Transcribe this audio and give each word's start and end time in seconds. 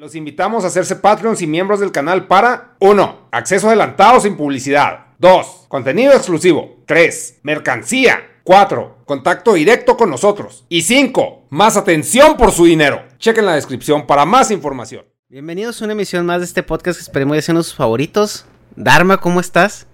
Los 0.00 0.14
invitamos 0.14 0.64
a 0.64 0.68
hacerse 0.68 0.96
Patreons 0.96 1.42
y 1.42 1.46
miembros 1.46 1.78
del 1.78 1.92
canal 1.92 2.26
para 2.26 2.74
1. 2.78 3.28
Acceso 3.32 3.68
adelantado 3.68 4.18
sin 4.18 4.34
publicidad. 4.34 5.08
2. 5.18 5.66
Contenido 5.68 6.14
exclusivo. 6.14 6.78
3. 6.86 7.40
Mercancía. 7.42 8.18
4. 8.44 9.02
Contacto 9.04 9.52
directo 9.52 9.98
con 9.98 10.08
nosotros. 10.08 10.64
Y 10.70 10.80
5. 10.80 11.48
Más 11.50 11.76
atención 11.76 12.38
por 12.38 12.50
su 12.50 12.64
dinero. 12.64 13.02
Chequen 13.18 13.44
la 13.44 13.56
descripción 13.56 14.06
para 14.06 14.24
más 14.24 14.50
información. 14.50 15.04
Bienvenidos 15.28 15.82
a 15.82 15.84
una 15.84 15.92
emisión 15.92 16.24
más 16.24 16.38
de 16.38 16.46
este 16.46 16.62
podcast 16.62 16.98
que 16.98 17.02
esperemos 17.02 17.36
ya 17.36 17.42
sean 17.42 17.62
sus 17.62 17.74
favoritos. 17.74 18.46
Dharma, 18.76 19.18
¿cómo 19.18 19.38
estás? 19.38 19.86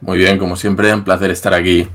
Muy 0.00 0.18
bien, 0.18 0.38
como 0.38 0.56
siempre, 0.56 0.92
un 0.92 1.04
placer 1.04 1.30
estar 1.30 1.54
aquí. 1.54 1.88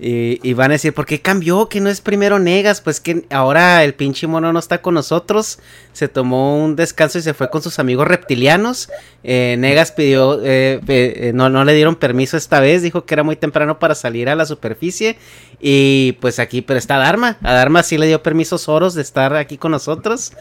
Y, 0.00 0.52
van 0.52 0.70
a 0.70 0.74
decir, 0.74 0.94
¿por 0.94 1.06
qué 1.06 1.20
cambió? 1.20 1.68
Que 1.68 1.80
no 1.80 1.90
es 1.90 2.00
primero 2.00 2.38
Negas. 2.38 2.80
Pues 2.80 3.00
que 3.00 3.24
ahora 3.30 3.82
el 3.82 3.94
pinche 3.94 4.28
mono 4.28 4.52
no 4.52 4.58
está 4.58 4.80
con 4.80 4.94
nosotros. 4.94 5.58
Se 5.92 6.06
tomó 6.06 6.62
un 6.62 6.76
descanso 6.76 7.18
y 7.18 7.22
se 7.22 7.34
fue 7.34 7.50
con 7.50 7.62
sus 7.62 7.80
amigos 7.80 8.06
reptilianos. 8.06 8.90
Eh, 9.24 9.56
Negas 9.58 9.90
pidió, 9.90 10.40
eh, 10.44 10.80
eh, 10.86 11.32
no, 11.34 11.50
no 11.50 11.64
le 11.64 11.74
dieron 11.74 11.96
permiso 11.96 12.36
esta 12.36 12.60
vez. 12.60 12.82
Dijo 12.82 13.04
que 13.04 13.14
era 13.14 13.24
muy 13.24 13.34
temprano 13.34 13.80
para 13.80 13.96
salir 13.96 14.28
a 14.28 14.36
la 14.36 14.46
superficie. 14.46 15.18
Y 15.60 16.12
pues 16.20 16.38
aquí, 16.38 16.62
pero 16.62 16.78
está 16.78 16.96
Dharma. 16.98 17.36
A 17.42 17.52
Dharma 17.52 17.82
sí 17.82 17.98
le 17.98 18.06
dio 18.06 18.22
permiso 18.22 18.56
Soros 18.56 18.94
de 18.94 19.02
estar 19.02 19.34
aquí 19.34 19.58
con 19.58 19.72
nosotros. 19.72 20.32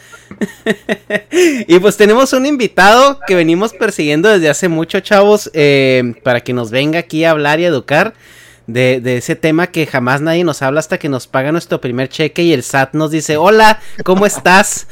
y 1.67 1.79
pues 1.79 1.97
tenemos 1.97 2.31
un 2.33 2.45
invitado 2.45 3.19
que 3.25 3.33
venimos 3.33 3.73
persiguiendo 3.73 4.29
desde 4.29 4.49
hace 4.49 4.67
mucho, 4.67 4.99
chavos. 4.99 5.49
para 6.23 6.41
que 6.41 6.53
nos 6.53 6.69
venga 6.69 6.99
aquí 6.99 7.23
a 7.23 7.31
hablar 7.31 7.59
y 7.59 7.65
educar 7.65 8.13
de, 8.67 8.99
de, 9.01 9.17
ese 9.17 9.35
tema 9.35 9.67
que 9.67 9.87
jamás 9.87 10.21
nadie 10.21 10.43
nos 10.43 10.61
habla 10.61 10.79
hasta 10.79 10.97
que 10.97 11.09
nos 11.09 11.25
paga 11.25 11.51
nuestro 11.51 11.81
primer 11.81 12.09
cheque 12.09 12.43
y 12.43 12.53
el 12.53 12.63
SAT 12.63 12.93
nos 12.93 13.11
dice, 13.11 13.37
hola, 13.37 13.79
¿cómo 14.03 14.25
estás? 14.25 14.87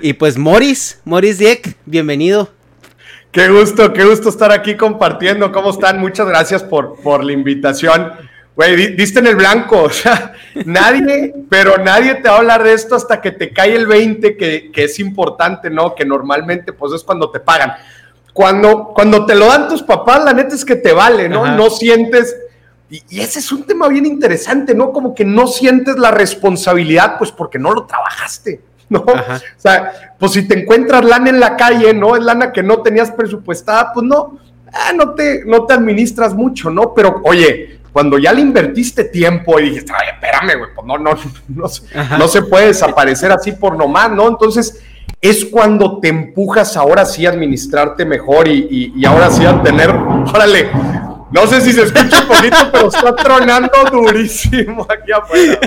Y 0.00 0.14
pues 0.14 0.38
Morris, 0.38 1.00
Morris 1.04 1.38
Dieck, 1.38 1.76
bienvenido. 1.84 2.50
Qué 3.30 3.48
gusto, 3.48 3.92
qué 3.92 4.04
gusto 4.04 4.30
estar 4.30 4.50
aquí 4.52 4.76
compartiendo. 4.76 5.52
¿Cómo 5.52 5.70
están? 5.70 6.00
Muchas 6.00 6.26
gracias 6.26 6.62
por, 6.62 7.00
por 7.02 7.22
la 7.22 7.32
invitación. 7.32 8.12
Güey, 8.56 8.96
diste 8.96 9.18
en 9.18 9.26
el 9.26 9.36
blanco. 9.36 9.82
O 9.82 9.90
sea, 9.90 10.32
nadie, 10.64 11.34
pero 11.50 11.76
nadie 11.78 12.14
te 12.16 12.28
va 12.28 12.36
a 12.36 12.38
hablar 12.38 12.64
de 12.64 12.72
esto 12.72 12.96
hasta 12.96 13.20
que 13.20 13.30
te 13.30 13.52
cae 13.52 13.76
el 13.76 13.86
20, 13.86 14.36
que, 14.36 14.70
que 14.72 14.84
es 14.84 14.98
importante, 14.98 15.68
¿no? 15.68 15.94
Que 15.94 16.04
normalmente, 16.04 16.72
pues 16.72 16.92
es 16.92 17.04
cuando 17.04 17.30
te 17.30 17.40
pagan. 17.40 17.74
Cuando, 18.32 18.92
cuando 18.94 19.26
te 19.26 19.34
lo 19.34 19.46
dan 19.46 19.68
tus 19.68 19.82
papás, 19.82 20.24
la 20.24 20.32
neta 20.32 20.54
es 20.54 20.64
que 20.64 20.76
te 20.76 20.92
vale, 20.92 21.28
¿no? 21.28 21.44
Ajá. 21.44 21.54
No 21.54 21.70
sientes 21.70 22.34
y, 22.90 23.02
y, 23.10 23.20
ese 23.20 23.38
es 23.38 23.52
un 23.52 23.64
tema 23.64 23.88
bien 23.88 24.06
interesante, 24.06 24.74
¿no? 24.74 24.92
Como 24.92 25.14
que 25.14 25.24
no 25.24 25.46
sientes 25.46 25.98
la 25.98 26.10
responsabilidad, 26.10 27.18
pues 27.18 27.30
porque 27.30 27.58
no 27.58 27.72
lo 27.72 27.84
trabajaste, 27.84 28.62
¿no? 28.88 29.04
Ajá. 29.06 29.36
O 29.36 29.60
sea, 29.60 30.14
pues 30.18 30.32
si 30.32 30.48
te 30.48 30.60
encuentras 30.60 31.04
lana 31.04 31.30
en 31.30 31.40
la 31.40 31.56
calle, 31.56 31.92
¿no? 31.92 32.16
Es 32.16 32.22
lana 32.22 32.52
que 32.52 32.62
no 32.62 32.80
tenías 32.80 33.10
presupuestada, 33.10 33.92
pues 33.92 34.06
no, 34.06 34.38
ah, 34.72 34.92
no, 34.94 35.14
te, 35.14 35.44
no 35.44 35.66
te 35.66 35.74
administras 35.74 36.34
mucho, 36.34 36.70
¿no? 36.70 36.94
Pero 36.94 37.20
oye, 37.24 37.80
cuando 37.92 38.18
ya 38.18 38.32
le 38.32 38.40
invertiste 38.40 39.04
tiempo 39.04 39.58
y 39.60 39.70
dijiste, 39.70 39.92
ay, 39.94 40.14
espérame, 40.14 40.58
güey, 40.58 40.70
pues 40.74 40.86
no, 40.86 40.98
no, 40.98 41.10
no, 41.48 41.66
no 42.18 42.28
se 42.28 42.42
puede 42.42 42.68
desaparecer 42.68 43.32
así 43.32 43.52
por 43.52 43.76
nomás, 43.76 44.10
¿no? 44.10 44.28
Entonces, 44.28 44.80
es 45.20 45.44
cuando 45.44 45.98
te 45.98 46.08
empujas 46.08 46.76
ahora 46.76 47.04
sí 47.04 47.26
a 47.26 47.30
administrarte 47.30 48.04
mejor 48.04 48.46
y, 48.46 48.68
y, 48.70 48.92
y 48.96 49.04
ahora 49.04 49.30
sí 49.30 49.44
a 49.44 49.62
tener, 49.62 49.90
órale, 49.90 50.70
no 51.30 51.46
sé 51.46 51.60
si 51.60 51.72
se 51.72 51.82
escucha 51.82 52.22
un 52.22 52.28
poquito, 52.28 52.56
pero 52.72 52.88
está 52.88 53.14
tronando 53.14 53.70
durísimo 53.90 54.86
aquí 54.88 55.12
afuera. 55.12 55.60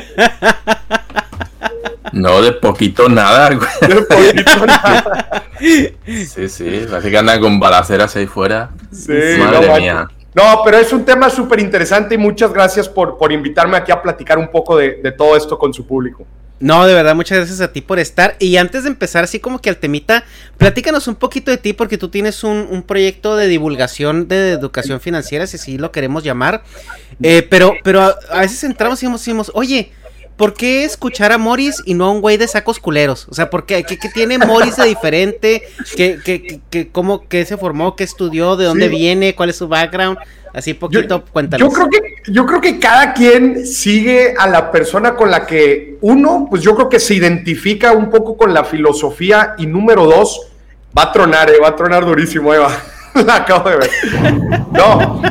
No, 2.11 2.41
de 2.41 2.51
poquito 2.53 3.07
nada, 3.07 3.49
güey. 3.53 3.69
De 3.81 4.01
poquito 4.01 4.65
nada. 4.65 5.43
Sí, 5.59 6.49
sí, 6.49 6.85
parece 6.89 7.11
que 7.11 7.17
andan 7.17 7.39
con 7.39 7.59
balaceras 7.59 8.15
ahí 8.15 8.27
fuera. 8.27 8.71
Sí, 8.91 9.13
madre 9.39 9.67
no, 9.67 9.77
mía. 9.77 10.07
No, 10.33 10.61
pero 10.63 10.77
es 10.77 10.93
un 10.93 11.03
tema 11.03 11.29
súper 11.29 11.59
interesante 11.59 12.15
y 12.15 12.17
muchas 12.17 12.53
gracias 12.53 12.87
por, 12.87 13.17
por 13.17 13.31
invitarme 13.31 13.77
aquí 13.77 13.91
a 13.91 14.01
platicar 14.01 14.37
un 14.37 14.49
poco 14.49 14.77
de, 14.77 15.01
de 15.03 15.11
todo 15.11 15.35
esto 15.35 15.57
con 15.57 15.73
su 15.73 15.85
público. 15.85 16.25
No, 16.61 16.85
de 16.85 16.93
verdad, 16.93 17.15
muchas 17.15 17.39
gracias 17.39 17.59
a 17.59 17.73
ti 17.73 17.81
por 17.81 17.97
estar. 17.97 18.35
Y 18.37 18.57
antes 18.57 18.83
de 18.83 18.89
empezar, 18.89 19.23
así 19.23 19.39
como 19.39 19.59
que 19.59 19.69
al 19.69 19.77
temita, 19.77 20.23
platícanos 20.57 21.07
un 21.07 21.15
poquito 21.15 21.49
de 21.49 21.57
ti, 21.57 21.73
porque 21.73 21.97
tú 21.97 22.09
tienes 22.09 22.43
un, 22.43 22.67
un 22.69 22.83
proyecto 22.83 23.35
de 23.35 23.47
divulgación 23.47 24.27
de 24.27 24.51
educación 24.51 25.01
financiera, 25.01 25.47
si 25.47 25.57
así 25.57 25.79
lo 25.79 25.91
queremos 25.91 26.23
llamar. 26.23 26.63
Eh, 27.23 27.45
pero, 27.49 27.73
pero 27.83 28.01
a, 28.01 28.15
a, 28.29 28.41
veces 28.41 28.63
entramos 28.63 29.01
y 29.01 29.11
decimos, 29.11 29.51
oye, 29.55 29.91
¿por 30.37 30.53
qué 30.53 30.83
escuchar 30.83 31.31
a 31.31 31.37
Morris 31.37 31.81
y 31.85 31.93
no 31.93 32.05
a 32.05 32.11
un 32.11 32.21
güey 32.21 32.37
de 32.37 32.47
sacos 32.47 32.79
culeros? 32.79 33.27
O 33.29 33.33
sea, 33.33 33.49
¿por 33.49 33.65
qué, 33.65 33.83
qué, 33.83 33.97
qué 33.97 34.09
tiene 34.09 34.37
Morris 34.37 34.77
de 34.77 34.85
diferente? 34.85 35.63
¿Qué, 35.95 36.19
qué, 36.23 36.61
qué, 36.69 36.89
cómo, 36.89 37.27
qué 37.27 37.45
se 37.45 37.57
formó? 37.57 37.95
¿Qué 37.95 38.03
estudió? 38.03 38.55
¿De 38.55 38.65
dónde 38.65 38.89
sí. 38.89 38.95
viene? 38.95 39.35
¿Cuál 39.35 39.49
es 39.49 39.57
su 39.57 39.67
background? 39.67 40.17
Así 40.53 40.73
poquito, 40.73 41.19
yo, 41.19 41.25
cuéntanos. 41.31 41.67
Yo 41.67 41.73
creo, 41.73 41.89
que, 41.89 42.31
yo 42.31 42.45
creo 42.45 42.59
que 42.59 42.79
cada 42.79 43.13
quien 43.13 43.65
sigue 43.65 44.33
a 44.37 44.47
la 44.47 44.69
persona 44.71 45.15
con 45.15 45.31
la 45.31 45.45
que 45.45 45.97
uno, 46.01 46.47
pues 46.49 46.61
yo 46.61 46.75
creo 46.75 46.89
que 46.89 46.99
se 46.99 47.15
identifica 47.15 47.93
un 47.93 48.09
poco 48.09 48.35
con 48.35 48.53
la 48.53 48.65
filosofía 48.65 49.55
y 49.57 49.65
número 49.65 50.05
dos, 50.05 50.47
va 50.97 51.03
a 51.03 51.11
tronar, 51.11 51.49
eh, 51.49 51.59
va 51.63 51.69
a 51.69 51.75
tronar 51.75 52.05
durísimo, 52.05 52.53
Eva. 52.53 52.71
la 53.25 53.35
acabo 53.37 53.69
de 53.69 53.77
ver. 53.77 53.89
No, 54.71 55.21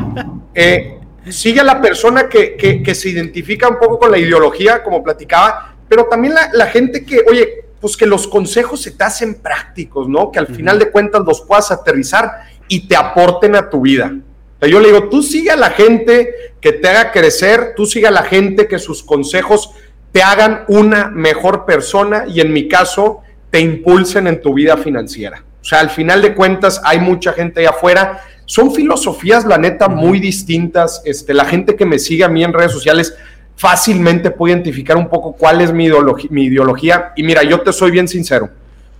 eh, 0.54 0.99
sigue 1.32 1.60
a 1.60 1.64
la 1.64 1.80
persona 1.80 2.28
que, 2.28 2.56
que, 2.56 2.82
que, 2.82 2.94
se 2.94 3.08
identifica 3.08 3.68
un 3.68 3.78
poco 3.78 3.98
con 3.98 4.10
la 4.10 4.18
ideología, 4.18 4.82
como 4.82 5.02
platicaba, 5.02 5.76
pero 5.88 6.04
también 6.04 6.34
la, 6.34 6.50
la 6.52 6.66
gente 6.66 7.04
que, 7.04 7.22
oye, 7.28 7.64
pues 7.80 7.96
que 7.96 8.06
los 8.06 8.28
consejos 8.28 8.82
se 8.82 8.92
te 8.92 9.04
hacen 9.04 9.34
prácticos, 9.36 10.08
¿no? 10.08 10.30
Que 10.30 10.38
al 10.38 10.44
uh 10.46 10.48
-huh. 10.48 10.56
final 10.56 10.78
de 10.78 10.90
cuentas 10.90 11.22
los 11.24 11.40
puedas 11.42 11.70
aterrizar 11.70 12.30
y 12.68 12.86
te 12.86 12.96
aporten 12.96 13.56
a 13.56 13.70
tu 13.70 13.80
vida. 13.80 14.12
Yo 14.60 14.78
le 14.78 14.88
digo, 14.88 15.08
tú 15.08 15.22
sigue 15.22 15.50
a 15.50 15.56
la 15.56 15.70
gente 15.70 16.34
que 16.60 16.72
te 16.72 16.88
haga 16.88 17.12
crecer, 17.12 17.72
tú 17.74 17.86
sigue 17.86 18.06
a 18.06 18.10
la 18.10 18.24
gente 18.24 18.68
que 18.68 18.78
sus 18.78 19.02
consejos 19.02 19.70
te 20.12 20.22
hagan 20.22 20.64
una 20.68 21.08
mejor 21.08 21.64
persona 21.64 22.24
y 22.26 22.40
en 22.40 22.52
mi 22.52 22.68
caso 22.68 23.20
te 23.50 23.60
impulsen 23.60 24.26
en 24.26 24.42
tu 24.42 24.52
vida 24.52 24.76
financiera. 24.76 25.42
O 25.60 25.64
sea, 25.64 25.80
al 25.80 25.90
final 25.90 26.20
de 26.20 26.34
cuentas 26.34 26.80
hay 26.84 27.00
mucha 27.00 27.32
gente 27.32 27.60
allá 27.60 27.70
afuera. 27.70 28.22
Son 28.50 28.74
filosofías, 28.74 29.44
la 29.44 29.58
neta, 29.58 29.88
muy 29.88 30.18
distintas. 30.18 31.02
Este, 31.04 31.32
la 31.32 31.44
gente 31.44 31.76
que 31.76 31.86
me 31.86 32.00
sigue 32.00 32.24
a 32.24 32.28
mí 32.28 32.42
en 32.42 32.52
redes 32.52 32.72
sociales, 32.72 33.14
fácilmente 33.54 34.32
puedo 34.32 34.52
identificar 34.52 34.96
un 34.96 35.08
poco 35.08 35.34
cuál 35.34 35.60
es 35.60 35.72
mi, 35.72 35.88
mi 36.30 36.46
ideología. 36.46 37.12
Y 37.14 37.22
mira, 37.22 37.44
yo 37.44 37.60
te 37.60 37.72
soy 37.72 37.92
bien 37.92 38.08
sincero. 38.08 38.50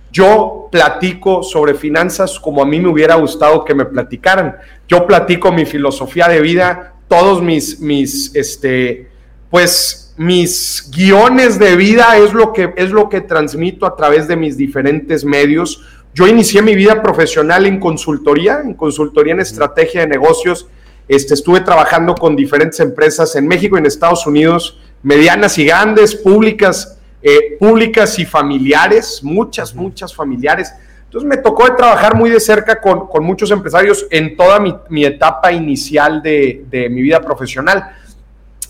Yo 0.09 0.69
platico 0.71 1.43
sobre 1.43 1.73
finanzas 1.73 2.39
como 2.39 2.61
a 2.61 2.65
mí 2.65 2.79
me 2.79 2.87
hubiera 2.87 3.15
gustado 3.15 3.65
que 3.65 3.75
me 3.75 3.83
platicaran. 3.83 4.55
Yo 4.87 5.05
platico 5.05 5.51
mi 5.51 5.65
filosofía 5.65 6.29
de 6.29 6.39
vida, 6.39 6.93
todos 7.09 7.41
mis, 7.41 7.81
mis, 7.81 8.33
este, 8.33 9.09
pues, 9.49 10.13
mis 10.15 10.89
guiones 10.95 11.59
de 11.59 11.75
vida 11.75 12.15
es 12.15 12.31
lo 12.31 12.53
que, 12.53 12.73
es 12.77 12.91
lo 12.91 13.09
que 13.09 13.19
transmito 13.19 13.85
a 13.85 13.97
través 13.97 14.29
de 14.29 14.37
mis 14.37 14.55
diferentes 14.55 15.25
medios. 15.25 15.83
Yo 16.13 16.27
inicié 16.27 16.61
mi 16.61 16.75
vida 16.75 17.01
profesional 17.01 17.65
en 17.65 17.79
consultoría, 17.79 18.59
en 18.63 18.73
consultoría 18.73 19.33
en 19.33 19.39
estrategia 19.39 20.01
de 20.01 20.07
negocios 20.07 20.67
este, 21.07 21.33
estuve 21.33 21.61
trabajando 21.61 22.15
con 22.15 22.35
diferentes 22.35 22.79
empresas 22.79 23.35
en 23.35 23.47
México 23.47 23.75
y 23.75 23.79
en 23.79 23.85
Estados 23.85 24.25
Unidos, 24.27 24.79
medianas 25.03 25.57
y 25.57 25.65
grandes, 25.65 26.15
públicas, 26.15 26.99
eh, 27.21 27.57
públicas 27.59 28.17
y 28.19 28.25
familiares, 28.25 29.19
muchas, 29.21 29.75
muchas 29.75 30.13
familiares. 30.13 30.73
Entonces 31.03 31.27
me 31.27 31.37
tocó 31.37 31.75
trabajar 31.75 32.15
muy 32.15 32.29
de 32.29 32.39
cerca 32.39 32.79
con, 32.79 33.09
muchos 33.25 33.51
empresarios 33.51 34.07
en 34.09 34.37
toda 34.37 34.59
mi, 34.59 35.05
etapa 35.05 35.51
inicial 35.51 36.21
de, 36.21 36.63
de, 36.69 36.89
mi 36.89 37.01
vida 37.01 37.19
profesional. 37.19 37.91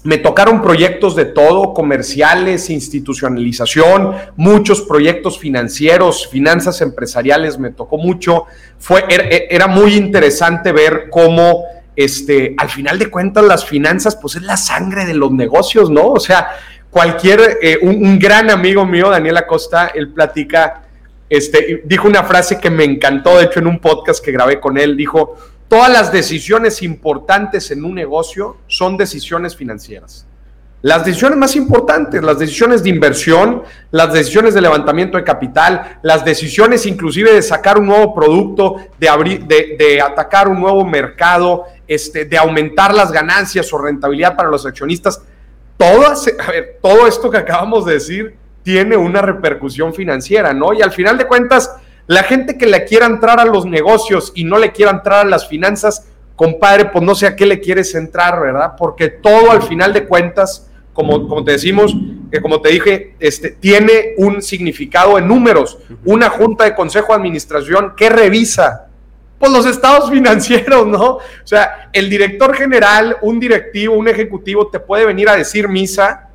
Me 0.04 0.18
tocaron 0.18 0.62
proyectos 0.62 1.16
de 1.16 1.26
todo, 1.26 1.74
comerciales, 1.74 2.70
institucionalización, 2.70 4.16
muchos 4.36 4.82
proyectos 4.82 5.38
financieros, 5.38 6.28
finanzas 6.28 6.82
empresariales, 6.82 7.60
me 7.60 7.70
tocó 7.70 7.98
mucho. 7.98 8.46
Fue, 8.80 9.06
era 9.50 9.68
muy 9.68 9.94
interesante 9.94 10.72
ver 10.72 11.08
cómo 11.12 11.66
este, 11.96 12.56
al 12.58 12.70
final 12.70 12.98
de 12.98 13.10
cuentas 13.10 13.44
las 13.44 13.66
finanzas 13.66 14.16
pues 14.16 14.36
es 14.36 14.42
la 14.42 14.58
sangre 14.58 15.06
de 15.06 15.14
los 15.14 15.32
negocios, 15.32 15.90
¿no? 15.90 16.08
O 16.08 16.20
sea, 16.20 16.50
cualquier, 16.90 17.60
eh, 17.62 17.80
un, 17.82 18.18
gran 18.20 18.50
amigo 18.50 18.86
mío, 18.86 19.10
Daniel 19.10 19.38
Acosta, 19.38 19.92
él 19.94 20.10
platica, 20.10 20.84
este, 21.30 21.84
dijo 21.86 22.08
una 22.08 22.24
frase 22.24 22.60
que 22.60 22.70
me 22.70 22.84
encantó, 22.84 23.38
de 23.38 23.46
hecho 23.46 23.60
en 23.60 23.68
un 23.68 23.80
podcast 23.80 24.24
que 24.24 24.32
grabé 24.32 24.60
con 24.60 24.78
él, 24.78 24.98
dijo, 24.98 25.38
todas 25.72 25.90
las 25.90 26.12
decisiones 26.12 26.84
importantes 26.84 27.72
en 27.72 27.86
un 27.86 27.96
negocio 27.96 28.58
son 28.68 28.98
decisiones 28.98 29.56
financieras. 29.56 30.28
Las 30.82 31.06
decisiones 31.06 31.38
más 31.38 31.56
importantes, 31.56 32.22
las 32.22 32.38
decisiones 32.38 32.84
de 32.84 32.90
inversión, 32.90 33.64
las 33.90 34.12
decisiones 34.12 34.54
de 34.54 34.60
levantamiento 34.60 35.18
de 35.18 35.24
capital, 35.24 36.00
las 36.02 36.26
decisiones 36.26 36.86
inclusive 36.86 37.32
de 37.32 37.42
sacar 37.42 37.80
un 37.80 37.86
nuevo 37.86 38.14
producto, 38.14 38.82
de, 39.00 39.08
abrir, 39.08 39.46
de, 39.46 40.02
atacar 40.02 40.50
un 40.50 40.60
nuevo 40.60 40.84
mercado, 40.84 41.64
este, 41.88 42.26
de 42.26 42.38
aumentar 42.38 42.94
las 42.94 43.10
ganancias 43.10 43.72
o 43.72 43.78
rentabilidad 43.78 44.36
para 44.36 44.50
los 44.50 44.66
accionistas, 44.66 45.22
todo, 45.78 46.04
todo 46.82 47.08
esto 47.08 47.32
que 47.32 47.38
acabamos 47.38 47.86
de 47.86 47.94
decir 47.94 48.36
tiene 48.62 48.98
una 48.98 49.22
repercusión 49.22 49.94
financiera, 49.94 50.54
¿no? 50.54 50.74
Y 50.74 50.82
al 50.82 50.92
final 50.92 51.18
de 51.18 51.28
cuentas, 51.28 51.74
la 52.08 52.24
gente 52.24 52.58
que 52.58 52.66
le 52.66 52.84
quiera 52.86 53.06
entrar 53.06 53.40
a 53.40 53.46
los 53.46 53.66
negocios 53.66 54.32
y 54.36 54.44
no 54.44 54.58
le 54.58 54.72
quiera 54.72 54.92
entrar 54.92 55.26
a 55.26 55.30
las 55.30 55.48
finanzas, 55.48 56.08
compadre, 56.36 56.86
pues 56.86 57.04
no 57.04 57.16
sé 57.16 57.28
a 57.28 57.36
qué 57.36 57.46
le 57.46 57.60
quieres 57.60 57.94
entrar, 57.96 58.40
¿verdad? 58.40 58.74
Porque 58.78 59.10
todo 59.10 59.52
al 59.52 59.62
final 59.62 59.94
de 59.94 60.06
cuentas 60.06 60.68
como, 60.94 61.28
como 61.28 61.44
te 61.44 61.52
decimos, 61.54 61.96
que 62.32 62.42
como 62.42 62.62
te 62.62 62.70
dije, 62.70 63.16
este, 63.20 63.52
tiene 63.52 64.14
un 64.18 64.42
significado 64.42 65.18
en 65.18 65.28
números. 65.28 65.78
Una 66.04 66.30
junta 66.30 66.66
de 66.66 66.76
consejo 66.76 67.08
de 67.10 67.20
administración 67.20 67.94
que 67.96 68.10
revisa 68.10 68.88
pues 69.42 69.52
los 69.52 69.66
estados 69.66 70.10
financieros, 70.12 70.88
¿no? 70.88 71.04
O 71.04 71.22
sea, 71.44 71.90
el 71.92 72.10
director 72.10 72.56
general, 72.56 73.18
un 73.22 73.40
directivo, 73.40 73.96
un 73.96 74.08
ejecutivo 74.08 74.68
te 74.68 74.80
puede 74.80 75.06
venir 75.06 75.28
a 75.30 75.36
decir 75.36 75.68
misa, 75.68 76.30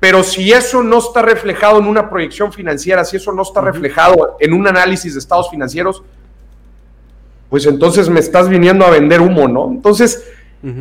pero 0.00 0.24
si 0.24 0.50
eso 0.50 0.82
no 0.82 0.98
está 0.98 1.20
reflejado 1.22 1.78
en 1.78 1.86
una 1.86 2.08
proyección 2.08 2.52
financiera, 2.52 3.04
si 3.04 3.18
eso 3.18 3.32
no 3.32 3.42
está 3.42 3.60
reflejado 3.60 4.36
en 4.40 4.54
un 4.54 4.66
análisis 4.66 5.12
de 5.12 5.20
estados 5.20 5.50
financieros, 5.50 6.02
pues 7.50 7.66
entonces 7.66 8.08
me 8.08 8.20
estás 8.20 8.48
viniendo 8.48 8.86
a 8.86 8.90
vender 8.90 9.20
humo, 9.20 9.46
¿no? 9.46 9.68
Entonces, 9.68 10.24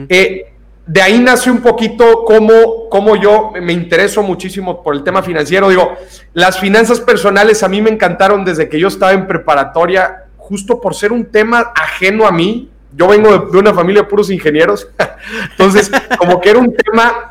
eh, 0.07 0.53
de 0.85 1.01
ahí 1.01 1.19
nace 1.19 1.51
un 1.51 1.61
poquito 1.61 2.23
cómo, 2.25 2.89
cómo, 2.89 3.15
yo 3.15 3.51
me 3.61 3.73
intereso 3.73 4.23
muchísimo 4.23 4.81
por 4.81 4.95
el 4.95 5.03
tema 5.03 5.21
financiero. 5.21 5.69
Digo, 5.69 5.93
las 6.33 6.59
finanzas 6.59 6.99
personales 6.99 7.61
a 7.61 7.67
mí 7.67 7.81
me 7.81 7.89
encantaron 7.89 8.45
desde 8.45 8.69
que 8.69 8.79
yo 8.79 8.87
estaba 8.87 9.11
en 9.13 9.27
preparatoria, 9.27 10.25
justo 10.37 10.79
por 10.79 10.95
ser 10.95 11.11
un 11.11 11.25
tema 11.25 11.71
ajeno 11.75 12.25
a 12.25 12.31
mí. 12.31 12.69
Yo 12.95 13.07
vengo 13.07 13.37
de, 13.37 13.57
una 13.57 13.73
familia 13.73 14.01
de 14.01 14.07
puros 14.07 14.31
ingenieros, 14.31 14.87
entonces 15.51 15.91
como 16.17 16.41
que 16.41 16.49
era 16.49 16.59
un 16.59 16.73
tema, 16.73 17.28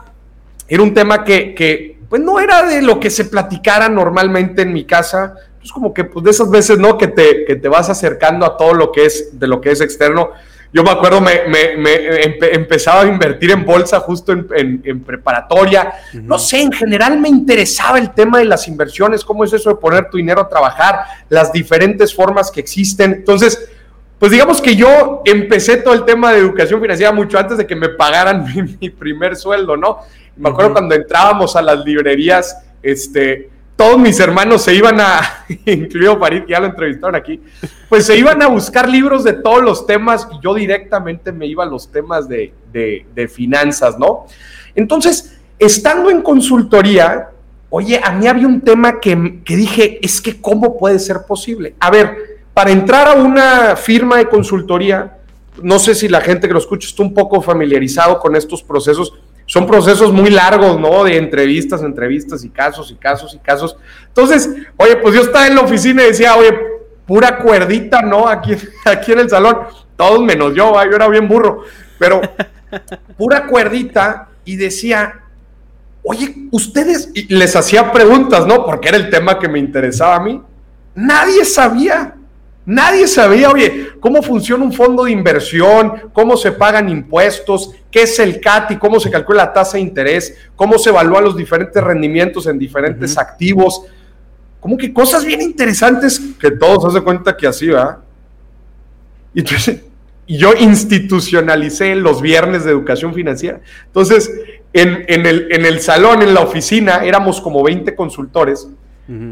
era 0.68 0.82
un 0.82 0.92
tema 0.92 1.24
que, 1.24 1.54
que, 1.54 1.98
pues 2.08 2.22
no 2.22 2.38
era 2.38 2.62
de 2.62 2.82
lo 2.82 3.00
que 3.00 3.10
se 3.10 3.24
platicara 3.24 3.88
normalmente 3.88 4.62
en 4.62 4.72
mi 4.72 4.84
casa, 4.84 5.34
pues 5.58 5.72
como 5.72 5.92
que 5.92 6.04
pues 6.04 6.24
de 6.24 6.30
esas 6.30 6.50
veces, 6.50 6.78
¿no? 6.78 6.96
Que 6.96 7.08
te, 7.08 7.44
que 7.44 7.56
te 7.56 7.68
vas 7.68 7.90
acercando 7.90 8.46
a 8.46 8.56
todo 8.56 8.74
lo 8.74 8.92
que 8.92 9.06
es, 9.06 9.38
de 9.38 9.46
lo 9.46 9.60
que 9.60 9.70
es 9.70 9.80
externo. 9.80 10.30
Yo 10.70 10.82
me 10.82 10.90
acuerdo, 10.90 11.22
me, 11.22 11.32
empezaba 12.52 13.00
a 13.00 13.06
invertir 13.06 13.50
en 13.52 13.64
bolsa 13.64 14.00
justo 14.00 14.32
en, 14.32 15.00
preparatoria. 15.02 15.92
No 16.12 16.38
sé, 16.38 16.60
en 16.60 16.72
general 16.72 17.18
me 17.18 17.30
interesaba 17.30 17.98
el 17.98 18.12
tema 18.12 18.38
de 18.38 18.44
las 18.44 18.68
inversiones, 18.68 19.24
cómo 19.24 19.44
es 19.44 19.52
eso 19.54 19.70
de 19.70 19.76
poner 19.76 20.10
tu 20.10 20.18
dinero 20.18 20.42
a 20.42 20.48
trabajar, 20.48 21.00
las 21.30 21.52
diferentes 21.52 22.14
formas 22.14 22.50
que 22.50 22.60
existen. 22.60 23.12
Entonces, 23.14 23.70
pues 24.18 24.32
digamos 24.32 24.60
que 24.60 24.74
yo 24.74 25.22
empecé 25.24 25.76
todo 25.76 25.94
el 25.94 26.04
tema 26.04 26.32
de 26.32 26.40
educación 26.40 26.80
financiera 26.80 27.12
mucho 27.12 27.38
antes 27.38 27.56
de 27.56 27.66
que 27.66 27.76
me 27.76 27.88
pagaran 27.90 28.44
mi, 28.80 28.90
primer 28.90 29.36
sueldo, 29.36 29.76
¿no? 29.76 29.98
Me 30.36 30.48
acuerdo 30.48 30.72
cuando 30.72 30.94
entrábamos 30.94 31.56
a 31.56 31.62
las 31.62 31.84
librerías, 31.84 32.56
este, 32.82 33.50
todos 33.76 33.98
mis 33.98 34.18
hermanos 34.18 34.62
se 34.62 34.74
iban 34.74 35.00
a, 35.00 35.44
incluido 35.66 36.18
Farid, 36.18 36.42
ya 36.48 36.58
lo 36.58 36.66
entrevistaron 36.66 37.14
aquí, 37.14 37.40
pues 37.88 38.06
se 38.06 38.16
iban 38.16 38.42
a 38.42 38.48
buscar 38.48 38.88
libros 38.88 39.22
de 39.22 39.34
todos 39.34 39.62
los 39.62 39.86
temas 39.86 40.28
y 40.32 40.42
yo 40.42 40.54
directamente 40.54 41.30
me 41.30 41.46
iba 41.46 41.62
a 41.62 41.66
los 41.66 41.90
temas 41.90 42.28
de, 42.28 42.52
finanzas, 43.32 43.98
¿no? 43.98 44.26
Entonces, 44.74 45.38
estando 45.58 46.10
en 46.10 46.22
consultoría, 46.22 47.30
oye, 47.70 48.00
a 48.02 48.12
mí 48.12 48.26
había 48.26 48.46
un 48.46 48.60
tema 48.60 49.00
que, 49.00 49.42
que 49.44 49.56
dije, 49.56 49.98
es 50.02 50.20
que 50.20 50.40
¿cómo 50.40 50.76
puede 50.76 50.98
ser 50.98 51.18
posible? 51.26 51.74
A 51.80 51.90
ver, 51.90 52.37
para 52.58 52.72
entrar 52.72 53.06
a 53.06 53.12
una 53.12 53.76
firma 53.76 54.16
de 54.16 54.28
consultoría, 54.28 55.16
no 55.62 55.78
sé 55.78 55.94
si 55.94 56.08
la 56.08 56.20
gente 56.20 56.48
que 56.48 56.52
lo 56.52 56.58
escucha 56.58 56.88
está 56.88 57.04
un 57.04 57.14
poco 57.14 57.40
familiarizado 57.40 58.18
con 58.18 58.34
estos 58.34 58.64
procesos, 58.64 59.14
son 59.46 59.64
procesos 59.64 60.12
muy 60.12 60.28
largos, 60.28 60.76
¿no? 60.80 61.04
De 61.04 61.18
entrevistas, 61.18 61.82
entrevistas 61.82 62.42
y 62.42 62.48
casos 62.48 62.90
y 62.90 62.96
casos 62.96 63.32
y 63.32 63.38
casos. 63.38 63.76
Entonces, 64.08 64.50
oye, 64.76 64.96
pues 64.96 65.14
yo 65.14 65.20
estaba 65.20 65.46
en 65.46 65.54
la 65.54 65.60
oficina 65.60 66.02
y 66.02 66.06
decía, 66.06 66.34
oye, 66.34 66.52
pura 67.06 67.38
cuerdita, 67.38 68.02
¿no? 68.02 68.26
Aquí, 68.26 68.56
aquí 68.84 69.12
en 69.12 69.20
el 69.20 69.30
salón, 69.30 69.58
todos 69.96 70.20
menos 70.24 70.52
yo, 70.52 70.72
yo 70.82 70.96
era 70.96 71.06
bien 71.06 71.28
burro, 71.28 71.62
pero 71.96 72.20
pura 73.16 73.46
cuerdita 73.46 74.30
y 74.44 74.56
decía, 74.56 75.20
oye, 76.02 76.48
ustedes, 76.50 77.12
y 77.14 77.32
les 77.32 77.54
hacía 77.54 77.92
preguntas, 77.92 78.48
¿no? 78.48 78.66
Porque 78.66 78.88
era 78.88 78.96
el 78.96 79.10
tema 79.10 79.38
que 79.38 79.46
me 79.46 79.60
interesaba 79.60 80.16
a 80.16 80.20
mí. 80.24 80.42
Nadie 80.96 81.44
sabía. 81.44 82.16
Nadie 82.68 83.08
sabía, 83.08 83.48
oye, 83.48 83.92
cómo 83.98 84.22
funciona 84.22 84.62
un 84.62 84.74
fondo 84.74 85.04
de 85.04 85.10
inversión, 85.10 86.10
cómo 86.12 86.36
se 86.36 86.52
pagan 86.52 86.90
impuestos, 86.90 87.70
qué 87.90 88.02
es 88.02 88.18
el 88.18 88.42
CAT 88.42 88.72
y 88.72 88.76
cómo 88.76 89.00
se 89.00 89.10
calcula 89.10 89.46
la 89.46 89.52
tasa 89.54 89.78
de 89.78 89.84
interés, 89.84 90.36
cómo 90.54 90.78
se 90.78 90.90
evalúan 90.90 91.24
los 91.24 91.34
diferentes 91.34 91.82
rendimientos 91.82 92.46
en 92.46 92.58
diferentes 92.58 93.16
activos. 93.16 93.84
Como 94.60 94.76
que 94.76 94.92
cosas 94.92 95.24
bien 95.24 95.40
interesantes 95.40 96.20
que 96.38 96.50
todos 96.50 96.92
se 96.92 97.00
cuenta 97.00 97.34
que 97.34 97.46
así, 97.46 97.68
¿verdad? 97.68 98.00
Y 99.32 99.40
entonces, 99.40 99.80
yo 100.26 100.52
institucionalicé 100.52 101.94
los 101.94 102.20
viernes 102.20 102.64
de 102.64 102.72
educación 102.72 103.14
financiera. 103.14 103.62
Entonces, 103.86 104.30
en, 104.74 105.06
el, 105.08 105.50
en 105.52 105.64
el 105.64 105.80
salón, 105.80 106.20
en 106.20 106.34
la 106.34 106.40
oficina, 106.40 107.02
éramos 107.02 107.40
como 107.40 107.62
20 107.62 107.96
consultores 107.96 108.68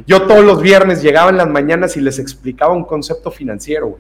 yo 0.07 0.23
todos 0.23 0.45
los 0.45 0.63
viernes 0.63 1.03
llegaba 1.03 1.29
en 1.31 1.37
las 1.37 1.49
mañanas 1.49 1.97
y 1.97 2.01
les 2.01 2.19
explicaba 2.19 2.73
un 2.73 2.85
concepto 2.85 3.31
financiero, 3.31 3.99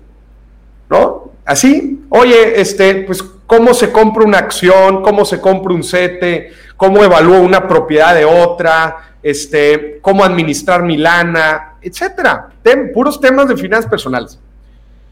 ¿no? 0.88 1.32
Así, 1.44 2.04
oye, 2.08 2.60
este, 2.60 3.02
pues, 3.02 3.22
¿cómo 3.22 3.74
se 3.74 3.92
compra 3.92 4.24
una 4.24 4.38
acción? 4.38 5.02
¿Cómo 5.02 5.24
se 5.24 5.40
compra 5.40 5.74
un 5.74 5.84
CETE? 5.84 6.50
¿Cómo 6.76 7.04
evalúo 7.04 7.40
una 7.40 7.68
propiedad 7.68 8.14
de 8.14 8.24
otra? 8.24 8.96
Este, 9.22 9.98
¿Cómo 10.00 10.24
administrar 10.24 10.82
mi 10.82 10.96
lana? 10.96 11.74
Etcétera. 11.82 12.48
puros 12.94 13.20
temas 13.20 13.48
de 13.48 13.56
finanzas 13.56 13.90
personales. 13.90 14.38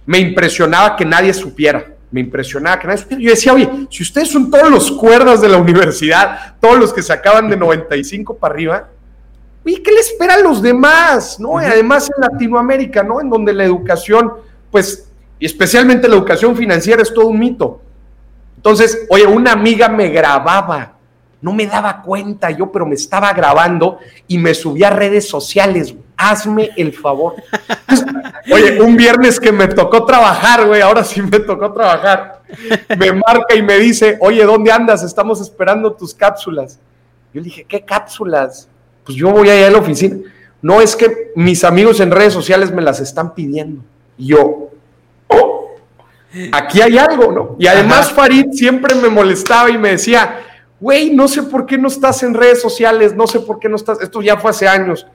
Me 0.07 0.19
impresionaba 0.19 0.97
que 0.97 1.05
nadie 1.05 1.35
supiera 1.35 1.95
me 2.15 2.21
impresionaba 2.21 2.79
que 2.79 2.87
nadie 2.87 2.99
supiera. 3.01 3.23
Yo 3.25 3.31
decía, 3.31 3.53
oye, 3.53 3.69
si 3.91 4.05
ustedes 4.05 4.31
son 4.31 4.49
todos 4.49 4.71
los 4.71 4.93
cuerdas 4.93 5.41
de 5.41 5.49
la 5.49 5.57
universidad, 5.69 6.55
todos 6.61 6.79
los 6.79 6.93
que 6.93 7.03
se 7.03 7.13
acaban 7.13 7.51
de 7.51 7.57
95 7.57 8.37
para 8.37 8.55
arriba, 8.55 8.89
¿Y 9.65 9.77
¿qué 9.77 9.93
le 9.93 10.01
espera 10.01 10.35
a 10.35 10.41
los 10.41 10.61
demás? 10.61 11.41
¿No? 11.41 11.61
Y 11.63 11.65
además 11.65 12.11
en 12.15 12.21
Latinoamérica, 12.21 13.03
¿no? 13.03 13.21
En 13.21 13.31
donde 13.31 13.53
la 13.53 13.65
educación, 13.65 14.33
pues, 14.71 15.11
especialmente 15.41 16.09
la 16.09 16.17
educación 16.17 16.57
financiera 16.57 17.03
es 17.03 17.13
todo 17.13 17.27
un 17.27 17.39
mito. 17.39 17.81
Entonces, 18.57 19.07
oye, 19.09 19.27
una 19.27 19.53
amiga 19.53 19.89
me 19.89 20.09
grababa, 20.09 20.93
No 21.41 21.53
me 21.53 21.67
daba 21.67 22.01
cuenta 22.01 22.51
yo, 22.51 22.73
pero 22.73 22.87
me 22.87 22.95
estaba 22.95 23.31
grabando 23.35 23.99
y 24.27 24.39
me 24.39 24.55
subí 24.55 24.83
a 24.83 24.89
redes 24.89 25.29
sociales. 25.29 25.95
Hazme 26.17 26.71
el 26.77 26.95
favor. 26.95 27.35
oye, 28.51 28.81
un 28.81 28.97
viernes 28.97 29.39
que 29.39 29.53
me 29.53 29.69
tocó 29.69 30.07
trabajar, 30.07 30.67
güey, 30.67 30.81
ahora 30.81 31.05
sí 31.05 31.21
me 31.21 31.41
tocó 31.41 31.71
trabajar. 31.71 32.41
Me 32.99 33.13
marca 33.13 33.55
y 33.55 33.63
me 33.63 33.79
dice, 33.79 34.17
oye, 34.21 34.43
¿dónde 34.45 34.73
andas? 34.73 35.03
Estamos 35.03 35.43
esperando 35.43 35.93
tus 35.93 36.15
cápsulas. 36.15 36.79
Yo 37.35 37.41
le 37.41 37.45
dije, 37.45 37.65
¿qué 37.65 37.85
cápsulas? 37.85 38.69
Pues 39.05 39.17
yo 39.17 39.31
voy 39.31 39.51
allá 39.51 39.69
a 39.69 39.71
la 39.71 39.79
oficina. 39.79 40.17
No 40.63 40.81
es 40.81 40.97
que 40.97 41.33
mis 41.37 41.63
amigos 41.65 42.01
en 42.01 42.11
redes 42.11 42.33
sociales 42.33 42.73
me 42.73 42.83
las 42.83 43.01
están 43.01 43.35
pidiendo. 43.35 43.83
Y 44.17 44.29
yo, 44.29 44.71
oh, 45.29 45.71
aquí 46.53 46.81
hay 46.81 46.97
algo, 46.97 47.33
¿no? 47.33 47.57
Y 47.59 47.67
además 47.67 48.13
Farid 48.13 48.47
siempre 48.53 48.95
me 48.95 49.09
molestaba 49.09 49.71
y 49.71 49.77
me 49.77 49.91
decía, 49.91 50.41
güey, 50.81 51.11
no 51.11 51.29
sé 51.29 51.43
por 51.43 51.67
qué 51.67 51.77
no 51.77 51.89
estás 51.89 52.23
en 52.23 52.35
redes 52.35 52.63
sociales, 52.63 53.15
no 53.15 53.27
sé 53.27 53.41
por 53.41 53.59
qué 53.59 53.69
no 53.69 53.77
estás, 53.77 54.01
esto 54.01 54.23
ya 54.23 54.37
fue 54.37 54.51
hace 54.51 54.67
años. 54.67 55.07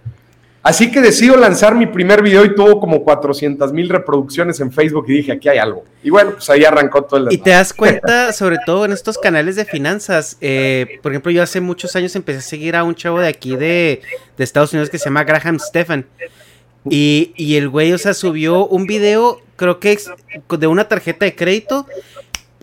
Así 0.61 0.91
que 0.91 0.99
decido 0.99 1.37
lanzar 1.37 1.73
mi 1.73 1.85
primer 1.85 2.21
video 2.21 2.43
y 2.43 2.53
tuvo 2.53 2.81
como 2.81 3.01
400 3.03 3.71
mil 3.71 3.87
reproducciones 3.87 4.59
en 4.59 4.71
Facebook 4.71 5.05
y 5.07 5.13
dije, 5.13 5.31
aquí 5.31 5.47
hay 5.47 5.57
algo. 5.57 5.85
Y 6.03 6.09
bueno, 6.09 6.31
pues 6.31 6.49
ahí 6.49 6.65
arrancó 6.65 7.03
todo 7.03 7.21
el... 7.21 7.33
Y 7.33 7.37
te 7.37 7.51
das 7.51 7.73
cuenta, 7.75 8.33
sobre 8.33 8.57
todo 8.65 8.83
en 8.83 8.91
estos 8.91 9.17
canales 9.17 9.55
de 9.55 9.63
finanzas, 9.63 10.37
eh, 10.41 10.99
por 11.01 11.13
ejemplo, 11.13 11.31
yo 11.31 11.41
hace 11.41 11.61
muchos 11.61 11.95
años 11.95 12.13
empecé 12.15 12.39
a 12.39 12.41
seguir 12.41 12.75
a 12.75 12.83
un 12.83 12.93
chavo 12.93 13.21
de 13.21 13.29
aquí 13.29 13.55
de, 13.55 14.01
de 14.37 14.43
Estados 14.43 14.73
Unidos 14.73 14.89
que 14.89 14.97
se 14.97 15.05
llama 15.05 15.23
Graham 15.23 15.59
Stephan. 15.59 16.05
Y, 16.89 17.33
y 17.37 17.55
el 17.55 17.69
güey, 17.69 17.93
o 17.93 17.97
sea, 17.97 18.13
subió 18.13 18.65
un 18.67 18.85
video, 18.85 19.41
creo 19.55 19.79
que 19.79 19.97
de 20.49 20.67
una 20.67 20.87
tarjeta 20.89 21.25
de 21.25 21.35
crédito, 21.35 21.85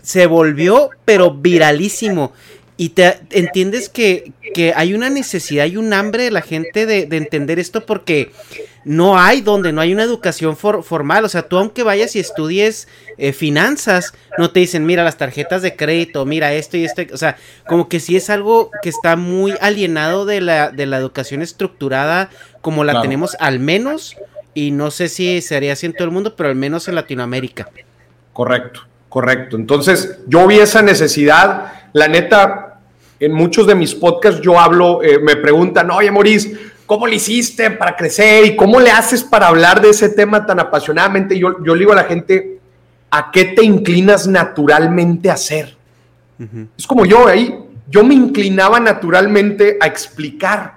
se 0.03 0.27
volvió, 0.27 0.91
pero 1.03 1.31
viralísimo. 1.31 2.31
Y 2.79 2.89
te 2.89 3.19
entiendes 3.31 3.89
que, 3.89 4.31
que, 4.53 4.71
hay 4.75 4.93
una 4.93 5.09
necesidad 5.09 5.65
y 5.65 5.77
un 5.77 5.93
hambre 5.93 6.23
de 6.23 6.31
la 6.31 6.41
gente 6.41 6.85
de, 6.85 7.07
de, 7.07 7.17
entender 7.17 7.57
esto 7.57 7.85
porque 7.87 8.31
no 8.85 9.19
hay 9.19 9.41
donde, 9.41 9.73
no 9.73 9.81
hay 9.81 9.91
una 9.91 10.03
educación 10.03 10.55
for, 10.55 10.83
formal. 10.83 11.25
O 11.25 11.29
sea, 11.29 11.47
tú 11.47 11.57
aunque 11.57 11.83
vayas 11.83 12.15
y 12.15 12.19
estudies 12.19 12.87
eh, 13.17 13.33
finanzas, 13.33 14.13
no 14.37 14.51
te 14.51 14.59
dicen, 14.59 14.85
mira 14.85 15.03
las 15.03 15.17
tarjetas 15.17 15.61
de 15.61 15.75
crédito, 15.75 16.25
mira 16.25 16.53
esto 16.53 16.77
y 16.77 16.85
esto. 16.85 17.01
O 17.11 17.17
sea, 17.17 17.35
como 17.67 17.89
que 17.89 17.99
sí 17.99 18.15
es 18.15 18.29
algo 18.29 18.71
que 18.81 18.89
está 18.89 19.15
muy 19.15 19.55
alienado 19.59 20.25
de 20.25 20.39
la, 20.39 20.69
de 20.69 20.85
la 20.85 20.97
educación 20.97 21.41
estructurada 21.41 22.29
como 22.61 22.83
la 22.83 22.93
claro. 22.93 23.03
tenemos 23.03 23.35
al 23.39 23.59
menos, 23.59 24.15
y 24.53 24.71
no 24.71 24.89
sé 24.89 25.07
si 25.07 25.41
sería 25.41 25.73
así 25.73 25.85
en 25.85 25.93
todo 25.93 26.05
el 26.05 26.11
mundo, 26.11 26.35
pero 26.35 26.49
al 26.49 26.55
menos 26.55 26.87
en 26.87 26.95
Latinoamérica. 26.95 27.69
Correcto, 28.33 28.81
correcto. 29.09 29.55
Entonces, 29.55 30.17
yo 30.27 30.47
vi 30.47 30.59
esa 30.59 30.81
necesidad, 30.81 31.73
la 31.93 32.07
neta, 32.07 32.66
en 33.19 33.33
muchos 33.33 33.67
de 33.67 33.75
mis 33.75 33.95
podcasts 33.95 34.41
yo 34.41 34.59
hablo, 34.59 35.01
eh, 35.03 35.19
me 35.19 35.35
preguntan, 35.35 35.89
oye, 35.91 36.11
Maurice, 36.11 36.55
¿cómo 36.85 37.07
le 37.07 37.15
hiciste 37.15 37.71
para 37.71 37.95
crecer? 37.95 38.45
¿Y 38.45 38.55
cómo 38.55 38.79
le 38.79 38.91
haces 38.91 39.23
para 39.23 39.47
hablar 39.47 39.81
de 39.81 39.89
ese 39.89 40.09
tema 40.09 40.45
tan 40.45 40.59
apasionadamente? 40.59 41.37
Yo, 41.37 41.63
yo 41.63 41.73
le 41.73 41.79
digo 41.79 41.93
a 41.93 41.95
la 41.95 42.03
gente, 42.03 42.59
¿a 43.09 43.31
qué 43.31 43.45
te 43.45 43.63
inclinas 43.63 44.27
naturalmente 44.27 45.29
a 45.29 45.33
hacer? 45.33 45.75
Uh 46.39 46.43
-huh. 46.43 46.67
Es 46.77 46.85
como 46.85 47.05
yo 47.05 47.27
ahí, 47.27 47.53
yo 47.89 48.03
me 48.03 48.13
inclinaba 48.13 48.79
naturalmente 48.79 49.77
a 49.79 49.87
explicar. 49.87 50.75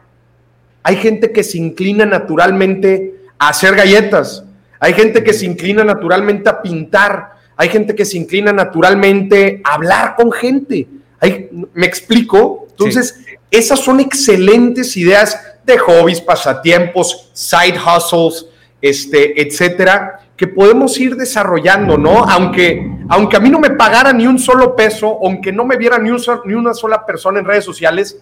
Hay 0.82 0.97
gente 0.97 1.32
que 1.32 1.42
se 1.42 1.59
inclina 1.59 2.06
naturalmente 2.06 3.14
a 3.38 3.49
hacer 3.49 3.75
galletas. 3.75 4.44
Hay 4.78 4.94
gente 4.94 5.23
que 5.23 5.32
se 5.32 5.44
inclina 5.44 5.85
naturalmente 5.85 6.49
a 6.49 6.62
pintar. 6.62 7.32
Hay 7.56 7.68
gente 7.68 7.94
que 7.94 8.04
se 8.04 8.16
inclina 8.16 8.52
naturalmente 8.52 9.61
a 9.64 9.75
hablar 9.75 10.14
con 10.16 10.32
gente. 10.32 10.88
Hay, 11.21 11.49
¿Me 11.75 11.87
explico? 11.87 12.67
Entonces, 12.71 13.23
sí. 13.25 13.35
esas 13.50 13.81
son 13.81 14.00
excelentes 14.00 14.97
ideas 14.97 15.39
de 15.65 15.79
hobbies, 15.79 16.21
pasatiempos, 16.21 17.31
side 17.33 17.79
hustles, 17.79 18.47
este, 18.81 19.41
etcétera, 19.41 20.21
que 20.37 20.47
podemos 20.47 20.99
ir 20.99 21.17
desarrollando, 21.17 21.99
¿no? 21.99 22.25
Aunque, 22.25 22.91
aunque 23.11 23.37
a 23.37 23.41
mí 23.41 23.50
no 23.50 23.61
me 23.61 23.71
pagara 23.71 24.12
ni 24.12 24.27
un 24.27 24.39
solo 24.39 24.75
peso, 24.75 25.19
aunque 25.23 25.53
no 25.53 25.65
me 25.65 25.77
viera 25.77 25.99
ni, 25.99 26.11
un, 26.11 26.23
ni 26.47 26.55
una 26.55 26.73
sola 26.73 27.05
persona 27.05 27.41
en 27.41 27.45
redes 27.45 27.65
sociales, 27.65 28.17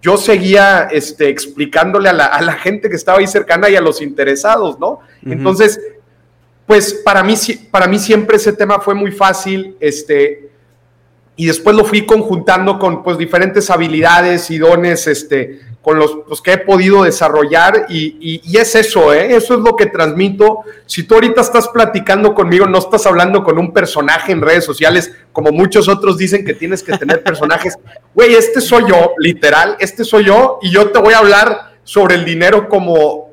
yo 0.00 0.16
seguía 0.16 0.88
este, 0.92 1.28
explicándole 1.28 2.10
a 2.10 2.12
la, 2.12 2.26
a 2.26 2.42
la, 2.42 2.52
gente 2.52 2.88
que 2.88 2.94
estaba 2.94 3.18
ahí 3.18 3.26
cercana 3.26 3.68
y 3.70 3.76
a 3.76 3.80
los 3.80 4.02
interesados, 4.02 4.78
¿no? 4.78 4.90
Uh 4.90 4.98
-huh. 4.98 5.32
Entonces, 5.32 5.80
pues 6.66 6.94
para 6.94 7.22
mí, 7.22 7.34
para 7.70 7.86
mí 7.86 7.98
siempre 7.98 8.36
ese 8.36 8.52
tema 8.52 8.80
fue 8.80 8.94
muy 8.94 9.10
fácil, 9.10 9.76
este, 9.80 10.50
y 11.36 11.46
después 11.46 11.74
lo 11.74 11.84
fui 11.84 12.06
conjuntando 12.06 12.78
con 12.78 13.02
pues 13.02 13.18
diferentes 13.18 13.68
habilidades 13.70 14.50
y 14.50 14.58
dones 14.58 15.06
este, 15.06 15.60
con 15.82 15.98
los 15.98 16.18
pues, 16.26 16.40
que 16.40 16.52
he 16.52 16.58
podido 16.58 17.02
desarrollar 17.02 17.86
y, 17.88 18.16
y, 18.20 18.40
y, 18.44 18.56
es 18.56 18.74
eso, 18.74 19.12
¿eh? 19.12 19.34
eso 19.34 19.54
es 19.54 19.60
lo 19.60 19.76
que 19.76 19.86
transmito. 19.86 20.60
Si 20.86 21.02
tú 21.02 21.14
ahorita 21.14 21.40
estás 21.40 21.68
platicando 21.68 22.34
conmigo, 22.34 22.66
no 22.66 22.78
estás 22.78 23.04
hablando 23.06 23.42
con 23.42 23.58
un 23.58 23.72
personaje 23.72 24.32
en 24.32 24.40
redes 24.40 24.64
sociales, 24.64 25.12
como 25.32 25.50
muchos 25.50 25.88
otros 25.88 26.16
dicen 26.16 26.44
que 26.44 26.54
tienes 26.54 26.82
que 26.82 26.96
tener 26.96 27.22
personajes. 27.22 27.76
Güey, 28.14 28.34
este 28.34 28.60
soy 28.60 28.84
yo, 28.88 29.12
literal, 29.18 29.76
este 29.80 30.04
soy 30.04 30.24
yo 30.24 30.58
y 30.62 30.70
yo 30.70 30.90
te 30.90 31.00
voy 31.00 31.14
a 31.14 31.18
hablar 31.18 31.74
sobre 31.82 32.14
el 32.14 32.24
dinero 32.24 32.68
como 32.68 33.23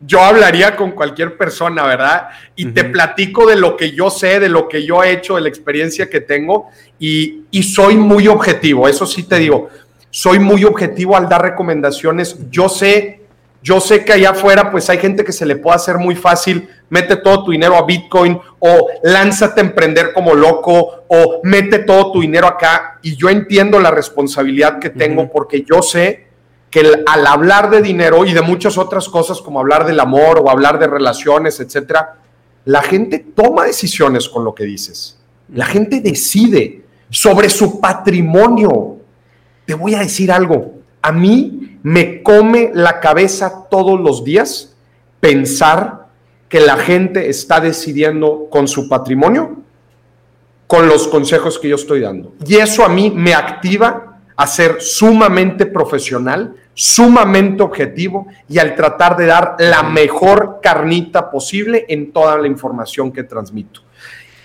yo 0.00 0.20
hablaría 0.20 0.76
con 0.76 0.92
cualquier 0.92 1.36
persona, 1.36 1.84
¿verdad? 1.84 2.28
Y 2.54 2.66
uh 2.66 2.68
-huh. 2.68 2.74
te 2.74 2.84
platico 2.84 3.46
de 3.46 3.56
lo 3.56 3.76
que 3.76 3.92
yo 3.92 4.10
sé, 4.10 4.38
de 4.38 4.48
lo 4.48 4.68
que 4.68 4.84
yo 4.84 5.02
he 5.02 5.12
hecho, 5.12 5.34
de 5.34 5.42
la 5.42 5.48
experiencia 5.48 6.08
que 6.08 6.20
tengo 6.20 6.68
y, 6.98 7.42
y, 7.50 7.62
soy 7.64 7.96
muy 7.96 8.28
objetivo, 8.28 8.86
eso 8.88 9.06
sí 9.06 9.24
te 9.24 9.38
digo, 9.38 9.68
soy 10.10 10.38
muy 10.38 10.64
objetivo 10.64 11.16
al 11.16 11.28
dar 11.28 11.42
recomendaciones. 11.42 12.36
Yo 12.50 12.68
sé, 12.68 13.22
yo 13.62 13.80
sé 13.80 14.04
que 14.04 14.12
allá 14.12 14.30
afuera 14.30 14.70
pues 14.70 14.88
hay 14.88 14.98
gente 14.98 15.24
que 15.24 15.32
se 15.32 15.44
le 15.44 15.56
puede 15.56 15.76
hacer 15.76 15.98
muy 15.98 16.14
fácil, 16.14 16.68
mete 16.88 17.16
todo 17.16 17.44
tu 17.44 17.50
dinero 17.50 17.76
a 17.76 17.84
Bitcoin 17.84 18.38
o 18.60 18.88
lánzate 19.02 19.60
a 19.60 19.64
emprender 19.64 20.12
como 20.12 20.34
loco 20.34 21.04
o 21.08 21.40
mete 21.42 21.80
todo 21.80 22.12
tu 22.12 22.20
dinero 22.20 22.46
acá 22.46 22.98
y 23.02 23.16
yo 23.16 23.28
entiendo 23.28 23.80
la 23.80 23.90
responsabilidad 23.90 24.78
que 24.78 24.90
tengo 24.90 25.22
uh 25.22 25.24
-huh. 25.26 25.32
porque 25.32 25.64
yo 25.68 25.82
sé 25.82 26.27
que 26.70 27.02
al 27.06 27.26
hablar 27.26 27.70
de 27.70 27.82
dinero 27.82 28.24
y 28.24 28.32
de 28.32 28.42
muchas 28.42 28.76
otras 28.76 29.08
cosas 29.08 29.40
como 29.40 29.60
hablar 29.60 29.86
del 29.86 30.00
amor 30.00 30.40
o 30.42 30.50
hablar 30.50 30.78
de 30.78 30.86
relaciones, 30.86 31.60
etcétera, 31.60 32.16
la 32.64 32.82
gente 32.82 33.18
toma 33.18 33.64
decisiones 33.64 34.28
con 34.28 34.44
lo 34.44 34.54
que 34.54 34.64
dices. 34.64 35.18
La 35.54 35.64
gente 35.64 36.00
decide 36.00 36.84
sobre 37.10 37.48
su 37.48 37.80
patrimonio. 37.80 38.96
Te 39.64 39.74
voy 39.74 39.94
a 39.94 40.00
decir 40.00 40.30
algo. 40.30 40.74
A 41.00 41.12
mí 41.12 41.78
me 41.82 42.22
come 42.22 42.70
la 42.74 43.00
cabeza 43.00 43.66
todos 43.70 43.98
los 43.98 44.24
días 44.24 44.76
pensar 45.20 46.08
que 46.48 46.60
la 46.60 46.76
gente 46.76 47.30
está 47.30 47.60
decidiendo 47.60 48.48
con 48.50 48.68
su 48.68 48.88
patrimonio 48.88 49.56
con 50.68 50.86
los 50.86 51.08
consejos 51.08 51.58
que 51.58 51.70
yo 51.70 51.76
estoy 51.76 52.00
dando. 52.00 52.34
Y 52.46 52.56
eso 52.56 52.84
a 52.84 52.88
mí 52.90 53.10
me 53.10 53.34
activa 53.34 54.07
a 54.38 54.46
ser 54.46 54.80
sumamente 54.80 55.66
profesional, 55.66 56.54
sumamente 56.72 57.60
objetivo 57.60 58.28
y 58.48 58.58
al 58.60 58.76
tratar 58.76 59.16
de 59.16 59.26
dar 59.26 59.56
la 59.58 59.82
mejor 59.82 60.60
carnita 60.62 61.28
posible 61.28 61.84
en 61.88 62.12
toda 62.12 62.38
la 62.38 62.46
información 62.46 63.10
que 63.10 63.24
transmito. 63.24 63.80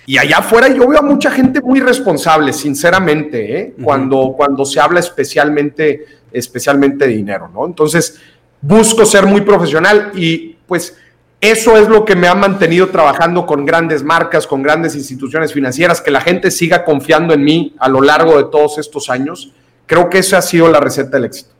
Y 0.04 0.18
allá 0.18 0.38
afuera 0.38 0.66
yo 0.66 0.88
veo 0.88 0.98
a 0.98 1.02
mucha 1.02 1.30
gente 1.30 1.60
muy 1.60 1.78
responsable, 1.78 2.52
sinceramente, 2.52 3.56
¿eh? 3.56 3.74
uh 3.76 3.80
-huh. 3.80 3.84
cuando, 3.84 4.34
cuando 4.36 4.64
se 4.64 4.80
habla 4.80 4.98
especialmente, 4.98 6.04
especialmente 6.32 7.06
de 7.06 7.12
dinero, 7.12 7.48
¿no? 7.54 7.64
Entonces, 7.64 8.20
busco 8.60 9.06
ser 9.06 9.26
muy 9.26 9.42
profesional 9.42 10.10
y 10.16 10.56
pues 10.66 10.98
eso 11.40 11.76
es 11.76 11.88
lo 11.88 12.04
que 12.04 12.16
me 12.16 12.26
ha 12.26 12.34
mantenido 12.34 12.88
trabajando 12.88 13.46
con 13.46 13.64
grandes 13.64 14.02
marcas, 14.02 14.48
con 14.48 14.60
grandes 14.60 14.96
instituciones 14.96 15.52
financieras, 15.52 16.00
que 16.00 16.10
la 16.10 16.20
gente 16.20 16.50
siga 16.50 16.84
confiando 16.84 17.32
en 17.32 17.44
mí 17.44 17.76
a 17.78 17.88
lo 17.88 18.00
largo 18.00 18.36
de 18.38 18.50
todos 18.50 18.78
estos 18.78 19.08
años 19.08 19.52
Creo 19.86 20.08
que 20.10 20.18
esa 20.18 20.38
ha 20.38 20.42
sido 20.42 20.68
la 20.68 20.80
receta 20.80 21.10
del 21.10 21.26
éxito. 21.26 21.50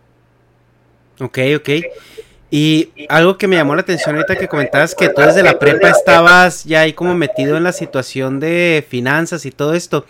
Ok, 1.21 1.38
ok. 1.57 1.71
Y 2.50 2.93
algo 3.09 3.37
que 3.37 3.49
me 3.49 3.57
llamó 3.57 3.75
la 3.75 3.81
atención 3.81 4.14
ahorita 4.14 4.37
que 4.37 4.47
comentabas 4.47 4.95
que 4.95 5.09
tú 5.09 5.23
desde 5.23 5.43
la 5.43 5.59
prepa 5.59 5.90
estabas 5.90 6.64
ya 6.64 6.83
ahí 6.83 6.93
como 6.93 7.14
metido 7.14 7.57
en 7.57 7.64
la 7.64 7.73
situación 7.73 8.38
de 8.38 8.87
finanzas 8.88 9.45
y 9.45 9.50
todo 9.50 9.75
esto. 9.75 10.07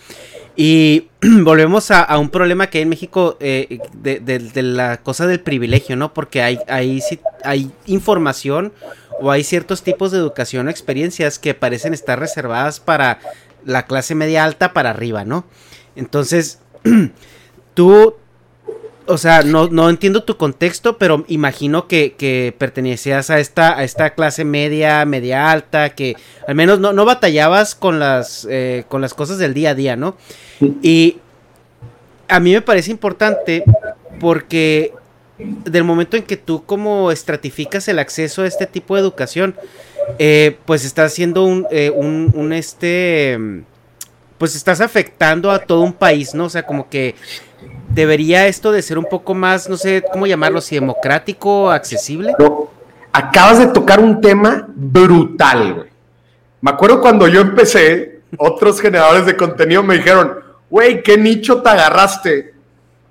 Y 0.57 1.09
volvemos 1.23 1.91
a, 1.91 2.19
un 2.19 2.29
problema 2.29 2.69
que 2.69 2.79
hay 2.79 2.83
en 2.83 2.91
México 2.91 3.37
eh, 3.41 3.79
de, 3.95 4.63
la 4.63 4.99
cosa 4.99 5.27
del 5.27 5.41
privilegio, 5.41 5.97
¿no? 5.97 6.13
Porque 6.13 6.43
hay, 6.43 6.59
hay, 6.69 7.01
hay 7.45 7.71
información 7.87 8.73
o 9.21 9.31
hay 9.31 9.43
ciertos 9.43 9.83
tipos 9.83 10.13
de 10.13 10.19
educación 10.19 10.67
o 10.67 10.71
experiencias 10.71 11.39
que 11.39 11.55
parecen 11.55 11.95
estar 11.95 12.19
reservadas 12.19 12.79
para 12.79 13.21
la 13.65 13.87
clase 13.87 14.15
media 14.15 14.45
alta 14.45 14.73
para 14.73 14.91
arriba, 14.91 15.25
¿no? 15.25 15.47
Entonces, 15.97 16.61
tú, 17.75 18.15
o 19.07 19.19
sea, 19.19 19.43
no, 19.43 19.69
no 19.69 19.91
entiendo 19.91 20.25
tu 20.25 20.37
contexto, 20.37 20.97
pero 20.97 21.25
imagino 21.29 21.87
que, 21.87 22.15
que 22.15 22.55
pertenecías 22.57 23.31
a 23.31 23.39
esta, 23.39 23.77
a 23.77 23.85
esta 23.85 24.15
clase 24.15 24.45
media, 24.45 25.05
media 25.05 25.51
alta, 25.51 25.91
que 25.91 26.17
al 26.49 26.55
menos 26.55 26.79
no, 26.79 26.93
no 26.93 27.05
batallabas 27.05 27.75
con 27.75 27.99
las, 27.99 28.47
eh, 28.51 28.85
con 28.89 29.01
las 29.01 29.13
cosas 29.13 29.39
del 29.39 29.53
día 29.55 29.71
a 29.71 29.75
día, 29.75 29.97
¿no? 29.97 30.17
Y 30.83 31.19
a 32.29 32.41
mí 32.41 32.53
me 32.53 32.63
parece 32.63 32.91
importante 32.91 33.65
porque 34.21 34.93
del 35.39 35.85
momento 35.85 36.17
en 36.17 36.23
que 36.23 36.37
tú 36.37 36.65
como 36.65 37.11
estratificas 37.11 37.89
el 37.89 37.99
acceso 37.99 38.43
a 38.43 38.47
este 38.47 38.67
tipo 38.67 38.95
de 38.95 39.01
educación, 39.01 39.55
eh, 40.19 40.57
pues 40.65 40.85
estás 40.85 41.13
haciendo 41.13 41.45
un, 41.45 41.67
eh, 41.71 41.91
un, 41.91 42.33
un, 42.35 42.53
este, 42.53 43.39
pues 44.39 44.55
estás 44.55 44.81
afectando 44.81 45.51
a 45.51 45.61
todo 45.61 45.81
un 45.81 45.93
país, 45.93 46.35
¿no? 46.35 46.45
O 46.45 46.51
sea, 46.51 46.65
como 46.65 46.89
que 46.89 47.15
debería 47.89 48.47
esto 48.47 48.73
de 48.73 48.83
ser 48.83 48.99
un 48.99 49.05
poco 49.05 49.35
más, 49.35 49.69
no 49.69 49.77
sé 49.77 50.05
cómo 50.13 50.27
llamarlo, 50.27 50.61
si 50.61 50.75
democrático, 50.75 51.71
accesible. 51.71 52.35
acabas 53.13 53.59
de 53.59 53.67
tocar 53.69 54.01
un 54.01 54.21
tema 54.21 54.67
brutal, 54.75 55.75
güey. 55.75 55.89
Me 56.61 56.71
acuerdo 56.71 57.01
cuando 57.01 57.29
yo 57.29 57.41
empecé, 57.43 58.21
otros 58.39 58.81
generadores 58.81 59.27
de 59.27 59.37
contenido 59.37 59.83
me 59.83 59.97
dijeron, 59.97 60.39
güey, 60.71 61.03
¿qué 61.03 61.17
nicho 61.19 61.63
te 61.63 61.69
agarraste? 61.69 62.55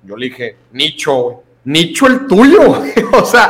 Yo 0.02 0.16
le 0.16 0.26
dije, 0.26 0.56
nicho, 0.72 1.42
nicho 1.64 2.06
el 2.06 2.26
tuyo. 2.26 2.82
o 3.12 3.24
sea, 3.24 3.48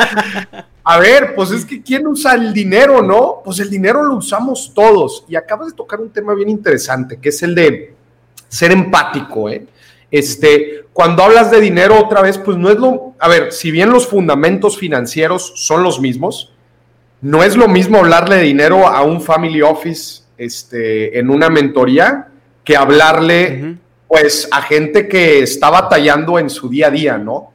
a 0.85 0.99
ver, 0.99 1.35
pues 1.35 1.51
es 1.51 1.65
que 1.65 1.83
¿quién 1.83 2.07
usa 2.07 2.35
el 2.35 2.53
dinero, 2.53 3.03
no? 3.03 3.41
Pues 3.43 3.59
el 3.61 3.71
dinero 3.71 4.03
lo 4.03 4.17
usamos 4.17 4.73
todos. 4.75 5.25
Y 5.27 5.37
acabas 5.37 5.69
de 5.69 5.75
tocar 5.75 6.01
un 6.01 6.11
tema 6.11 6.35
bien 6.35 6.51
interesante, 6.51 7.19
que 7.19 7.31
es 7.31 7.43
el 7.43 7.55
de 7.55 7.95
ser 8.49 8.71
empático, 8.73 9.49
¿eh? 9.49 9.67
Este, 10.11 10.84
cuando 10.95 11.25
hablas 11.25 11.51
de 11.51 11.61
dinero 11.61 11.99
otra 11.99 12.23
vez, 12.23 12.39
pues 12.39 12.57
no 12.57 12.71
es 12.71 12.79
lo, 12.79 13.15
a 13.19 13.27
ver, 13.27 13.51
si 13.51 13.73
bien 13.73 13.91
los 13.91 14.07
fundamentos 14.07 14.79
financieros 14.79 15.53
son 15.57 15.83
los 15.83 16.01
mismos, 16.01 16.53
no 17.21 17.43
es 17.43 17.57
lo 17.57 17.67
mismo 17.67 17.99
hablarle 17.99 18.37
de 18.37 18.43
dinero 18.43 18.87
a 18.87 19.03
un 19.03 19.21
family 19.21 19.61
office 19.61 20.23
este, 20.39 21.19
en 21.19 21.31
una 21.31 21.51
mentoría 21.51 22.29
que 22.63 22.77
hablarle 22.77 23.77
pues 24.07 24.49
a 24.53 24.63
gente 24.63 25.09
que 25.09 25.43
está 25.43 25.69
batallando 25.69 26.39
en 26.39 26.49
su 26.49 26.69
día 26.69 26.87
a 26.87 26.91
día, 26.91 27.19
¿no? 27.19 27.53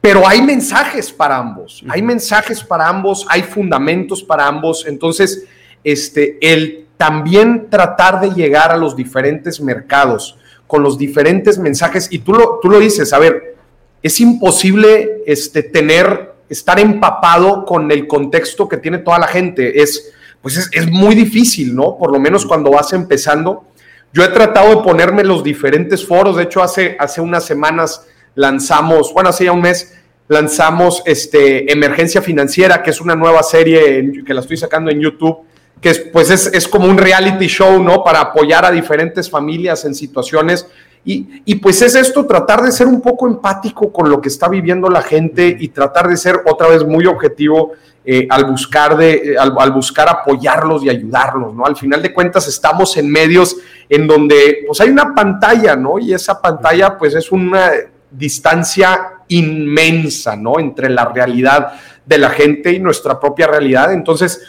Pero 0.00 0.26
hay 0.26 0.40
mensajes 0.40 1.12
para 1.12 1.36
ambos, 1.36 1.84
hay 1.90 2.00
mensajes 2.00 2.64
para 2.64 2.88
ambos, 2.88 3.26
hay 3.28 3.42
fundamentos 3.42 4.22
para 4.22 4.46
ambos, 4.46 4.86
entonces 4.86 5.44
este, 5.84 6.38
el 6.40 6.86
también 6.96 7.68
tratar 7.68 8.18
de 8.18 8.30
llegar 8.30 8.72
a 8.72 8.78
los 8.78 8.96
diferentes 8.96 9.60
mercados 9.60 10.38
con 10.72 10.82
los 10.82 10.96
diferentes 10.96 11.58
mensajes, 11.58 12.08
y 12.10 12.20
tú 12.20 12.32
lo, 12.32 12.58
tú 12.62 12.70
lo 12.70 12.78
dices, 12.78 13.12
a 13.12 13.18
ver, 13.18 13.56
es 14.02 14.18
imposible 14.20 15.22
este, 15.26 15.62
tener, 15.62 16.32
estar 16.48 16.80
empapado 16.80 17.66
con 17.66 17.90
el 17.92 18.06
contexto 18.06 18.66
que 18.70 18.78
tiene 18.78 18.96
toda 18.96 19.18
la 19.18 19.26
gente, 19.26 19.82
es, 19.82 20.14
pues 20.40 20.56
es, 20.56 20.70
es 20.72 20.90
muy 20.90 21.14
difícil, 21.14 21.76
¿no? 21.76 21.98
Por 21.98 22.10
lo 22.10 22.18
menos 22.18 22.46
cuando 22.46 22.70
vas 22.70 22.94
empezando. 22.94 23.66
Yo 24.14 24.24
he 24.24 24.28
tratado 24.28 24.70
de 24.70 24.82
ponerme 24.82 25.24
los 25.24 25.44
diferentes 25.44 26.06
foros, 26.06 26.36
de 26.36 26.44
hecho 26.44 26.62
hace, 26.62 26.96
hace 26.98 27.20
unas 27.20 27.44
semanas 27.44 28.06
lanzamos, 28.34 29.12
bueno, 29.12 29.28
hace 29.28 29.44
ya 29.44 29.52
un 29.52 29.60
mes, 29.60 29.92
lanzamos 30.28 31.02
este, 31.04 31.70
Emergencia 31.70 32.22
Financiera, 32.22 32.82
que 32.82 32.92
es 32.92 33.00
una 33.02 33.14
nueva 33.14 33.42
serie 33.42 34.10
que 34.24 34.32
la 34.32 34.40
estoy 34.40 34.56
sacando 34.56 34.90
en 34.90 35.00
YouTube, 35.00 35.40
que 35.82 35.90
es, 35.90 35.98
pues 35.98 36.30
es, 36.30 36.68
como 36.68 36.86
un 36.86 36.96
reality 36.96 37.48
show, 37.48 37.82
¿no? 37.82 38.04
Para 38.04 38.20
apoyar 38.20 38.64
a 38.64 38.70
diferentes 38.70 39.28
familias 39.28 39.84
en 39.84 39.94
situaciones. 39.94 40.66
Y, 41.04 41.42
y, 41.44 41.56
pues 41.56 41.82
es 41.82 41.96
esto, 41.96 42.24
tratar 42.24 42.62
de 42.62 42.70
ser 42.70 42.86
un 42.86 43.00
poco 43.00 43.26
empático 43.26 43.92
con 43.92 44.08
lo 44.08 44.20
que 44.20 44.28
está 44.28 44.48
viviendo 44.48 44.88
la 44.88 45.02
gente 45.02 45.56
y 45.58 45.68
tratar 45.68 46.08
de 46.08 46.16
ser 46.16 46.40
otra 46.46 46.68
vez 46.68 46.86
muy 46.86 47.06
objetivo 47.06 47.72
eh, 48.04 48.26
al, 48.30 48.44
buscar 48.44 48.96
de, 48.96 49.36
al, 49.38 49.52
buscar 49.72 50.08
apoyarlos 50.08 50.84
y 50.84 50.90
ayudarlos, 50.90 51.54
¿no? 51.54 51.64
Al 51.64 51.76
final 51.76 52.00
de 52.00 52.12
cuentas 52.12 52.46
estamos 52.46 52.96
en 52.96 53.10
medios 53.10 53.56
en 53.88 54.06
donde 54.06 54.64
pues 54.66 54.80
hay 54.80 54.90
una 54.90 55.12
pantalla, 55.14 55.74
¿no? 55.74 55.98
Y 55.98 56.14
esa 56.14 56.40
pantalla 56.40 56.96
pues 56.96 57.14
es 57.14 57.32
una 57.32 57.70
distancia 58.08 59.14
inmensa, 59.28 60.36
¿no? 60.36 60.60
Entre 60.60 60.88
la 60.88 61.06
realidad 61.06 61.74
de 62.04 62.18
la 62.18 62.30
gente 62.30 62.72
y 62.72 62.78
nuestra 62.78 63.18
propia 63.18 63.48
realidad. 63.48 63.92
Entonces, 63.92 64.40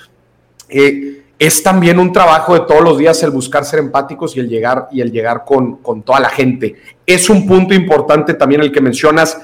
eh, 0.68 1.23
es 1.40 1.64
también 1.64 2.00
un 2.00 2.14
trabajo 2.14 2.54
de 2.54 2.62
todos 2.62 2.82
los 2.82 2.98
días 2.98 3.22
el 3.24 3.32
buscar 3.32 3.66
ser 3.66 3.80
empáticos 3.80 4.36
y 4.36 4.40
el 4.40 4.48
llegar, 4.48 4.88
y 4.92 5.02
el 5.02 5.12
llegar 5.12 5.44
con, 5.46 5.82
toda 6.04 6.20
la 6.20 6.30
gente. 6.30 6.76
Es 7.06 7.30
un 7.30 7.48
punto 7.48 7.74
importante 7.74 8.34
también 8.34 8.62
el 8.62 8.72
que 8.72 8.82
mencionas, 8.82 9.42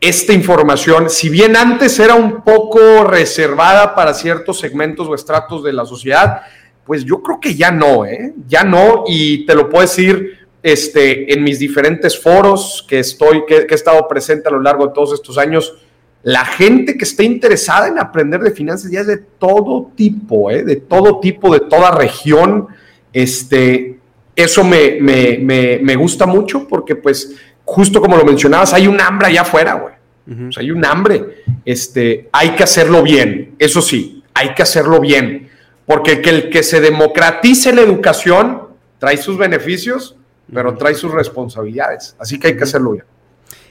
esta 0.00 0.32
información, 0.32 1.10
si 1.10 1.28
bien 1.28 1.56
antes 1.56 1.98
era 1.98 2.14
un 2.14 2.42
poco 2.42 3.04
reservada 3.04 3.94
para 3.96 4.14
ciertos 4.14 4.60
segmentos 4.60 5.08
o 5.08 5.14
estratos 5.14 5.64
de 5.64 5.72
la 5.72 5.84
sociedad, 5.84 6.42
pues 6.84 7.04
yo 7.04 7.20
creo 7.20 7.40
que 7.40 7.54
ya 7.54 7.72
no, 7.72 8.06
¿eh? 8.06 8.32
Ya 8.46 8.62
no, 8.62 9.04
y 9.08 9.44
te 9.44 9.56
lo 9.56 9.68
puedo 9.68 9.82
decir 9.82 10.38
este, 10.62 11.32
en 11.32 11.42
mis 11.42 11.58
diferentes 11.58 12.18
foros 12.18 12.84
que 12.88 13.00
estoy, 13.00 13.44
que 13.44 13.66
he 13.68 13.74
estado 13.74 14.06
presente 14.06 14.48
a 14.48 14.52
lo 14.52 14.60
largo 14.60 14.86
de 14.86 14.94
todos 14.94 15.12
estos 15.12 15.36
años, 15.36 15.74
la 16.22 16.44
gente 16.44 16.96
que 16.96 17.04
esté 17.04 17.24
interesada 17.24 17.88
en 17.88 17.98
aprender 17.98 18.40
de 18.40 18.50
finanzas 18.50 18.90
ya 18.90 19.00
es 19.00 19.06
de 19.06 19.18
todo 19.18 19.92
tipo, 19.94 20.50
¿eh? 20.50 20.64
de 20.64 20.76
todo 20.76 21.20
tipo, 21.20 21.52
de 21.52 21.60
toda 21.60 21.90
región. 21.90 22.68
Este, 23.12 23.98
eso 24.34 24.64
me, 24.64 24.98
me, 25.00 25.96
gusta 25.96 26.26
mucho 26.26 26.66
porque, 26.66 26.96
pues, 26.96 27.36
justo 27.64 28.00
como 28.00 28.16
lo 28.16 28.24
mencionabas, 28.24 28.72
hay 28.72 28.86
un 28.88 29.00
hambre 29.00 29.28
allá 29.28 29.42
afuera, 29.42 29.74
güey. 29.74 30.48
o 30.48 30.52
sea, 30.52 30.62
hay 30.62 30.70
un 30.70 30.84
hambre. 30.84 31.44
Este, 31.64 32.28
hay 32.32 32.50
que 32.50 32.64
hacerlo 32.64 33.02
bien, 33.02 33.54
eso 33.58 33.80
sí, 33.80 34.22
hay 34.34 34.54
que 34.54 34.62
hacerlo 34.62 35.00
bien. 35.00 35.48
Porque 35.86 36.20
que 36.20 36.30
el 36.30 36.50
que 36.50 36.62
se 36.62 36.80
democratice 36.80 37.72
la 37.72 37.80
educación 37.80 38.64
trae 38.98 39.16
sus 39.16 39.38
beneficios, 39.38 40.16
pero 40.52 40.74
trae 40.76 40.94
sus 40.94 41.12
responsabilidades. 41.12 42.14
Así 42.18 42.38
que 42.38 42.48
hay 42.48 42.56
que 42.56 42.64
hacerlo 42.64 42.92
bien. 42.92 43.04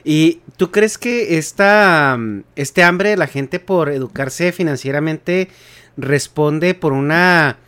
¿Y 0.04 0.40
tú 0.56 0.70
crees 0.70 0.98
que 0.98 1.38
esta, 1.38 2.16
mm, 2.18 2.44
este 2.56 2.82
hambre 2.82 3.10
de 3.10 3.16
la 3.16 3.26
gente 3.26 3.60
por 3.60 3.88
educarse 3.90 4.52
financieramente 4.52 5.48
responde 5.96 6.74
por 6.74 6.92
una 6.92 7.58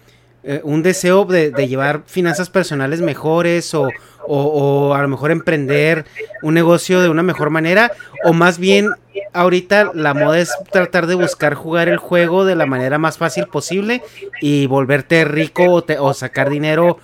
eh, 0.43 0.63
un 0.65 0.83
deseo 0.83 1.27
de, 1.27 1.51
llevar 1.69 2.03
finanzas 2.07 2.49
personales 2.49 3.03
mejores 3.03 3.75
o, 3.75 3.91
o, 4.27 4.95
a 4.95 5.03
lo 5.03 5.09
mejor 5.09 5.33
emprender 5.33 6.07
un 6.43 6.55
negocio 6.55 7.03
de 7.03 7.11
una 7.11 7.23
mejor 7.23 7.51
manera 7.51 7.93
o 8.25 8.33
más 8.33 8.59
bien 8.59 8.89
ahorita 9.35 9.91
la 9.93 10.15
moda 10.15 10.39
es 10.39 10.51
tratar 10.73 11.07
de 11.07 11.15
buscar 11.15 11.53
jugar 11.53 11.91
el 11.91 11.99
juego 11.99 12.47
de 12.47 12.57
la 12.57 12.65
manera 12.65 12.97
más 12.97 13.19
fácil 13.19 13.49
posible 13.49 14.03
y 14.41 14.65
volverte 14.67 15.27
rico 15.27 15.65
o, 15.65 15.85
o 15.99 16.15
sacar 16.15 16.49
dinero 16.49 16.99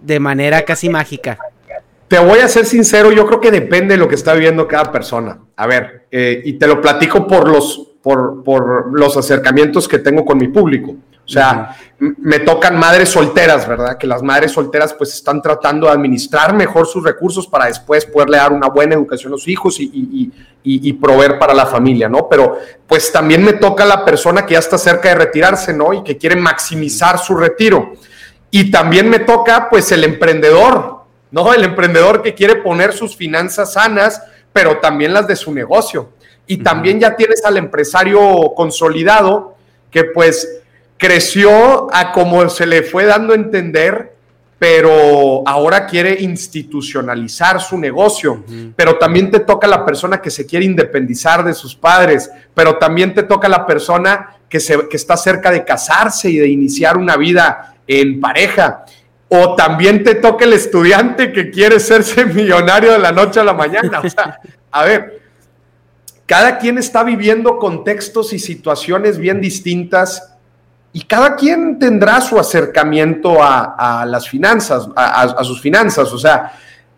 de 0.00 0.18
manera 0.18 0.64
casi 0.64 0.88
mágica. 0.88 1.38
Te 2.10 2.18
voy 2.18 2.40
a 2.40 2.48
ser 2.48 2.66
sincero, 2.66 3.12
yo 3.12 3.24
creo 3.24 3.40
que 3.40 3.52
depende 3.52 3.94
de 3.94 3.98
lo 3.98 4.08
que 4.08 4.16
está 4.16 4.34
viviendo 4.34 4.66
cada 4.66 4.90
persona. 4.90 5.38
A 5.54 5.68
ver, 5.68 6.08
eh, 6.10 6.42
y 6.44 6.54
te 6.54 6.66
lo 6.66 6.80
platico 6.80 7.24
por 7.24 7.48
los, 7.48 7.92
por, 8.02 8.42
por, 8.42 8.98
los 8.98 9.16
acercamientos 9.16 9.86
que 9.86 10.00
tengo 10.00 10.24
con 10.24 10.36
mi 10.36 10.48
público. 10.48 10.90
O 10.90 11.28
sea, 11.28 11.76
me 12.00 12.40
tocan 12.40 12.76
madres 12.76 13.10
solteras, 13.10 13.68
¿verdad? 13.68 13.96
Que 13.96 14.08
las 14.08 14.24
madres 14.24 14.50
solteras 14.50 14.92
pues 14.92 15.14
están 15.14 15.40
tratando 15.40 15.86
de 15.86 15.92
administrar 15.92 16.52
mejor 16.52 16.88
sus 16.88 17.04
recursos 17.04 17.46
para 17.46 17.66
después 17.66 18.04
poderle 18.06 18.38
dar 18.38 18.52
una 18.52 18.66
buena 18.66 18.96
educación 18.96 19.32
a 19.32 19.36
sus 19.36 19.46
hijos 19.46 19.78
y, 19.78 19.84
y, 19.84 20.32
y, 20.64 20.88
y, 20.88 20.92
proveer 20.94 21.38
para 21.38 21.54
la 21.54 21.66
familia, 21.66 22.08
¿no? 22.08 22.28
Pero 22.28 22.58
pues 22.88 23.12
también 23.12 23.44
me 23.44 23.52
toca 23.52 23.84
la 23.84 24.04
persona 24.04 24.44
que 24.44 24.54
ya 24.54 24.58
está 24.58 24.78
cerca 24.78 25.10
de 25.10 25.14
retirarse, 25.14 25.72
¿no? 25.72 25.92
Y 25.92 26.02
que 26.02 26.18
quiere 26.18 26.34
maximizar 26.34 27.20
su 27.20 27.36
retiro. 27.36 27.92
Y 28.50 28.72
también 28.72 29.08
me 29.08 29.20
toca 29.20 29.68
pues 29.70 29.92
el 29.92 30.02
emprendedor, 30.02 30.99
¿no? 31.30 31.52
El 31.52 31.64
emprendedor 31.64 32.22
que 32.22 32.34
quiere 32.34 32.56
poner 32.56 32.92
sus 32.92 33.16
finanzas 33.16 33.74
sanas, 33.74 34.22
pero 34.52 34.78
también 34.78 35.12
las 35.12 35.26
de 35.26 35.36
su 35.36 35.52
negocio. 35.52 36.10
Y 36.46 36.58
también 36.58 36.98
ya 36.98 37.14
tienes 37.14 37.44
al 37.44 37.56
empresario 37.56 38.52
consolidado 38.56 39.54
que 39.90 40.04
pues 40.04 40.62
creció 40.96 41.88
a 41.92 42.12
como 42.12 42.48
se 42.48 42.66
le 42.66 42.82
fue 42.82 43.04
dando 43.04 43.32
a 43.32 43.36
entender, 43.36 44.14
pero 44.58 45.42
ahora 45.46 45.86
quiere 45.86 46.20
institucionalizar 46.20 47.60
su 47.60 47.78
negocio. 47.78 48.44
Pero 48.76 48.98
también 48.98 49.30
te 49.30 49.40
toca 49.40 49.66
la 49.66 49.86
persona 49.86 50.20
que 50.20 50.30
se 50.30 50.44
quiere 50.44 50.64
independizar 50.64 51.44
de 51.44 51.54
sus 51.54 51.74
padres, 51.74 52.30
pero 52.52 52.76
también 52.76 53.14
te 53.14 53.22
toca 53.22 53.48
la 53.48 53.64
persona 53.64 54.36
que, 54.48 54.60
se, 54.60 54.88
que 54.88 54.96
está 54.96 55.16
cerca 55.16 55.50
de 55.50 55.64
casarse 55.64 56.28
y 56.28 56.36
de 56.36 56.48
iniciar 56.48 56.98
una 56.98 57.16
vida 57.16 57.76
en 57.86 58.20
pareja 58.20 58.84
o 59.32 59.54
también 59.54 60.02
te 60.02 60.16
toca 60.16 60.44
el 60.44 60.52
estudiante 60.52 61.32
que 61.32 61.50
quiere 61.50 61.78
serse 61.78 62.24
millonario 62.26 62.90
de 62.90 62.98
la 62.98 63.12
noche 63.12 63.38
a 63.38 63.44
la 63.44 63.54
mañana. 63.54 64.00
O 64.00 64.10
sea, 64.10 64.40
a 64.72 64.84
ver, 64.84 65.22
cada 66.26 66.58
quien 66.58 66.78
está 66.78 67.04
viviendo 67.04 67.56
contextos 67.56 68.32
y 68.32 68.40
situaciones 68.40 69.18
bien 69.18 69.40
distintas 69.40 70.34
y 70.92 71.02
cada 71.04 71.36
quien 71.36 71.78
tendrá 71.78 72.20
su 72.20 72.40
acercamiento 72.40 73.38
a, 73.40 74.04
las 74.04 74.28
finanzas, 74.28 74.88
a, 74.96 75.44
sus 75.44 75.60
finanzas. 75.60 76.12
O 76.12 76.18
sea, 76.18 76.52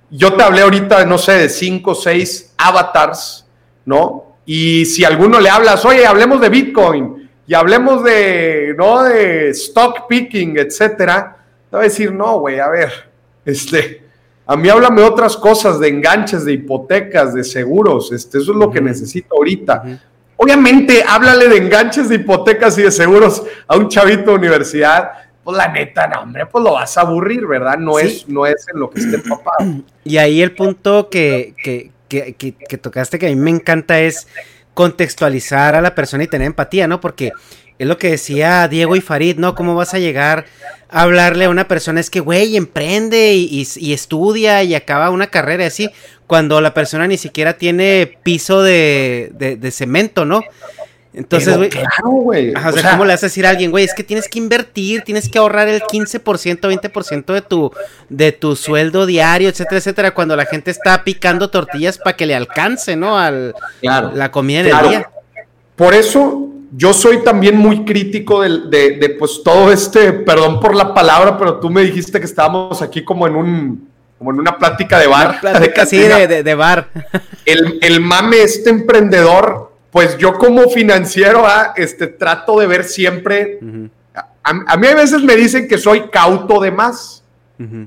yo 0.08 0.32
te 0.32 0.42
hablé 0.42 0.62
ahorita, 0.62 1.04
no 1.04 1.18
sé, 1.18 1.32
de 1.32 1.48
cinco 1.50 1.90
o 1.90 1.94
seis 1.94 2.54
avatars, 2.56 3.46
¿no? 3.84 4.38
Y 4.46 4.86
si 4.86 5.04
alguno 5.04 5.38
le 5.38 5.50
hablas, 5.50 5.84
oye, 5.84 6.06
hablemos 6.06 6.40
de 6.40 6.48
Bitcoin 6.48 7.30
y 7.46 7.52
hablemos 7.52 8.02
de, 8.02 8.74
¿no? 8.78 9.02
De 9.02 9.50
stock 9.50 10.06
picking, 10.08 10.56
etcétera 10.56 11.40
te 11.72 11.76
va 11.78 11.84
a 11.84 11.86
decir, 11.86 12.12
no, 12.12 12.38
güey, 12.38 12.60
a 12.60 12.68
ver, 12.68 12.92
este, 13.46 14.02
A 14.44 14.56
mí 14.58 14.68
háblame 14.68 15.00
otras 15.00 15.38
cosas, 15.38 15.80
de 15.80 15.88
enganches, 15.88 16.44
de 16.44 16.52
hipotecas, 16.52 17.32
de 17.32 17.42
seguros. 17.42 18.12
Este, 18.12 18.36
eso 18.36 18.52
es 18.52 18.58
lo 18.58 18.70
que 18.70 18.82
necesito 18.82 19.34
ahorita. 19.34 19.82
Obviamente, 20.36 21.02
háblale 21.08 21.48
de 21.48 21.56
enganches, 21.56 22.10
de 22.10 22.16
hipotecas 22.16 22.76
y 22.76 22.82
de 22.82 22.90
seguros 22.90 23.42
a 23.66 23.78
un 23.78 23.88
chavito 23.88 24.32
de 24.32 24.36
universidad. 24.36 25.12
Pues 25.42 25.56
la 25.56 25.68
neta, 25.68 26.06
no, 26.08 26.20
hombre, 26.20 26.44
pues 26.44 26.62
lo 26.62 26.74
vas 26.74 26.98
a 26.98 27.00
aburrir, 27.00 27.46
¿verdad? 27.46 27.78
No, 27.78 27.98
es, 27.98 28.28
no 28.28 28.44
es 28.44 28.66
en 28.70 28.78
lo 28.78 28.90
que 28.90 29.00
esté 29.00 29.18
papá. 29.30 29.52
Y 30.04 30.18
ahí 30.18 30.42
el 30.42 30.54
punto 30.54 31.08
que, 31.08 31.54
que, 31.64 31.90
que, 32.08 32.34
que, 32.34 32.76
tocaste 32.76 33.18
que 33.18 33.28
a 33.28 33.30
mí 33.30 33.36
me 33.36 33.50
encanta 33.50 33.98
es 33.98 34.28
contextualizar 34.74 35.74
a 35.74 35.80
la 35.80 35.94
persona 35.94 36.24
y 36.24 36.28
tener 36.28 36.48
empatía, 36.48 36.86
¿no? 36.86 37.00
Porque 37.00 37.32
es 37.78 37.86
lo 37.88 37.98
que 37.98 38.10
decía 38.10 38.68
Diego 38.68 38.96
y 38.96 39.00
Farid, 39.00 39.38
¿no? 39.38 39.54
¿Cómo 39.54 39.74
vas 39.74 39.94
a 39.94 39.98
llegar 39.98 40.46
a 40.88 41.02
hablarle 41.02 41.46
a 41.46 41.50
una 41.50 41.68
persona? 41.68 42.00
Es 42.00 42.10
que, 42.10 42.20
güey, 42.20 42.56
emprende 42.56 43.34
y, 43.34 43.92
estudia 43.92 44.62
y 44.62 44.74
acaba 44.74 45.10
una 45.10 45.28
carrera 45.28 45.66
así, 45.66 45.90
cuando 46.26 46.60
la 46.60 46.74
persona 46.74 47.06
ni 47.06 47.16
siquiera 47.16 47.54
tiene 47.54 48.18
piso 48.22 48.62
de, 48.62 49.32
de, 49.34 49.70
cemento, 49.70 50.24
¿no? 50.24 50.42
Entonces, 51.14 51.56
güey. 51.56 51.68
Claro, 51.68 52.08
güey. 52.08 52.54
O, 52.54 52.72
sea, 52.72 52.92
¿cómo 52.92 53.04
le 53.04 53.12
a 53.12 53.16
decir 53.16 53.44
a 53.46 53.50
alguien, 53.50 53.70
güey? 53.70 53.84
Es 53.84 53.94
que 53.94 54.04
tienes 54.04 54.28
que 54.28 54.38
invertir, 54.38 55.02
tienes 55.02 55.28
que 55.28 55.38
ahorrar 55.38 55.68
el 55.68 55.82
15%, 55.82 56.22
20% 56.22 57.32
de 57.34 57.42
tu, 57.42 57.70
de 58.08 58.32
tu 58.32 58.56
sueldo 58.56 59.04
diario, 59.04 59.48
etcétera, 59.48 59.78
etcétera, 59.78 60.10
cuando 60.12 60.36
la 60.36 60.46
gente 60.46 60.70
está 60.70 61.04
picando 61.04 61.50
tortillas 61.50 61.98
para 61.98 62.16
que 62.16 62.26
le 62.26 62.34
alcance, 62.34 62.96
¿no? 62.96 63.18
Al, 63.18 63.54
la 63.82 64.30
comida 64.30 64.60
en 64.60 64.66
el 64.66 64.88
día. 64.88 65.10
Por 65.76 65.94
eso 65.94 66.51
yo 66.74 66.94
soy 66.94 67.22
también 67.22 67.56
muy 67.56 67.84
crítico 67.84 68.40
de, 68.40 69.16
pues 69.18 69.42
todo 69.44 69.70
este, 69.70 70.12
perdón 70.12 70.58
por 70.58 70.74
la 70.74 70.94
palabra, 70.94 71.36
pero 71.36 71.60
tú 71.60 71.68
me 71.68 71.82
dijiste 71.82 72.18
que 72.18 72.24
estábamos 72.24 72.80
aquí 72.80 73.04
como 73.04 73.26
en 73.26 73.36
un, 73.36 73.88
como 74.18 74.30
en 74.32 74.40
una 74.40 74.56
plática 74.56 74.98
de 74.98 75.06
bar. 75.06 75.38
Plática, 75.40 75.84
sí, 75.86 75.98
de, 75.98 76.42
de, 76.42 76.54
bar. 76.54 76.88
El, 77.44 77.78
el, 77.82 78.00
mame, 78.00 78.40
este 78.40 78.70
emprendedor, 78.70 79.72
pues 79.90 80.16
yo 80.16 80.34
como 80.34 80.70
financiero, 80.70 81.44
ah, 81.44 81.74
este, 81.76 82.06
trato 82.06 82.58
de 82.58 82.66
ver 82.66 82.84
siempre, 82.84 83.58
a, 84.42 84.76
mí 84.76 84.86
a 84.86 84.94
veces 84.94 85.22
me 85.22 85.36
dicen 85.36 85.68
que 85.68 85.76
soy 85.76 86.08
cauto 86.08 86.60
de 86.60 86.70
más. 86.70 87.18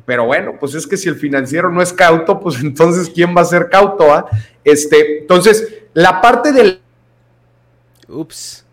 Pero 0.06 0.26
bueno, 0.26 0.54
pues 0.58 0.74
es 0.74 0.88
que 0.88 0.96
si 0.96 1.10
el 1.10 1.16
financiero 1.16 1.70
no 1.70 1.82
es 1.82 1.92
cauto, 1.92 2.40
pues 2.40 2.60
entonces 2.62 3.12
¿quién 3.14 3.36
va 3.36 3.42
a 3.42 3.46
ser 3.46 3.68
cauto? 3.70 4.14
Ah? 4.14 4.26
Este, 4.64 5.20
entonces, 5.20 5.68
la 5.94 6.22
parte 6.22 6.54
del... 6.54 6.80
Ups 8.08 8.65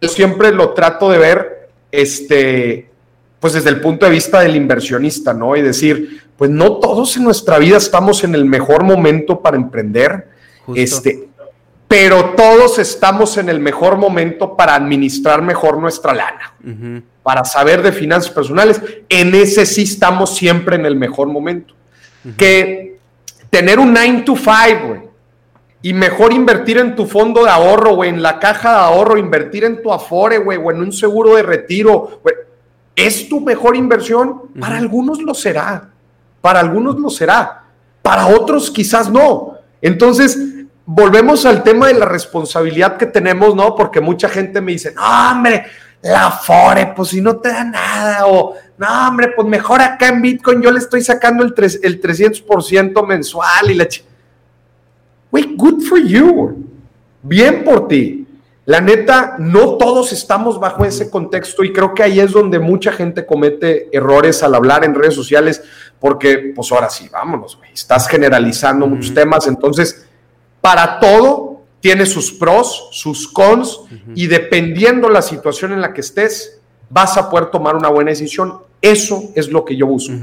yo 0.00 0.08
siempre 0.08 0.52
lo 0.52 0.70
trato 0.70 1.10
de 1.10 1.18
ver, 1.18 1.68
este, 1.92 2.90
pues 3.38 3.52
desde 3.52 3.70
el 3.70 3.80
punto 3.80 4.06
de 4.06 4.12
vista 4.12 4.40
del 4.40 4.56
inversionista, 4.56 5.34
¿no? 5.34 5.56
Y 5.56 5.62
decir, 5.62 6.22
pues 6.36 6.50
no 6.50 6.78
todos 6.78 7.16
en 7.16 7.24
nuestra 7.24 7.58
vida 7.58 7.76
estamos 7.76 8.24
en 8.24 8.34
el 8.34 8.44
mejor 8.44 8.82
momento 8.82 9.40
para 9.40 9.56
emprender, 9.56 10.28
este, 10.74 11.28
pero 11.86 12.30
todos 12.36 12.78
estamos 12.78 13.36
en 13.36 13.48
el 13.48 13.60
mejor 13.60 13.96
momento 13.96 14.56
para 14.56 14.74
administrar 14.74 15.42
mejor 15.42 15.78
nuestra 15.78 16.14
lana, 16.14 16.54
para 17.22 17.44
saber 17.44 17.82
de 17.82 17.92
finanzas 17.92 18.30
personales. 18.30 18.80
En 19.08 19.34
ese 19.34 19.66
sí 19.66 19.82
estamos 19.82 20.34
siempre 20.36 20.76
en 20.76 20.86
el 20.86 20.96
mejor 20.96 21.28
momento. 21.28 21.74
Que 22.36 22.98
tener 23.50 23.78
un 23.78 23.92
9 23.92 24.22
to 24.24 24.36
5, 24.36 24.86
güey 24.86 25.09
y 25.82 25.92
mejor 25.94 26.32
invertir 26.32 26.78
en 26.78 26.94
tu 26.94 27.06
fondo 27.06 27.44
de 27.44 27.50
ahorro, 27.50 27.94
güey, 27.94 28.10
en 28.10 28.22
la 28.22 28.38
caja 28.38 28.70
de 28.72 28.78
ahorro, 28.80 29.16
invertir 29.16 29.64
en 29.64 29.82
tu 29.82 29.92
Afore, 29.92 30.38
güey, 30.38 30.58
o 30.62 30.70
en 30.70 30.80
un 30.80 30.92
seguro 30.92 31.36
de 31.36 31.42
retiro, 31.42 32.20
güey. 32.22 32.34
¿Es 32.94 33.28
tu 33.28 33.40
mejor 33.40 33.76
inversión? 33.76 34.42
Para 34.60 34.76
algunos 34.76 35.22
lo 35.22 35.32
será. 35.32 35.88
Para 36.42 36.60
algunos 36.60 36.98
lo 36.98 37.08
será. 37.08 37.64
Para 38.02 38.26
otros 38.26 38.70
quizás 38.70 39.10
no. 39.10 39.54
Entonces, 39.80 40.38
volvemos 40.84 41.46
al 41.46 41.62
tema 41.62 41.86
de 41.86 41.94
la 41.94 42.04
responsabilidad 42.04 42.98
que 42.98 43.06
tenemos, 43.06 43.54
¿no? 43.54 43.74
Porque 43.74 44.02
mucha 44.02 44.28
gente 44.28 44.60
me 44.60 44.72
dice, 44.72 44.92
no, 44.92 45.30
hombre, 45.30 45.64
la 46.02 46.26
Afore, 46.26 46.92
pues 46.94 47.08
si 47.08 47.22
no 47.22 47.36
te 47.38 47.48
da 47.48 47.64
nada, 47.64 48.26
o 48.26 48.54
no, 48.76 49.08
hombre, 49.08 49.32
pues 49.34 49.48
mejor 49.48 49.80
acá 49.80 50.08
en 50.08 50.20
Bitcoin 50.20 50.60
yo 50.60 50.70
le 50.70 50.78
estoy 50.78 51.00
sacando 51.02 51.42
el, 51.42 51.54
el 51.82 52.02
300% 52.02 53.06
mensual 53.06 53.70
y 53.70 53.74
la 53.74 53.88
Güey, 55.30 55.54
good 55.56 55.82
for 55.82 55.98
you. 55.98 56.64
Bien 57.22 57.64
por 57.64 57.88
ti. 57.88 58.26
La 58.66 58.80
neta, 58.80 59.36
no 59.38 59.76
todos 59.76 60.12
estamos 60.12 60.60
bajo 60.60 60.84
ese 60.84 61.10
contexto 61.10 61.64
y 61.64 61.72
creo 61.72 61.92
que 61.92 62.02
ahí 62.02 62.20
es 62.20 62.30
donde 62.30 62.58
mucha 62.58 62.92
gente 62.92 63.26
comete 63.26 63.88
errores 63.90 64.42
al 64.42 64.54
hablar 64.54 64.84
en 64.84 64.94
redes 64.94 65.14
sociales, 65.14 65.62
porque 65.98 66.52
pues 66.54 66.70
ahora 66.70 66.88
sí, 66.88 67.08
vámonos, 67.10 67.56
güey, 67.56 67.72
estás 67.72 68.06
generalizando 68.06 68.86
muchos 68.86 69.12
temas, 69.12 69.48
entonces, 69.48 70.06
para 70.60 71.00
todo 71.00 71.62
tiene 71.80 72.06
sus 72.06 72.30
pros, 72.30 72.90
sus 72.92 73.26
cons 73.26 73.80
y 74.14 74.26
dependiendo 74.26 75.08
la 75.08 75.22
situación 75.22 75.72
en 75.72 75.80
la 75.80 75.92
que 75.92 76.02
estés, 76.02 76.60
vas 76.90 77.16
a 77.16 77.30
poder 77.30 77.46
tomar 77.46 77.74
una 77.74 77.88
buena 77.88 78.10
decisión. 78.10 78.58
Eso 78.82 79.30
es 79.34 79.48
lo 79.48 79.64
que 79.64 79.76
yo 79.76 79.86
busco. 79.86 80.14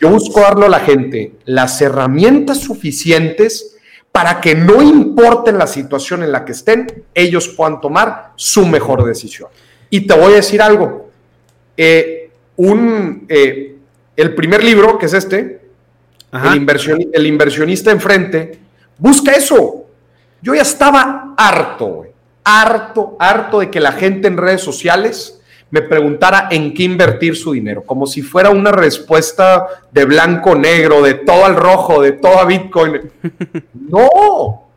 Yo 0.00 0.08
busco 0.08 0.40
darle 0.40 0.66
a 0.66 0.70
la 0.70 0.80
gente 0.80 1.34
las 1.44 1.80
herramientas 1.80 2.58
suficientes 2.58 3.71
para 4.12 4.42
que 4.42 4.54
no 4.54 4.82
importe 4.82 5.50
la 5.52 5.66
situación 5.66 6.22
en 6.22 6.30
la 6.30 6.44
que 6.44 6.52
estén, 6.52 7.04
ellos 7.14 7.48
puedan 7.48 7.80
tomar 7.80 8.32
su 8.36 8.66
mejor 8.66 9.04
decisión. 9.04 9.48
Y 9.88 10.06
te 10.06 10.14
voy 10.14 10.34
a 10.34 10.36
decir 10.36 10.60
algo. 10.60 11.10
Eh, 11.76 12.30
un, 12.56 13.24
eh, 13.28 13.76
el 14.14 14.34
primer 14.34 14.62
libro, 14.62 14.98
que 14.98 15.06
es 15.06 15.14
este, 15.14 15.62
el, 16.32 17.10
el, 17.12 17.26
inversionista 17.26 17.90
enfrente, 17.90 18.58
busca 18.98 19.32
eso. 19.32 19.86
Yo 20.42 20.54
ya 20.54 20.62
estaba 20.62 21.34
harto, 21.36 22.04
harto, 22.44 23.16
harto 23.18 23.60
de 23.60 23.70
que 23.70 23.80
la 23.80 23.92
gente 23.92 24.28
en 24.28 24.36
redes 24.36 24.60
sociales 24.60 25.40
me 25.72 25.80
preguntara 25.80 26.48
en 26.50 26.74
qué 26.74 26.82
invertir 26.82 27.34
su 27.34 27.52
dinero, 27.52 27.82
como 27.82 28.06
si 28.06 28.20
fuera 28.20 28.50
una 28.50 28.70
respuesta 28.70 29.66
de 29.90 30.04
blanco 30.04 30.54
negro, 30.54 31.00
de 31.00 31.14
todo 31.14 31.46
al 31.46 31.56
rojo, 31.56 32.02
de 32.02 32.12
todo 32.12 32.38
a 32.38 32.44
Bitcoin. 32.44 33.00
No, 33.74 34.68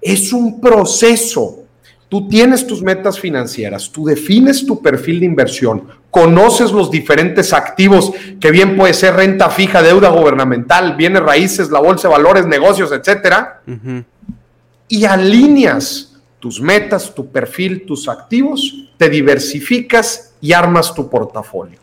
es 0.00 0.32
un 0.32 0.60
proceso. 0.60 1.64
Tú 2.08 2.26
tienes 2.28 2.66
tus 2.66 2.82
metas 2.82 3.20
financieras, 3.20 3.90
tú 3.90 4.04
defines 4.04 4.66
tu 4.66 4.82
perfil 4.82 5.20
de 5.20 5.26
inversión, 5.26 5.88
conoces 6.10 6.72
los 6.72 6.90
diferentes 6.90 7.52
activos, 7.52 8.12
que 8.40 8.50
bien 8.50 8.76
puede 8.76 8.94
ser 8.94 9.14
renta 9.14 9.48
fija, 9.50 9.82
deuda 9.82 10.08
gubernamental, 10.08 10.96
bienes 10.96 11.22
raíces, 11.22 11.70
la 11.70 11.80
bolsa 11.80 12.08
de 12.08 12.14
valores, 12.14 12.46
negocios, 12.46 12.90
etcétera, 12.92 13.62
y 14.88 15.04
alineas 15.04 16.20
tus 16.40 16.60
metas, 16.60 17.14
tu 17.14 17.30
perfil, 17.30 17.84
tus 17.86 18.08
activos, 18.08 18.88
te 18.96 19.08
diversificas 19.08 20.29
y 20.40 20.52
armas 20.52 20.94
tu 20.94 21.08
portafolio. 21.08 21.78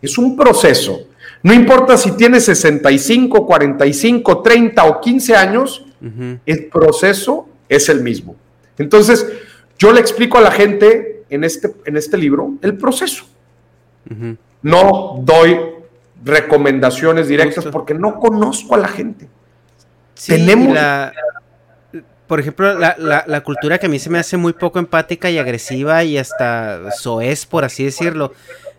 Es 0.00 0.16
un 0.18 0.36
proceso. 0.36 1.00
No 1.42 1.52
importa 1.52 1.96
si 1.96 2.12
tienes 2.12 2.44
65, 2.44 3.46
45, 3.46 4.42
30 4.42 4.84
o 4.84 5.00
15 5.00 5.36
años, 5.36 5.84
el 6.46 6.66
proceso 6.66 7.48
es 7.68 7.88
el 7.88 8.02
mismo. 8.02 8.36
Entonces, 8.78 9.26
yo 9.78 9.92
le 9.92 10.00
explico 10.00 10.38
a 10.38 10.40
la 10.40 10.50
gente 10.50 11.24
en 11.30 11.44
este, 11.44 11.74
en 11.84 11.96
este 11.96 12.16
libro 12.16 12.54
el 12.62 12.76
proceso. 12.76 13.24
No 14.62 15.20
doy 15.22 15.58
recomendaciones 16.24 17.28
directas 17.28 17.66
porque 17.66 17.94
no 17.94 18.18
conozco 18.18 18.74
a 18.74 18.78
la 18.78 18.88
gente. 18.88 19.28
Tenemos 20.26 20.76
por 22.28 22.40
ejemplo, 22.40 22.78
la, 22.78 23.40
cultura 23.42 23.78
que 23.78 23.86
a 23.86 23.88
mí 23.88 23.98
se 23.98 24.10
me 24.10 24.18
hace 24.18 24.36
muy 24.36 24.52
poco 24.52 24.78
empática 24.78 25.30
y 25.30 25.38
agresiva 25.38 26.04
y 26.04 26.18
hasta 26.18 26.90
soez, 26.92 27.46
por 27.46 27.64
así 27.64 27.84
decirlo, 27.84 28.34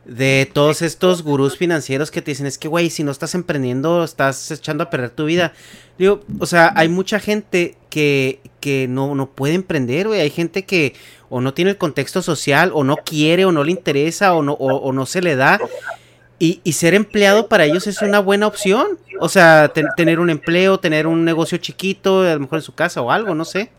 de 0.05 0.49
todos 0.53 0.83
estos 0.83 1.23
gurús 1.23 1.57
financieros 1.57 2.11
que 2.11 2.21
te 2.21 2.31
dicen, 2.31 2.45
es 2.45 2.59
que, 2.59 2.67
güey, 2.67 2.91
si 2.91 3.03
no 3.03 3.11
estás 3.11 3.33
emprendiendo, 3.33 4.03
estás 4.03 4.51
echando 4.51 4.83
a 4.83 4.89
perder 4.91 5.09
tu 5.09 5.25
vida. 5.25 5.53
Digo, 5.97 6.21
o 6.39 6.45
sea, 6.45 6.71
hay 6.75 6.89
mucha 6.89 7.19
gente 7.19 7.75
que, 7.89 8.39
que 8.59 8.87
no, 8.87 9.15
no 9.15 9.31
puede 9.31 9.55
emprender, 9.55 10.07
güey. 10.07 10.21
Hay 10.21 10.29
gente 10.29 10.63
que 10.63 10.93
o 11.29 11.41
no 11.41 11.53
tiene 11.55 11.71
el 11.71 11.77
contexto 11.77 12.21
social, 12.21 12.71
o 12.73 12.83
no 12.83 12.97
quiere, 12.97 13.45
o 13.45 13.51
no 13.51 13.63
le 13.63 13.71
interesa, 13.71 14.35
o 14.35 14.43
no, 14.43 14.53
o 14.53 14.93
no 14.93 15.05
se 15.07 15.21
le 15.21 15.35
da. 15.35 15.59
Y, 16.41 16.71
ser 16.71 16.93
empleado 16.93 17.49
para 17.49 17.65
ellos 17.65 17.85
es 17.87 18.01
una 18.01 18.19
buena 18.19 18.47
opción. 18.47 18.97
O 19.19 19.27
sea, 19.27 19.73
tener 19.97 20.21
un 20.21 20.29
empleo, 20.29 20.79
tener 20.79 21.05
un 21.05 21.25
negocio 21.25 21.57
chiquito, 21.57 22.21
a 22.21 22.33
lo 22.33 22.39
mejor 22.39 22.59
en 22.59 22.63
su 22.63 22.73
casa 22.73 23.01
o 23.01 23.11
algo, 23.11 23.35
no 23.35 23.43
sé. 23.43 23.69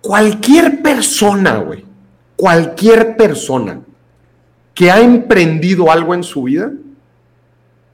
Cualquier 0.00 0.82
persona, 0.82 1.58
güey, 1.58 1.84
cualquier 2.34 3.16
persona 3.16 3.80
que 4.74 4.90
ha 4.90 5.00
emprendido 5.00 5.92
algo 5.92 6.14
en 6.14 6.24
su 6.24 6.42
vida, 6.42 6.72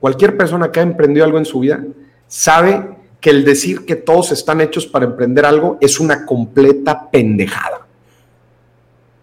cualquier 0.00 0.36
persona 0.36 0.72
que 0.72 0.80
ha 0.80 0.84
emprendido 0.84 1.24
algo 1.26 1.36
en 1.36 1.44
su 1.44 1.60
vida, 1.60 1.84
sabe 2.26 2.96
que 3.20 3.28
el 3.28 3.44
decir 3.44 3.84
que 3.84 3.96
todos 3.96 4.32
están 4.32 4.62
hechos 4.62 4.86
para 4.86 5.04
emprender 5.04 5.44
algo 5.44 5.76
es 5.80 6.00
una 6.00 6.24
completa 6.24 7.10
pendejada. 7.10 7.86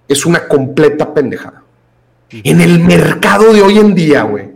Es 0.07 0.25
una 0.25 0.47
completa 0.47 1.11
pendejada. 1.13 1.63
En 2.29 2.61
el 2.61 2.79
mercado 2.79 3.53
de 3.53 3.61
hoy 3.61 3.77
en 3.77 3.95
día, 3.95 4.23
güey, 4.23 4.52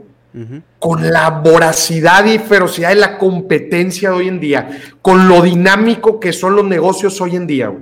con 0.79 1.11
la 1.11 1.29
voracidad 1.29 2.25
y 2.25 2.39
ferocidad 2.39 2.89
de 2.89 2.95
la 2.95 3.17
competencia 3.17 4.09
de 4.09 4.15
hoy 4.15 4.27
en 4.27 4.39
día, 4.39 4.69
con 5.01 5.27
lo 5.27 5.41
dinámico 5.41 6.19
que 6.19 6.33
son 6.33 6.55
los 6.55 6.65
negocios 6.65 7.19
hoy 7.21 7.35
en 7.35 7.47
día, 7.47 7.73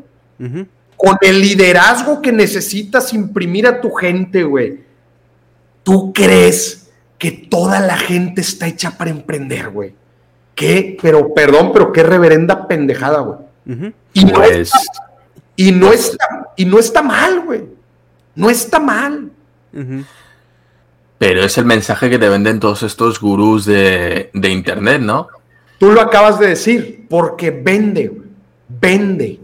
con 0.97 1.17
el 1.21 1.41
liderazgo 1.41 2.21
que 2.21 2.31
necesitas 2.31 3.13
imprimir 3.13 3.67
a 3.67 3.81
tu 3.81 3.91
gente, 3.91 4.43
güey. 4.43 4.79
¿Tú 5.83 6.13
crees 6.13 6.89
que 7.17 7.31
toda 7.31 7.79
la 7.79 7.97
gente 7.97 8.41
está 8.41 8.67
hecha 8.67 8.97
para 8.97 9.11
emprender, 9.11 9.69
güey? 9.69 9.93
¿Qué? 10.55 10.97
Pero, 11.01 11.33
perdón, 11.33 11.71
pero 11.73 11.91
qué 11.91 12.01
reverenda 12.01 12.67
pendejada, 12.67 13.19
güey. 13.19 13.39
y, 14.13 14.25
no 14.25 14.33
pues, 14.33 14.57
está, 14.57 14.79
y, 15.55 15.71
no 15.71 15.91
está, 15.91 16.25
y 16.55 16.65
no 16.65 16.79
está 16.79 17.01
mal, 17.01 17.41
güey. 17.41 17.65
No 18.35 18.49
está 18.49 18.79
mal. 18.79 19.31
Pero 21.17 21.43
es 21.43 21.57
el 21.57 21.65
mensaje 21.65 22.09
que 22.09 22.19
te 22.19 22.29
venden 22.29 22.59
todos 22.59 22.83
estos 22.83 23.19
gurús 23.19 23.65
de, 23.65 24.29
internet, 24.33 25.01
¿no? 25.01 25.27
Tú 25.77 25.91
lo 25.91 26.01
acabas 26.01 26.39
de 26.39 26.47
decir, 26.47 27.05
porque 27.09 27.51
vende, 27.51 28.11
vende. 28.67 29.39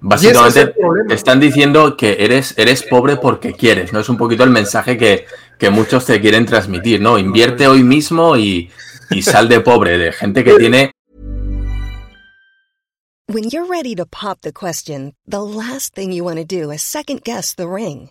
Básicamente 0.00 0.74
te 1.08 1.14
están 1.14 1.40
diciendo 1.40 1.96
que 1.96 2.16
eres, 2.20 2.54
eres 2.58 2.82
pobre 2.82 3.16
porque 3.16 3.54
quieres, 3.54 3.92
¿no? 3.92 4.00
Es 4.00 4.08
un 4.08 4.16
poquito 4.16 4.44
el 4.44 4.50
mensaje 4.50 4.96
que, 4.98 5.26
que 5.58 5.70
muchos 5.70 6.04
te 6.04 6.20
quieren 6.20 6.44
transmitir, 6.44 7.00
¿no? 7.00 7.18
Invierte 7.18 7.66
hoy 7.66 7.82
mismo 7.82 8.36
y, 8.36 8.70
y 9.10 9.22
sal 9.22 9.48
de 9.48 9.60
pobre, 9.60 9.98
de 9.98 10.12
gente 10.12 10.44
que 10.44 10.54
tiene... 10.54 10.92
When 13.28 13.50
you're 13.50 13.66
ready 13.66 13.96
to 13.96 14.06
pop 14.06 14.42
the 14.42 14.52
question, 14.52 15.14
the 15.26 15.42
last 15.42 15.94
thing 15.94 16.12
you 16.12 16.22
want 16.22 16.38
to 16.38 16.44
do 16.44 16.70
is 16.70 16.80
second 16.82 17.24
guess 17.24 17.54
the 17.54 17.66
ring. 17.66 18.10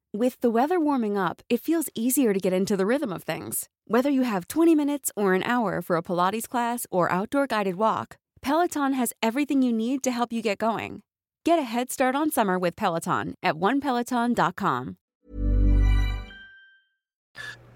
With 0.13 0.41
the 0.41 0.51
weather 0.51 0.77
warming 0.77 1.17
up, 1.17 1.41
it 1.47 1.61
feels 1.61 1.87
easier 1.95 2.33
to 2.33 2.39
get 2.39 2.51
into 2.51 2.75
the 2.75 2.85
rhythm 2.85 3.13
of 3.13 3.23
things. 3.23 3.69
Whether 3.87 4.09
you 4.09 4.23
have 4.23 4.45
20 4.45 4.75
minutes 4.75 5.09
or 5.15 5.33
an 5.33 5.41
hour 5.43 5.81
for 5.81 5.95
a 5.95 6.01
Pilates 6.01 6.49
class 6.49 6.85
or 6.91 7.09
outdoor 7.09 7.47
guided 7.47 7.75
walk, 7.75 8.17
Peloton 8.41 8.91
has 8.91 9.13
everything 9.23 9.61
you 9.61 9.71
need 9.71 10.03
to 10.03 10.11
help 10.11 10.33
you 10.33 10.41
get 10.41 10.57
going. 10.57 11.03
Get 11.45 11.59
a 11.59 11.61
head 11.61 11.91
start 11.91 12.13
on 12.13 12.29
summer 12.29 12.59
with 12.59 12.75
Peloton 12.75 13.35
at 13.41 13.55
onepeloton.com. 13.55 14.97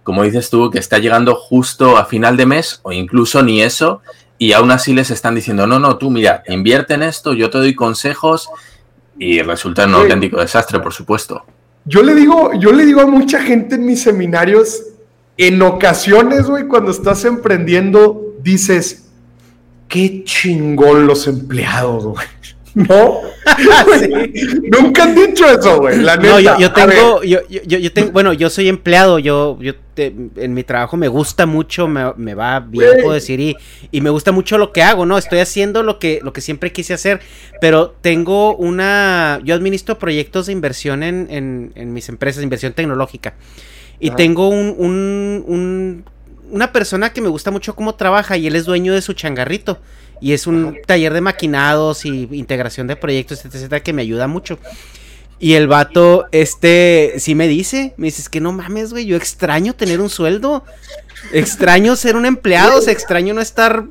Como 0.03 0.23
dices 0.23 0.49
tú, 0.49 0.69
que 0.69 0.79
está 0.79 0.99
llegando 0.99 1.35
justo 1.35 1.95
a 1.95 2.03
final 2.03 2.35
de 2.35 2.45
mes 2.45 2.81
o 2.83 2.91
incluso 2.91 3.43
ni 3.43 3.61
eso, 3.61 4.01
y 4.37 4.51
aún 4.51 4.71
así 4.71 4.93
les 4.93 5.09
están 5.09 5.35
diciendo, 5.35 5.67
no, 5.67 5.79
no, 5.79 5.97
tú 5.97 6.11
mira, 6.11 6.43
invierte 6.47 6.95
en 6.95 7.03
esto, 7.03 7.31
yo 7.31 7.49
te 7.49 7.59
doy 7.59 7.73
consejos, 7.73 8.49
y 9.17 9.41
resulta 9.41 9.85
un 9.85 9.93
auténtico 9.93 10.41
desastre, 10.41 10.81
por 10.81 10.91
supuesto. 10.91 11.45
Yo 11.85 12.01
le 12.01 12.15
digo, 12.15 12.53
yo 12.53 12.71
le 12.71 12.85
digo 12.85 13.01
a 13.01 13.05
mucha 13.05 13.41
gente 13.41 13.75
en 13.75 13.85
mis 13.85 14.01
seminarios, 14.01 14.83
en 15.37 15.61
ocasiones, 15.61 16.47
güey, 16.47 16.67
cuando 16.67 16.91
estás 16.91 17.25
emprendiendo, 17.25 18.33
dices, 18.41 19.05
qué 19.87 20.23
chingón 20.23 21.05
los 21.05 21.27
empleados, 21.27 22.05
güey. 22.05 22.27
¿No? 22.75 23.21
Nunca 24.81 25.03
han 25.03 25.15
dicho 25.15 25.49
eso, 25.49 25.79
güey. 25.79 26.01
La 26.01 26.17
neta. 26.17 26.41
No, 26.41 26.59
yo, 26.59 26.73
tengo, 26.73 27.23
yo, 27.23 27.39
yo, 27.47 27.93
tengo, 27.93 28.11
bueno, 28.11 28.33
yo 28.33 28.49
soy 28.49 28.67
empleado, 28.67 29.17
yo, 29.17 29.57
yo 29.61 29.73
en 29.97 30.53
mi 30.53 30.63
trabajo 30.63 30.97
me 30.97 31.07
gusta 31.07 31.45
mucho, 31.45 31.87
me, 31.87 32.33
va 32.33 32.59
bien, 32.59 32.97
puedo 33.01 33.13
decir, 33.13 33.39
y, 33.39 33.55
y, 33.91 34.01
me 34.01 34.09
gusta 34.09 34.33
mucho 34.33 34.57
lo 34.57 34.73
que 34.73 34.83
hago, 34.83 35.05
¿no? 35.05 35.17
Estoy 35.17 35.39
haciendo 35.39 35.83
lo 35.83 35.99
que, 35.99 36.19
lo 36.21 36.33
que 36.33 36.41
siempre 36.41 36.73
quise 36.73 36.93
hacer, 36.93 37.21
pero 37.61 37.95
tengo 38.01 38.57
una, 38.57 39.39
yo 39.45 39.55
administro 39.55 39.97
proyectos 39.97 40.47
de 40.47 40.51
inversión 40.51 41.01
en, 41.01 41.71
en, 41.75 41.93
mis 41.93 42.09
empresas, 42.09 42.43
inversión 42.43 42.73
tecnológica, 42.73 43.35
y 44.01 44.11
tengo 44.11 44.49
un, 44.49 44.75
un, 44.77 45.45
un, 45.47 46.05
una 46.51 46.73
persona 46.73 47.13
que 47.13 47.21
me 47.21 47.29
gusta 47.29 47.51
mucho 47.51 47.73
cómo 47.73 47.95
trabaja 47.95 48.35
y 48.35 48.47
él 48.47 48.55
es 48.57 48.65
dueño 48.65 48.93
de 48.93 49.01
su 49.01 49.13
changarrito. 49.13 49.79
Y 50.25 50.33
es 50.33 50.47
un 50.47 50.79
taller 50.87 51.13
de 51.13 51.21
maquinados 51.21 52.03
y 52.03 52.27
integración 52.31 52.87
de 52.87 52.95
proyectos, 52.95 53.45
etcétera, 53.45 53.83
que 53.83 53.93
me 53.93 54.01
ayuda 54.01 54.25
mucho. 54.25 54.57
Y 55.37 55.53
el 55.53 55.67
vato, 55.67 56.25
este, 56.31 57.13
sí 57.19 57.35
me 57.35 57.47
dice, 57.47 57.93
me 57.97 58.07
dice, 58.07 58.23
es 58.23 58.29
que 58.29 58.41
no 58.41 58.51
mames, 58.51 58.89
güey, 58.89 59.05
yo 59.05 59.17
extraño 59.17 59.75
tener 59.75 60.01
un 60.01 60.09
sueldo. 60.09 60.63
Extraño 61.31 61.95
ser 61.95 62.15
un 62.15 62.25
empleado, 62.25 62.79
o 62.79 62.89
extraño 62.89 63.35
no 63.35 63.41
estar 63.41 63.83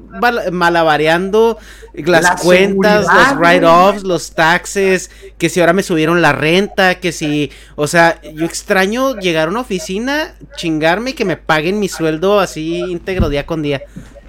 malabareando 0.51 1.57
las 1.93 2.43
cuentas, 2.43 3.07
los 3.07 3.39
write-offs, 3.39 4.03
los 4.03 4.33
taxes, 4.33 5.13
que 5.39 5.49
si 5.49 5.61
ahora 5.61 5.73
me 5.73 5.85
subieron 5.85 6.21
la 6.21 6.33
renta, 6.33 6.97
que 6.97 7.13
si, 7.13 7.53
o 7.77 7.87
sea, 7.87 8.21
yo 8.23 8.45
extraño 8.45 9.21
llegar 9.21 9.47
a 9.47 9.51
una 9.53 9.61
oficina, 9.61 10.35
chingarme 10.57 11.11
y 11.11 11.15
que 11.15 11.25
me 11.25 11.37
paguen 11.37 11.79
mi 11.79 11.89
sueldo 11.89 12.41
así 12.41 12.79
íntegro 12.79 13.29
día 13.29 13.47
con 13.47 13.63
día 13.63 13.85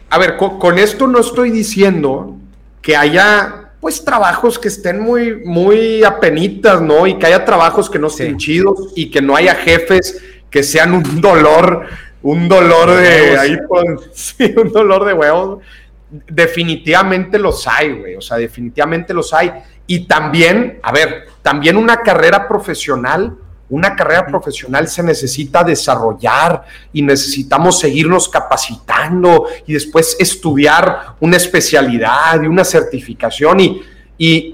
a 0.10 0.18
ver, 0.18 0.38
con, 0.38 0.78
esto 0.80 1.08
no 1.08 1.20
estoy 1.20 1.52
diciendo 1.52 2.38
que 2.82 2.96
haya 2.96 3.72
pues 3.80 4.04
trabajos 4.04 4.58
que 4.58 4.68
estén 4.68 5.00
muy, 5.00 5.44
muy 5.46 6.04
apenitas, 6.04 6.82
¿no? 6.82 7.06
Y 7.06 7.20
que 7.20 7.28
haya 7.28 7.46
trabajos 7.46 7.90
que 7.90 8.00
no 8.00 8.08
estén 8.08 8.38
chidos 8.38 8.94
y 8.96 9.12
que 9.12 9.22
no 9.22 9.36
haya 9.36 9.56
jefes 9.56 10.22
que 10.50 10.64
sean 10.64 10.94
un 10.94 11.22
dolor, 11.22 11.86
un 12.24 12.48
dolor 12.48 12.92
de 12.92 13.38
ahí 13.38 13.58
con, 13.68 14.00
sí, 14.14 14.54
un 14.58 14.72
dolor 14.72 15.06
de 15.06 15.14
huevos. 15.14 15.64
Definitivamente 16.10 17.38
los 17.38 17.68
hay, 17.68 17.92
güey. 18.00 18.16
O 18.16 18.22
sea, 18.22 18.38
definitivamente 18.38 19.14
los 19.14 19.34
hay. 19.34 19.52
Y 19.86 20.08
también, 20.08 20.80
a 20.82 20.92
ver, 20.92 21.26
también 21.42 21.78
una 21.78 21.98
carrera 21.98 22.48
profesional 22.48 23.38
una 23.70 23.96
carrera 23.96 24.26
profesional 24.26 24.88
se 24.88 25.02
necesita 25.02 25.64
desarrollar 25.64 26.64
y 26.94 27.02
necesitamos 27.02 27.80
seguirnos 27.80 28.30
capacitando 28.30 29.48
y 29.66 29.74
después 29.74 30.16
estudiar 30.20 31.16
una 31.20 31.38
especialidad 31.38 32.42
y 32.44 32.48
una 32.48 32.64
certificación 32.64 33.60
y, 33.60 33.82
y 34.18 34.54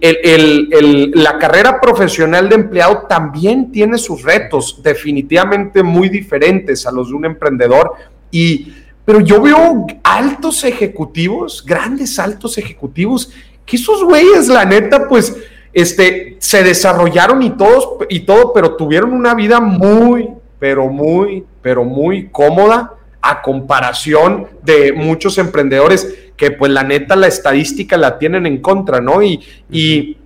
la 1.14 1.38
carrera 1.38 1.80
profesional 1.82 2.48
de 2.50 2.56
empleado 2.56 3.06
también 3.08 3.72
tiene 3.72 3.98
sus 3.98 4.24
retos 4.24 4.82
definitivamente 4.82 5.84
muy 5.84 6.10
diferentes 6.10 6.86
a 6.88 6.92
los 6.92 7.10
de 7.10 7.16
un 7.16 7.26
emprendedor 7.26 7.94
y 8.32 8.74
pero 9.04 9.20
yo 9.20 9.42
veo 9.42 9.88
altos 10.04 10.64
ejecutivos, 10.64 11.66
grandes 11.66 12.20
altos 12.20 12.58
ejecutivos, 12.58 13.32
que 13.66 13.76
esos 13.76 14.04
güeyes, 14.04 14.48
la 14.48 14.64
neta, 14.64 15.08
pues 15.08 15.36
este, 15.74 16.38
se 16.40 16.64
desarrollaron 16.64 17.42
y 17.44 17.52
todos 17.52 17.90
y 18.10 18.22
todo, 18.22 18.54
pero 18.54 18.76
tuvieron 18.76 19.14
una 19.14 19.34
vida 19.34 19.60
muy, 19.60 20.30
pero 20.60 20.88
muy, 20.88 21.46
pero 21.62 21.84
muy 21.84 22.30
cómoda 22.30 22.94
a 23.22 23.42
comparación 23.42 24.48
de 24.64 24.94
muchos 24.94 25.38
emprendedores 25.38 26.32
que 26.36 26.52
pues 26.52 26.72
la 26.72 26.84
neta 26.84 27.16
la 27.16 27.28
estadística 27.28 27.98
la 27.98 28.18
tienen 28.18 28.46
en 28.48 28.62
contra, 28.62 29.00
¿no? 29.00 29.22
Y, 29.22 29.40
y, 29.70 30.18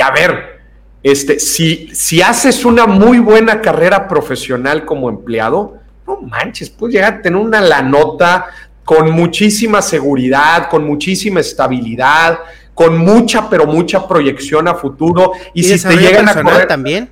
a 0.00 0.10
ver, 0.10 0.60
este, 1.02 1.40
si, 1.40 1.88
si 1.94 2.20
haces 2.20 2.64
una 2.66 2.86
muy 2.86 3.18
buena 3.18 3.62
carrera 3.62 4.06
profesional 4.06 4.84
como 4.84 5.08
empleado, 5.08 5.78
no 6.06 6.20
manches, 6.20 6.68
puedes 6.68 6.94
llegar 6.94 7.14
a 7.14 7.22
tener 7.22 7.40
una 7.40 7.60
la 7.62 7.80
nota 7.80 8.46
con 8.84 9.10
muchísima 9.10 9.80
seguridad, 9.80 10.68
con 10.68 10.86
muchísima 10.86 11.40
estabilidad, 11.40 12.38
con 12.78 12.96
mucha, 12.96 13.50
pero 13.50 13.66
mucha 13.66 14.06
proyección 14.06 14.68
a 14.68 14.74
futuro. 14.76 15.32
Y, 15.52 15.64
si 15.64 15.82
te 15.82 15.96
llegan 15.96 16.28
a 16.28 16.42
correr 16.44 16.68
también. 16.68 17.10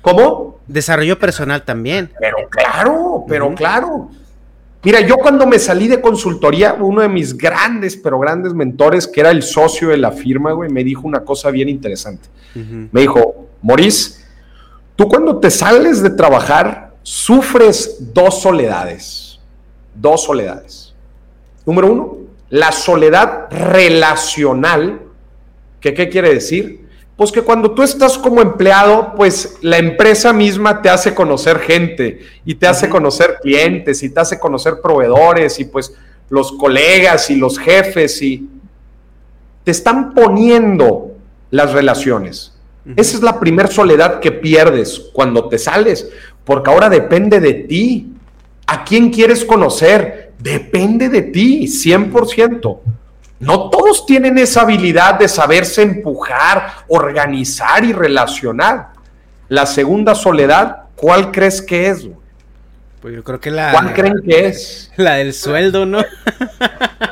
¿Cómo? 0.00 0.60
Desarrollo 0.68 1.18
personal 1.18 1.64
también. 1.64 2.08
Pero 2.20 2.36
claro, 2.48 3.24
pero 3.26 3.52
claro. 3.52 4.10
Mira, 4.84 5.00
yo 5.00 5.16
cuando 5.16 5.44
me 5.44 5.58
salí 5.58 5.88
de 5.88 6.00
consultoría, 6.00 6.74
uno 6.74 7.02
de 7.02 7.08
mis 7.08 7.36
grandes, 7.36 7.96
pero 7.96 8.16
grandes 8.20 8.54
mentores, 8.54 9.08
que 9.08 9.18
era 9.18 9.32
el 9.32 9.42
socio 9.42 9.88
de 9.88 9.96
la 9.96 10.12
firma, 10.12 10.52
güey, 10.52 10.70
me 10.70 10.84
dijo 10.84 11.02
una 11.02 11.24
cosa 11.24 11.50
bien 11.50 11.68
interesante. 11.68 12.28
Me 12.54 13.00
dijo, 13.00 13.48
Maurice, 13.60 14.24
tú 14.94 15.08
cuando 15.08 15.40
te 15.40 15.50
sales 15.50 16.00
de 16.00 16.10
trabajar, 16.10 16.92
sufres 17.02 17.96
dos 18.14 18.40
soledades. 18.40 19.40
Dos 19.96 20.22
soledades. 20.22 20.94
Número 21.66 21.92
uno, 21.92 22.21
la 22.52 22.70
soledad 22.70 23.46
relacional, 23.50 25.00
¿qué 25.80 25.94
quiere 26.10 26.34
decir? 26.34 26.86
Pues 27.16 27.32
que 27.32 27.40
cuando 27.40 27.70
tú 27.70 27.82
estás 27.82 28.18
como 28.18 28.42
empleado, 28.42 29.14
pues 29.16 29.56
la 29.62 29.78
empresa 29.78 30.34
misma 30.34 30.82
te 30.82 30.90
hace 30.90 31.14
conocer 31.14 31.60
gente 31.60 32.20
y 32.44 32.54
te 32.56 32.66
hace 32.66 32.90
conocer 32.90 33.38
clientes 33.40 34.02
y 34.02 34.10
te 34.10 34.20
hace 34.20 34.38
conocer 34.38 34.82
proveedores 34.82 35.58
y 35.60 35.64
pues 35.64 35.94
los 36.28 36.52
colegas 36.52 37.30
y 37.30 37.36
los 37.36 37.58
jefes 37.58 38.20
y 38.20 38.46
te 39.64 39.70
están 39.70 40.12
poniendo 40.12 41.12
las 41.50 41.72
relaciones. 41.72 42.52
Esa 42.96 43.16
es 43.16 43.22
la 43.22 43.40
primer 43.40 43.68
soledad 43.68 44.20
que 44.20 44.30
pierdes 44.30 45.00
cuando 45.14 45.48
te 45.48 45.56
sales, 45.56 46.06
porque 46.44 46.70
ahora 46.70 46.90
depende 46.90 47.40
de 47.40 47.54
ti. 47.54 48.12
¿A 48.66 48.84
quién 48.84 49.10
quieres 49.10 49.42
conocer? 49.42 50.31
Depende 50.42 51.08
de 51.08 51.22
ti, 51.22 51.66
100%. 51.66 52.80
No 53.38 53.70
todos 53.70 54.06
tienen 54.06 54.38
esa 54.38 54.62
habilidad 54.62 55.18
de 55.18 55.28
saberse 55.28 55.82
empujar, 55.82 56.84
organizar 56.88 57.84
y 57.84 57.92
relacionar. 57.92 58.88
La 59.48 59.66
segunda 59.66 60.14
soledad, 60.14 60.84
¿cuál 60.96 61.30
crees 61.30 61.62
que 61.62 61.88
es? 61.88 62.08
Pues 63.00 63.14
yo 63.14 63.22
creo 63.22 63.40
que 63.40 63.50
la. 63.50 63.72
¿Cuál 63.72 63.94
creen 63.94 64.22
que 64.24 64.46
es? 64.46 64.90
La 64.96 65.14
del 65.14 65.34
sueldo, 65.34 65.84
¿no? 65.86 65.98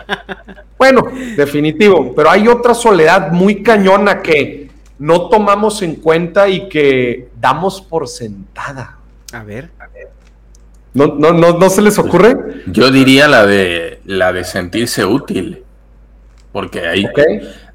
bueno, 0.78 1.02
definitivo. 1.36 2.14
Pero 2.14 2.30
hay 2.30 2.46
otra 2.46 2.74
soledad 2.74 3.32
muy 3.32 3.62
cañona 3.62 4.22
que 4.22 4.70
no 4.98 5.28
tomamos 5.28 5.82
en 5.82 5.96
cuenta 5.96 6.48
y 6.48 6.68
que 6.68 7.30
damos 7.40 7.80
por 7.80 8.06
sentada. 8.06 8.98
A 9.32 9.42
ver. 9.42 9.70
¿No, 10.94 11.06
no, 11.18 11.32
no, 11.32 11.58
no 11.58 11.70
se 11.70 11.82
les 11.82 11.98
ocurre? 11.98 12.62
Yo 12.66 12.90
diría 12.90 13.28
la 13.28 13.46
de 13.46 14.00
la 14.04 14.32
de 14.32 14.44
sentirse 14.44 15.04
útil. 15.04 15.64
Porque 16.52 16.88
hay, 16.88 17.06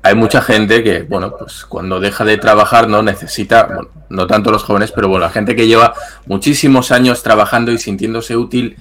hay 0.01 0.15
mucha 0.15 0.41
gente 0.41 0.83
que, 0.83 1.03
bueno, 1.03 1.33
pues 1.37 1.65
cuando 1.65 2.01
deja 2.01 2.25
de 2.25 2.37
trabajar 2.37 2.89
no 2.89 3.01
necesita, 3.01 3.63
bueno, 3.63 3.89
no 4.09 4.27
tanto 4.27 4.51
los 4.51 4.63
jóvenes, 4.63 4.91
pero 4.91 5.07
bueno, 5.07 5.25
la 5.25 5.31
gente 5.31 5.55
que 5.55 5.65
lleva 5.65 5.93
muchísimos 6.25 6.91
años 6.91 7.23
trabajando 7.23 7.71
y 7.71 7.77
sintiéndose 7.77 8.35
útil 8.35 8.75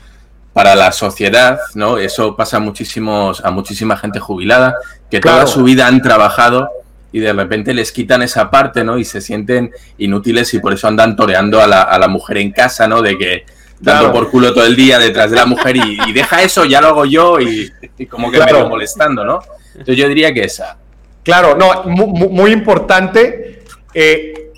para 0.52 0.74
la 0.74 0.90
sociedad, 0.90 1.60
¿no? 1.74 1.98
Eso 1.98 2.36
pasa 2.36 2.56
a, 2.56 2.60
muchísimos, 2.60 3.44
a 3.44 3.50
muchísima 3.52 3.96
gente 3.96 4.18
jubilada 4.18 4.74
que 5.10 5.20
toda 5.20 5.46
su 5.46 5.62
vida 5.62 5.86
han 5.86 6.02
trabajado 6.02 6.68
y 7.12 7.20
de 7.20 7.32
repente 7.32 7.72
les 7.72 7.92
quitan 7.92 8.22
esa 8.22 8.50
parte, 8.50 8.82
¿no? 8.82 8.98
Y 8.98 9.04
se 9.04 9.20
sienten 9.20 9.70
inútiles 9.98 10.52
y 10.54 10.58
por 10.58 10.72
eso 10.72 10.88
andan 10.88 11.14
toreando 11.14 11.60
a 11.60 11.68
la, 11.68 11.82
a 11.82 11.98
la 11.98 12.08
mujer 12.08 12.38
en 12.38 12.50
casa, 12.50 12.88
¿no? 12.88 13.00
De 13.00 13.16
que 13.16 13.46
dando 13.80 14.12
por 14.12 14.30
culo 14.30 14.52
todo 14.52 14.66
el 14.66 14.76
día 14.76 14.98
detrás 14.98 15.30
de 15.30 15.36
la 15.36 15.46
mujer 15.46 15.76
y, 15.76 16.12
deja 16.12 16.42
eso, 16.42 16.64
ya 16.64 16.80
lo 16.80 16.88
hago 16.88 17.04
yo 17.04 17.40
y, 17.40 17.70
como 18.08 18.30
que 18.30 18.38
me 18.38 18.52
lo 18.52 18.68
molestando, 18.68 19.24
¿no? 19.24 19.40
Entonces 19.72 19.96
yo 19.96 20.08
diría 20.08 20.32
que 20.32 20.44
esa. 20.44 20.78
Claro, 21.22 21.56
no, 21.56 21.84
muy, 21.84 22.52
importante. 22.52 23.62
Eh, 23.92 24.52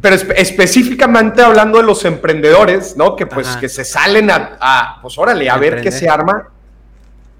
pero 0.00 0.14
específicamente 0.14 1.42
hablando 1.42 1.78
de 1.78 1.84
los 1.84 2.04
emprendedores, 2.04 2.96
¿no? 2.96 3.16
Que 3.16 3.26
pues 3.26 3.56
que 3.56 3.68
se 3.68 3.84
salen 3.84 4.30
a, 4.30 4.98
pues 5.02 5.18
órale, 5.18 5.50
a 5.50 5.56
ver 5.56 5.80
qué 5.80 5.90
se 5.90 6.08
arma. 6.08 6.50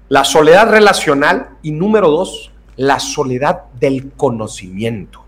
La 0.09 0.23
soledad 0.23 0.69
relacional 0.69 1.49
y 1.61 1.71
número 1.71 2.09
dos, 2.09 2.51
la 2.75 2.99
soledad 2.99 3.65
del 3.79 4.11
conocimiento. 4.17 5.23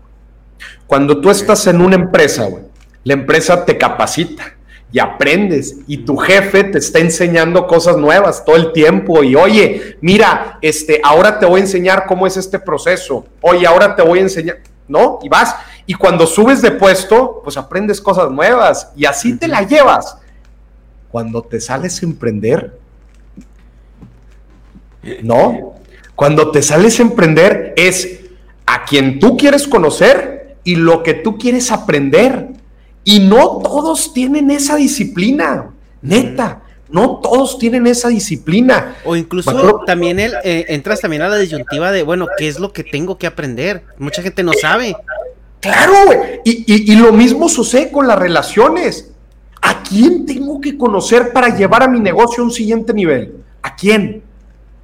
Cuando 0.86 1.20
tú 1.20 1.30
estás 1.30 1.66
en 1.68 1.80
una 1.80 1.94
empresa, 1.94 2.44
güey, 2.44 2.64
la 3.04 3.14
empresa 3.14 3.64
te 3.64 3.78
capacita, 3.78 4.56
y 4.92 4.98
aprendes 4.98 5.78
y 5.86 5.98
tu 5.98 6.18
jefe 6.18 6.64
te 6.64 6.78
está 6.78 6.98
enseñando 6.98 7.66
cosas 7.66 7.96
nuevas 7.96 8.44
todo 8.44 8.56
el 8.56 8.72
tiempo 8.72 9.24
y 9.24 9.34
oye, 9.34 9.96
mira, 10.02 10.58
este, 10.60 11.00
ahora 11.02 11.38
te 11.38 11.46
voy 11.46 11.60
a 11.60 11.64
enseñar 11.64 12.04
cómo 12.06 12.26
es 12.26 12.36
este 12.36 12.58
proceso, 12.58 13.24
oye, 13.40 13.66
ahora 13.66 13.96
te 13.96 14.02
voy 14.02 14.18
a 14.18 14.22
enseñar, 14.22 14.58
¿no? 14.86 15.18
Y 15.22 15.30
vas 15.30 15.56
y 15.86 15.94
cuando 15.94 16.26
subes 16.26 16.60
de 16.60 16.72
puesto, 16.72 17.40
pues 17.42 17.56
aprendes 17.56 18.00
cosas 18.00 18.30
nuevas 18.30 18.92
y 18.94 19.06
así 19.06 19.36
te 19.36 19.48
la 19.48 19.62
llevas. 19.62 20.18
Cuando 21.10 21.42
te 21.42 21.60
sales 21.60 22.02
a 22.02 22.06
emprender, 22.06 22.78
¿no? 25.22 25.74
Cuando 26.14 26.50
te 26.50 26.62
sales 26.62 26.98
a 27.00 27.02
emprender 27.02 27.74
es 27.76 28.20
a 28.66 28.84
quien 28.84 29.18
tú 29.18 29.36
quieres 29.36 29.66
conocer 29.66 30.56
y 30.64 30.76
lo 30.76 31.02
que 31.02 31.14
tú 31.14 31.36
quieres 31.36 31.72
aprender 31.72 32.61
y 33.04 33.20
no 33.20 33.58
todos 33.58 34.12
tienen 34.12 34.50
esa 34.50 34.76
disciplina, 34.76 35.70
neta. 36.00 36.62
No 36.92 37.20
todos 37.22 37.58
tienen 37.58 37.86
esa 37.86 38.08
disciplina. 38.08 38.96
O 39.04 39.16
incluso 39.16 39.80
también 39.86 40.20
el, 40.20 40.34
eh, 40.44 40.66
entras 40.68 41.00
también 41.00 41.22
a 41.22 41.28
la 41.28 41.38
disyuntiva 41.38 41.90
de, 41.90 42.02
bueno, 42.02 42.26
¿qué 42.36 42.48
es 42.48 42.60
lo 42.60 42.72
que 42.72 42.84
tengo 42.84 43.16
que 43.16 43.26
aprender? 43.26 43.82
Mucha 43.98 44.20
gente 44.20 44.42
no 44.42 44.52
sabe. 44.52 44.94
Claro, 45.60 45.94
güey. 46.04 46.40
Y, 46.44 46.94
lo 46.96 47.12
mismo 47.12 47.48
sucede 47.48 47.90
con 47.90 48.06
las 48.06 48.18
relaciones. 48.18 49.10
¿A 49.62 49.82
quién 49.82 50.26
tengo 50.26 50.60
que 50.60 50.76
conocer 50.76 51.32
para 51.32 51.56
llevar 51.56 51.82
a 51.82 51.88
mi 51.88 51.98
negocio 51.98 52.42
a 52.42 52.46
un 52.46 52.52
siguiente 52.52 52.92
nivel? 52.92 53.36
¿A 53.62 53.74
quién? 53.74 54.22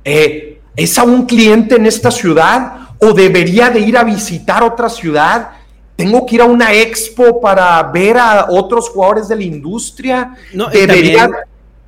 Eh, 0.03 0.61
¿Es 0.77 0.97
a 0.99 1.03
un 1.03 1.27
cliente 1.27 1.75
en 1.75 1.85
esta 1.85 2.11
ciudad? 2.11 2.89
¿O 3.01 3.13
debería 3.13 3.69
de 3.69 3.81
ir 3.81 3.99
a 3.99 4.05
visitar 4.05 4.63
otra 4.63 4.89
ciudad? 4.89 5.51
Tengo 5.99 6.25
que 6.25 6.37
ir 6.37 6.43
a 6.43 6.45
una 6.45 6.73
expo 6.73 7.41
para 7.41 7.83
ver 7.83 8.17
a 8.17 8.47
otros 8.51 8.89
jugadores 8.89 9.27
de 9.27 9.35
la 9.35 9.43
industria. 9.43 10.33
No, 10.55 10.69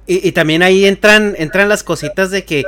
y, 0.05 0.33
también, 0.33 0.65
ahí 0.65 0.85
entran, 0.85 1.37
entran 1.39 1.69
las 1.69 1.85
cositas 1.85 2.33
de 2.33 2.45
que, 2.45 2.65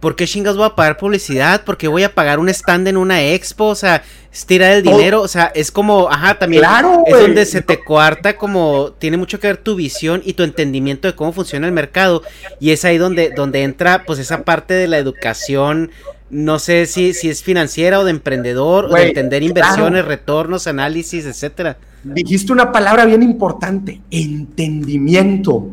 ¿por 0.00 0.16
qué 0.16 0.26
chingas 0.26 0.54
voy 0.54 0.66
a 0.66 0.74
pagar 0.74 0.98
publicidad? 0.98 1.64
¿Por 1.64 1.78
qué 1.78 1.88
voy 1.88 2.02
a 2.02 2.14
pagar 2.14 2.38
un 2.38 2.50
stand 2.50 2.88
en 2.88 2.98
una 2.98 3.22
expo? 3.22 3.68
O 3.68 3.74
sea, 3.74 4.02
estirar 4.30 4.72
el 4.72 4.82
dinero, 4.82 5.22
o 5.22 5.28
sea, 5.28 5.50
es 5.54 5.72
como, 5.72 6.10
ajá, 6.10 6.38
también 6.38 6.62
es 7.06 7.18
donde 7.18 7.46
se 7.46 7.62
te 7.62 7.82
cuarta 7.82 8.36
como, 8.36 8.92
tiene 8.98 9.16
mucho 9.16 9.40
que 9.40 9.46
ver 9.46 9.56
tu 9.56 9.74
visión 9.74 10.20
y 10.26 10.34
tu 10.34 10.42
entendimiento 10.42 11.08
de 11.08 11.14
cómo 11.14 11.32
funciona 11.32 11.66
el 11.66 11.72
mercado. 11.72 12.22
Y 12.60 12.72
es 12.72 12.84
ahí 12.84 12.98
donde, 12.98 13.30
donde 13.30 13.62
entra, 13.62 14.04
pues, 14.04 14.18
esa 14.18 14.42
parte 14.42 14.74
de 14.74 14.88
la 14.88 14.98
educación 14.98 15.90
no 16.32 16.58
sé 16.58 16.86
si, 16.86 17.12
si 17.12 17.28
es 17.28 17.42
financiera 17.42 18.00
o 18.00 18.04
de 18.04 18.10
emprendedor, 18.10 18.86
o 18.86 18.94
de 18.94 19.08
entender 19.08 19.42
inversiones, 19.42 20.06
retornos, 20.06 20.66
análisis, 20.66 21.26
etcétera. 21.26 21.76
Dijiste 22.02 22.54
una 22.54 22.72
palabra 22.72 23.04
bien 23.04 23.22
importante, 23.22 24.00
entendimiento. 24.10 25.68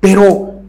Pero 0.00 0.62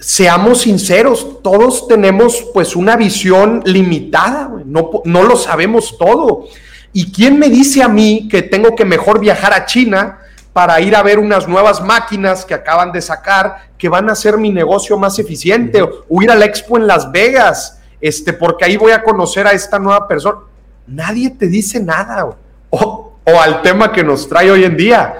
seamos 0.00 0.62
sinceros, 0.62 1.40
todos 1.44 1.86
tenemos 1.86 2.44
pues 2.52 2.74
una 2.74 2.96
visión 2.96 3.62
limitada, 3.64 4.50
no, 4.64 4.90
no 5.04 5.22
lo 5.22 5.36
sabemos 5.36 5.96
todo. 5.96 6.46
¿Y 6.92 7.12
quién 7.12 7.38
me 7.38 7.48
dice 7.48 7.84
a 7.84 7.88
mí 7.88 8.26
que 8.28 8.42
tengo 8.42 8.74
que 8.74 8.84
mejor 8.84 9.20
viajar 9.20 9.52
a 9.52 9.64
China 9.64 10.18
para 10.52 10.80
ir 10.80 10.96
a 10.96 11.04
ver 11.04 11.20
unas 11.20 11.46
nuevas 11.46 11.80
máquinas 11.84 12.44
que 12.44 12.54
acaban 12.54 12.90
de 12.90 13.00
sacar 13.00 13.68
que 13.78 13.88
van 13.88 14.08
a 14.08 14.14
hacer 14.14 14.38
mi 14.38 14.50
negocio 14.50 14.98
más 14.98 15.20
eficiente? 15.20 15.80
O 15.82 16.20
ir 16.20 16.32
a 16.32 16.34
la 16.34 16.46
expo 16.46 16.76
en 16.76 16.88
Las 16.88 17.12
Vegas 17.12 17.77
este, 18.00 18.32
porque 18.32 18.64
ahí 18.64 18.76
voy 18.76 18.92
a 18.92 19.02
conocer 19.02 19.46
a 19.46 19.52
esta 19.52 19.78
nueva 19.78 20.06
persona. 20.06 20.38
Nadie 20.86 21.30
te 21.30 21.46
dice 21.46 21.80
nada. 21.80 22.36
O, 22.70 23.14
al 23.26 23.60
tema 23.62 23.92
que 23.92 24.02
nos 24.02 24.28
trae 24.28 24.50
hoy 24.50 24.64
en 24.64 24.76
día, 24.76 25.16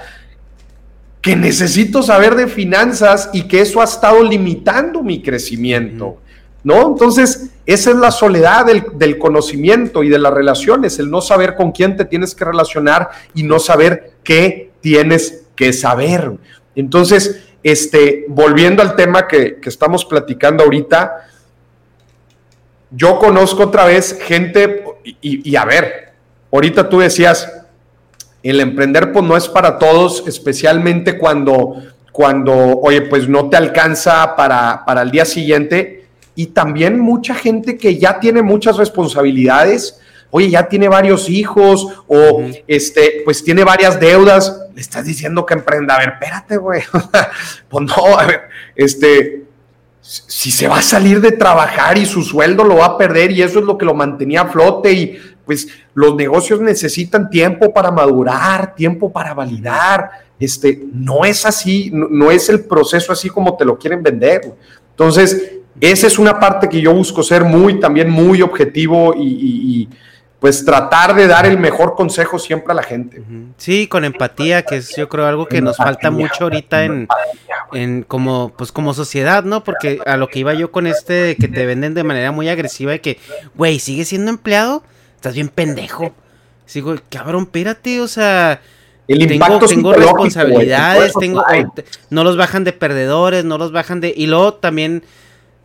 que 1.20 1.36
necesito 1.36 2.02
saber 2.02 2.34
de 2.34 2.46
finanzas 2.46 3.28
y 3.32 3.42
que 3.42 3.60
eso 3.60 3.80
ha 3.80 3.84
estado 3.84 4.22
limitando 4.22 5.02
mi 5.02 5.22
crecimiento. 5.22 6.18
¿No? 6.64 6.88
Entonces, 6.88 7.50
esa 7.66 7.90
es 7.90 7.96
la 7.96 8.10
soledad 8.10 8.66
del, 8.66 8.84
del, 8.94 9.16
conocimiento 9.18 10.02
y 10.02 10.08
de 10.08 10.18
las 10.18 10.32
relaciones, 10.32 10.98
el 10.98 11.08
no 11.08 11.20
saber 11.20 11.54
con 11.54 11.70
quién 11.70 11.96
te 11.96 12.04
tienes 12.04 12.34
que 12.34 12.44
relacionar 12.44 13.10
y 13.32 13.44
no 13.44 13.58
saber 13.58 14.14
qué 14.24 14.72
tienes 14.80 15.44
que 15.54 15.72
saber. 15.72 16.32
Entonces, 16.74 17.42
este, 17.62 18.24
volviendo 18.28 18.82
al 18.82 18.96
tema 18.96 19.26
que, 19.26 19.56
que 19.56 19.68
estamos 19.68 20.04
platicando 20.04 20.64
ahorita, 20.64 21.27
yo 22.90 23.18
conozco 23.18 23.64
otra 23.64 23.84
vez 23.84 24.18
gente, 24.20 24.84
y, 25.20 25.56
a 25.56 25.64
ver, 25.64 26.12
ahorita 26.52 26.88
tú 26.88 27.00
decías, 27.00 27.52
el 28.42 28.60
emprender 28.60 29.12
pues 29.12 29.24
no 29.24 29.36
es 29.36 29.48
para 29.48 29.78
todos, 29.78 30.24
especialmente 30.26 31.18
cuando, 31.18 31.82
cuando 32.12 32.78
oye, 32.80 33.02
pues 33.02 33.28
no 33.28 33.48
te 33.48 33.56
alcanza 33.56 34.36
para, 34.36 34.84
para 34.86 35.02
el 35.02 35.10
día 35.10 35.24
siguiente. 35.24 36.06
Y 36.34 36.46
también 36.46 37.00
mucha 37.00 37.34
gente 37.34 37.76
que 37.76 37.98
ya 37.98 38.20
tiene 38.20 38.42
muchas 38.42 38.76
responsabilidades, 38.76 40.00
oye, 40.30 40.50
ya 40.50 40.68
tiene 40.68 40.88
varios 40.88 41.28
hijos 41.28 41.86
o 42.06 42.42
este, 42.66 43.22
pues 43.24 43.42
tiene 43.42 43.64
varias 43.64 43.98
deudas, 43.98 44.62
le 44.74 44.80
estás 44.80 45.04
diciendo 45.04 45.44
que 45.44 45.54
emprenda. 45.54 45.96
A 45.96 45.98
ver, 45.98 46.08
espérate, 46.10 46.56
güey. 46.56 46.82
pues 47.68 47.84
no, 47.84 48.18
a 48.18 48.26
ver, 48.26 48.42
este, 48.76 49.47
si 50.08 50.50
se 50.50 50.66
va 50.66 50.78
a 50.78 50.82
salir 50.82 51.20
de 51.20 51.32
trabajar 51.32 51.98
y 51.98 52.06
su 52.06 52.22
sueldo 52.22 52.64
lo 52.64 52.76
va 52.76 52.86
a 52.86 52.98
perder 52.98 53.30
y 53.30 53.42
eso 53.42 53.58
es 53.58 53.66
lo 53.66 53.76
que 53.76 53.84
lo 53.84 53.92
mantenía 53.94 54.40
a 54.40 54.46
flote 54.46 54.90
y 54.90 55.18
pues 55.44 55.68
los 55.92 56.14
negocios 56.14 56.62
necesitan 56.62 57.28
tiempo 57.28 57.74
para 57.74 57.90
madurar, 57.90 58.74
tiempo 58.74 59.12
para 59.12 59.34
validar, 59.34 60.10
este, 60.40 60.82
no 60.94 61.26
es 61.26 61.44
así, 61.44 61.90
no, 61.92 62.30
es 62.30 62.48
el 62.48 62.64
proceso 62.64 63.12
así 63.12 63.28
como 63.28 63.54
te 63.56 63.66
lo 63.66 63.78
quieren 63.78 64.02
vender. 64.02 64.54
Entonces, 64.90 65.52
esa 65.78 66.06
es 66.06 66.18
una 66.18 66.40
parte 66.40 66.70
que 66.70 66.80
yo 66.80 66.94
busco 66.94 67.22
ser 67.22 67.44
muy, 67.44 67.78
también 67.78 68.08
muy 68.08 68.40
objetivo 68.40 69.14
y, 69.14 69.88
pues 70.40 70.64
tratar 70.64 71.14
de 71.14 71.26
dar 71.26 71.46
el 71.46 71.58
mejor 71.58 71.94
consejo 71.94 72.38
siempre 72.38 72.72
a 72.72 72.74
la 72.76 72.82
gente. 72.82 73.22
Sí, 73.56 73.88
con 73.88 74.04
empatía, 74.04 74.62
que 74.62 74.76
es 74.76 74.94
yo 74.96 75.08
creo 75.08 75.26
algo 75.26 75.46
que 75.46 75.60
nos 75.60 75.76
falta 75.76 76.10
mucho 76.10 76.44
ahorita 76.44 76.84
en, 76.84 77.08
en 77.72 78.02
como 78.04 78.52
pues 78.56 78.70
como 78.70 78.94
sociedad, 78.94 79.42
¿no? 79.42 79.64
Porque 79.64 80.00
a 80.06 80.16
lo 80.16 80.28
que 80.28 80.38
iba 80.38 80.54
yo 80.54 80.70
con 80.70 80.86
este 80.86 81.36
que 81.36 81.48
te 81.48 81.66
venden 81.66 81.94
de 81.94 82.04
manera 82.04 82.30
muy 82.30 82.48
agresiva 82.48 82.94
y 82.94 83.00
que, 83.00 83.18
güey, 83.56 83.80
sigue 83.80 84.04
siendo 84.04 84.30
empleado, 84.30 84.84
estás 85.16 85.34
bien 85.34 85.48
pendejo. 85.48 86.14
Sigo, 86.66 86.94
cabrón, 87.08 87.44
espérate, 87.44 88.00
o 88.00 88.08
sea, 88.08 88.60
el 89.08 89.26
tengo, 89.26 89.58
tengo 89.66 89.92
responsabilidades, 89.94 91.14
tengo, 91.18 91.42
no 92.10 92.24
los 92.24 92.36
bajan 92.36 92.62
de 92.62 92.74
perdedores, 92.74 93.44
no 93.44 93.56
los 93.56 93.72
bajan 93.72 94.00
de, 94.00 94.12
y 94.14 94.26
luego 94.26 94.54
también 94.54 95.02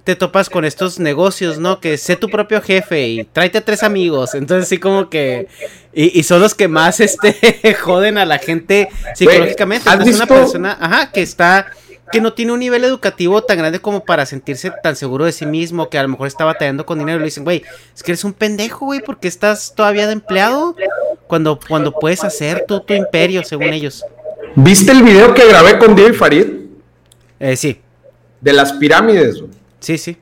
te 0.04 0.16
topas 0.16 0.50
con 0.50 0.66
estos 0.66 1.00
negocios, 1.00 1.60
¿no? 1.60 1.80
Que 1.80 1.98
sé 1.98 2.16
tu 2.16 2.30
propio 2.30 2.62
jefe 2.62 3.08
y 3.08 3.24
tráete 3.24 3.60
a 3.60 3.66
tres 3.66 3.84
amigos. 3.84 4.36
Entonces 4.36 4.68
sí 4.68 4.78
como 4.78 5.10
que... 5.10 5.48
Y, 5.94 6.24
son 6.24 6.42
los 6.42 6.56
que 6.56 6.68
más 6.68 7.00
este 7.00 7.76
joden 7.82 8.18
a 8.18 8.26
la 8.26 8.40
gente 8.40 8.90
psicológicamente. 9.16 9.90
Es 10.06 10.16
una 10.16 10.26
persona, 10.26 10.78
ajá, 10.80 11.12
que 11.12 11.22
está... 11.22 11.68
Que 12.12 12.22
no 12.22 12.34
tiene 12.34 12.52
un 12.52 12.60
nivel 12.60 12.84
educativo 12.84 13.44
tan 13.44 13.58
grande 13.58 13.80
como 13.80 14.04
para 14.04 14.26
sentirse 14.28 14.72
tan 14.84 14.96
seguro 14.96 15.26
de 15.26 15.32
sí 15.32 15.48
mismo, 15.48 15.90
que 15.90 15.98
a 15.98 16.04
lo 16.04 16.10
mejor 16.10 16.28
está 16.28 16.46
batallando 16.46 16.86
con 16.86 17.00
dinero 17.00 17.18
y 17.18 17.20
le 17.20 17.26
dicen, 17.26 17.44
güey, 17.44 17.64
es 17.96 18.04
que 18.04 18.12
eres 18.12 18.24
un 18.24 18.34
pendejo, 18.34 18.86
güey, 18.86 19.00
porque 19.00 19.28
estás 19.28 19.74
todavía 19.74 20.06
de 20.06 20.14
empleado 20.14 20.76
cuando, 21.26 21.60
cuando 21.68 21.92
puedes 21.92 22.24
hacer 22.24 22.66
tu, 22.68 22.82
tu 22.82 22.94
imperio, 22.94 23.44
según 23.44 23.74
ellos. 23.74 24.04
¿Viste 24.56 24.92
el 24.92 25.02
video 25.02 25.34
que 25.34 25.48
grabé 25.48 25.80
con 25.80 25.96
David 25.96 26.14
Farid? 26.14 26.46
Eh, 27.40 27.56
sí. 27.56 27.82
De 28.42 28.54
las 28.54 28.74
pirámides, 28.74 29.40
güey. 29.40 29.63
Sí, 29.84 29.98
sí. 29.98 30.18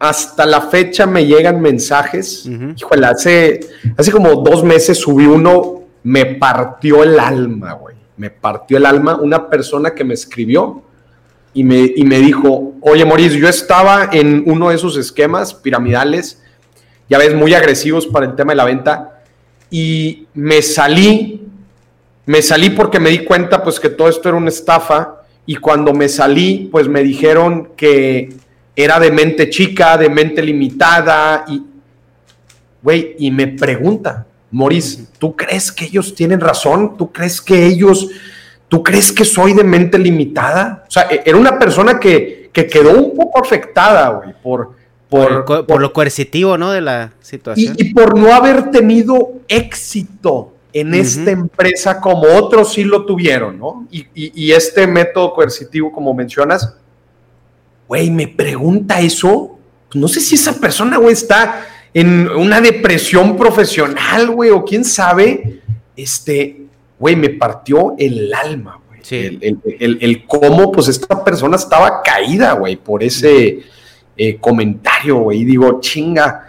hasta 0.00 0.44
la 0.44 0.62
fecha 0.62 1.06
me 1.06 1.24
llegan 1.24 1.60
mensajes. 1.60 2.48
Híjole, 2.76 3.06
hace, 3.06 3.60
hace 3.96 4.10
como 4.10 4.34
dos 4.42 4.64
meses 4.64 4.98
subí 4.98 5.26
uno, 5.26 5.84
me 6.02 6.26
partió 6.26 7.04
el 7.04 7.20
alma, 7.20 7.74
güey. 7.74 7.94
Me 8.16 8.28
partió 8.28 8.76
el 8.78 8.86
alma 8.86 9.14
una 9.14 9.48
persona 9.48 9.94
que 9.94 10.02
me 10.02 10.14
escribió 10.14 10.82
y 11.54 11.62
me, 11.62 11.92
y 11.94 12.02
me 12.02 12.18
dijo, 12.18 12.74
oye, 12.80 13.04
Mauricio, 13.04 13.38
yo 13.38 13.48
estaba 13.48 14.08
en 14.10 14.42
uno 14.46 14.70
de 14.70 14.74
esos 14.74 14.96
esquemas 14.96 15.54
piramidales, 15.54 16.42
ya 17.08 17.18
ves, 17.18 17.34
muy 17.36 17.54
agresivos 17.54 18.08
para 18.08 18.26
el 18.26 18.34
tema 18.34 18.52
de 18.52 18.56
la 18.56 18.64
venta, 18.64 19.22
y 19.70 20.26
me 20.34 20.62
salí, 20.62 21.46
me 22.26 22.42
salí 22.42 22.70
porque 22.70 22.98
me 22.98 23.10
di 23.10 23.20
cuenta 23.24 23.62
pues 23.62 23.78
que 23.78 23.88
todo 23.88 24.08
esto 24.08 24.28
era 24.28 24.38
una 24.38 24.48
estafa, 24.48 25.22
y 25.46 25.56
cuando 25.56 25.92
me 25.92 26.08
salí, 26.08 26.68
pues 26.72 26.88
me 26.88 27.04
dijeron 27.04 27.70
que 27.76 28.41
era 28.74 28.98
de 28.98 29.10
mente 29.10 29.50
chica, 29.50 29.96
de 29.96 30.08
mente 30.08 30.42
limitada 30.42 31.44
y, 31.48 31.62
güey, 32.82 33.14
y 33.18 33.30
me 33.30 33.48
pregunta, 33.48 34.26
Moris, 34.50 35.08
¿tú 35.18 35.34
crees 35.36 35.70
que 35.70 35.86
ellos 35.86 36.14
tienen 36.14 36.40
razón? 36.40 36.96
¿Tú 36.96 37.12
crees 37.12 37.40
que 37.40 37.66
ellos, 37.66 38.08
tú 38.68 38.82
crees 38.82 39.12
que 39.12 39.24
soy 39.24 39.52
de 39.52 39.64
mente 39.64 39.98
limitada? 39.98 40.84
O 40.86 40.90
sea, 40.90 41.08
e-, 41.10 41.22
era 41.24 41.36
una 41.36 41.58
persona 41.58 41.98
que, 41.98 42.50
quedó 42.52 42.90
un 42.90 43.14
poco 43.16 43.40
afectada, 43.40 44.08
güey, 44.10 44.34
por, 44.42 44.76
por, 45.08 45.80
lo 45.80 45.92
coercitivo, 45.92 46.58
¿no? 46.58 46.70
De 46.70 46.82
la 46.82 47.12
situación. 47.20 47.74
Y, 47.78 47.94
por 47.94 48.18
no 48.18 48.34
haber 48.34 48.70
tenido 48.70 49.40
éxito 49.48 50.52
en 50.74 50.94
esta 50.94 51.30
empresa 51.30 52.00
como 52.00 52.24
otros 52.24 52.74
sí 52.74 52.84
lo 52.84 53.06
tuvieron, 53.06 53.58
¿no? 53.58 53.86
Y, 53.90 54.06
y 54.14 54.52
este 54.52 54.86
método 54.86 55.32
coercitivo, 55.32 55.90
como 55.90 56.12
mencionas, 56.12 56.74
güey, 57.88 58.10
me 58.10 58.28
pregunta 58.28 59.00
eso, 59.00 59.58
pues 59.88 60.00
no 60.00 60.08
sé 60.08 60.20
si 60.20 60.34
esa 60.36 60.58
persona, 60.58 60.96
güey, 60.96 61.12
está 61.12 61.66
en 61.94 62.28
una 62.28 62.60
depresión 62.60 63.36
profesional, 63.36 64.30
güey, 64.30 64.50
o 64.50 64.64
quién 64.64 64.84
sabe, 64.84 65.60
este, 65.96 66.62
güey, 66.98 67.16
me 67.16 67.30
partió 67.30 67.94
el 67.98 68.32
alma, 68.32 68.80
güey. 68.88 69.00
Sí. 69.02 69.38
El, 69.78 70.24
cómo, 70.26 70.72
pues, 70.72 70.88
esta 70.88 71.22
persona 71.22 71.56
estaba 71.56 72.02
caída, 72.02 72.52
güey, 72.52 72.76
por 72.76 73.02
ese 73.02 73.60
eh, 74.16 74.36
comentario, 74.38 75.18
güey. 75.18 75.40
Y 75.40 75.44
digo, 75.44 75.80
chinga, 75.80 76.48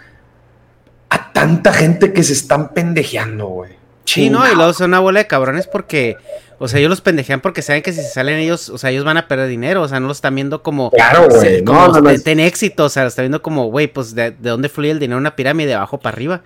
a 1.10 1.34
tanta 1.34 1.74
gente 1.74 2.14
que 2.14 2.24
se 2.24 2.34
están 2.34 2.74
pendejeando, 2.74 3.48
güey. 3.48 3.83
Sí, 4.14 4.30
no, 4.30 4.50
y 4.52 4.56
luego 4.56 4.74
son 4.74 4.92
una 4.92 5.00
bola 5.00 5.20
de 5.20 5.28
cabrones 5.28 5.68
porque 5.68 6.18
o 6.64 6.68
sea, 6.70 6.80
ellos 6.80 6.90
los 6.90 7.02
pendejean 7.02 7.42
porque 7.42 7.62
saben 7.62 7.82
que 7.82 7.92
si 7.92 8.02
se 8.02 8.10
salen 8.10 8.40
ellos, 8.40 8.70
o 8.70 8.78
sea, 8.78 8.90
ellos 8.90 9.04
van 9.04 9.18
a 9.18 9.28
perder 9.28 9.50
dinero, 9.50 9.82
o 9.82 9.88
sea, 9.90 10.00
no 10.00 10.08
lo 10.08 10.14
están 10.14 10.34
viendo 10.34 10.64
como, 10.64 10.92
claro, 10.92 11.28
güey, 11.30 11.62
no, 11.62 11.90
no, 11.90 12.20
ten 12.22 12.40
éxito, 12.40 12.86
o 12.86 12.90
sea, 12.90 13.04
lo 13.04 13.10
están 13.10 13.24
viendo 13.24 13.42
como, 13.42 13.66
güey, 13.66 13.88
pues 13.88 14.16
de, 14.16 14.32
dónde 14.32 14.70
fluye 14.70 14.92
el 14.92 15.00
dinero 15.00 15.18
una 15.18 15.36
pirámide, 15.36 15.68
de 15.68 15.74
abajo 15.74 16.00
para 16.00 16.16
arriba. 16.16 16.42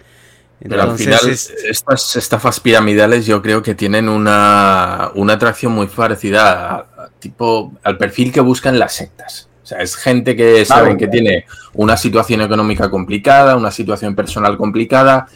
Pero 0.60 0.82
al 0.82 0.98
final, 0.98 1.20
estas 1.30 2.16
estafas 2.16 2.60
piramidales 2.60 3.28
yo 3.28 3.44
creo 3.44 3.62
que 3.62 3.76
tienen 3.76 4.10
una, 4.10 5.12
una 5.14 5.34
atracción 5.34 5.72
muy 5.72 5.86
parecida 5.86 6.88
tipo 7.20 7.74
al 7.84 8.00
perfil 8.00 8.32
que 8.32 8.42
buscan 8.42 8.80
las 8.80 8.96
sectas. 8.96 9.50
O 9.62 9.68
sea, 9.68 9.82
es 9.82 9.96
gente 9.96 10.36
que 10.36 10.66
saben 10.66 10.98
que 10.98 11.08
tiene 11.08 11.46
una 11.76 11.96
situación 11.96 12.42
económica 12.42 12.90
complicada, 12.90 13.56
una 13.56 13.70
situación 13.70 14.16
personal 14.16 14.58
complicada, 14.58 15.28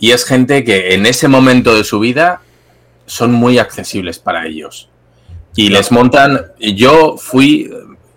y 0.00 0.12
es 0.12 0.24
gente 0.24 0.64
que 0.64 0.94
en 0.94 1.04
ese 1.04 1.28
momento 1.28 1.74
de 1.74 1.84
su 1.84 2.00
vida 2.00 2.40
son 3.04 3.32
muy 3.32 3.58
accesibles 3.58 4.18
para 4.18 4.46
ellos. 4.46 4.88
Y 5.54 5.68
les 5.68 5.92
montan, 5.92 6.46
yo 6.58 7.16
fui, 7.18 7.70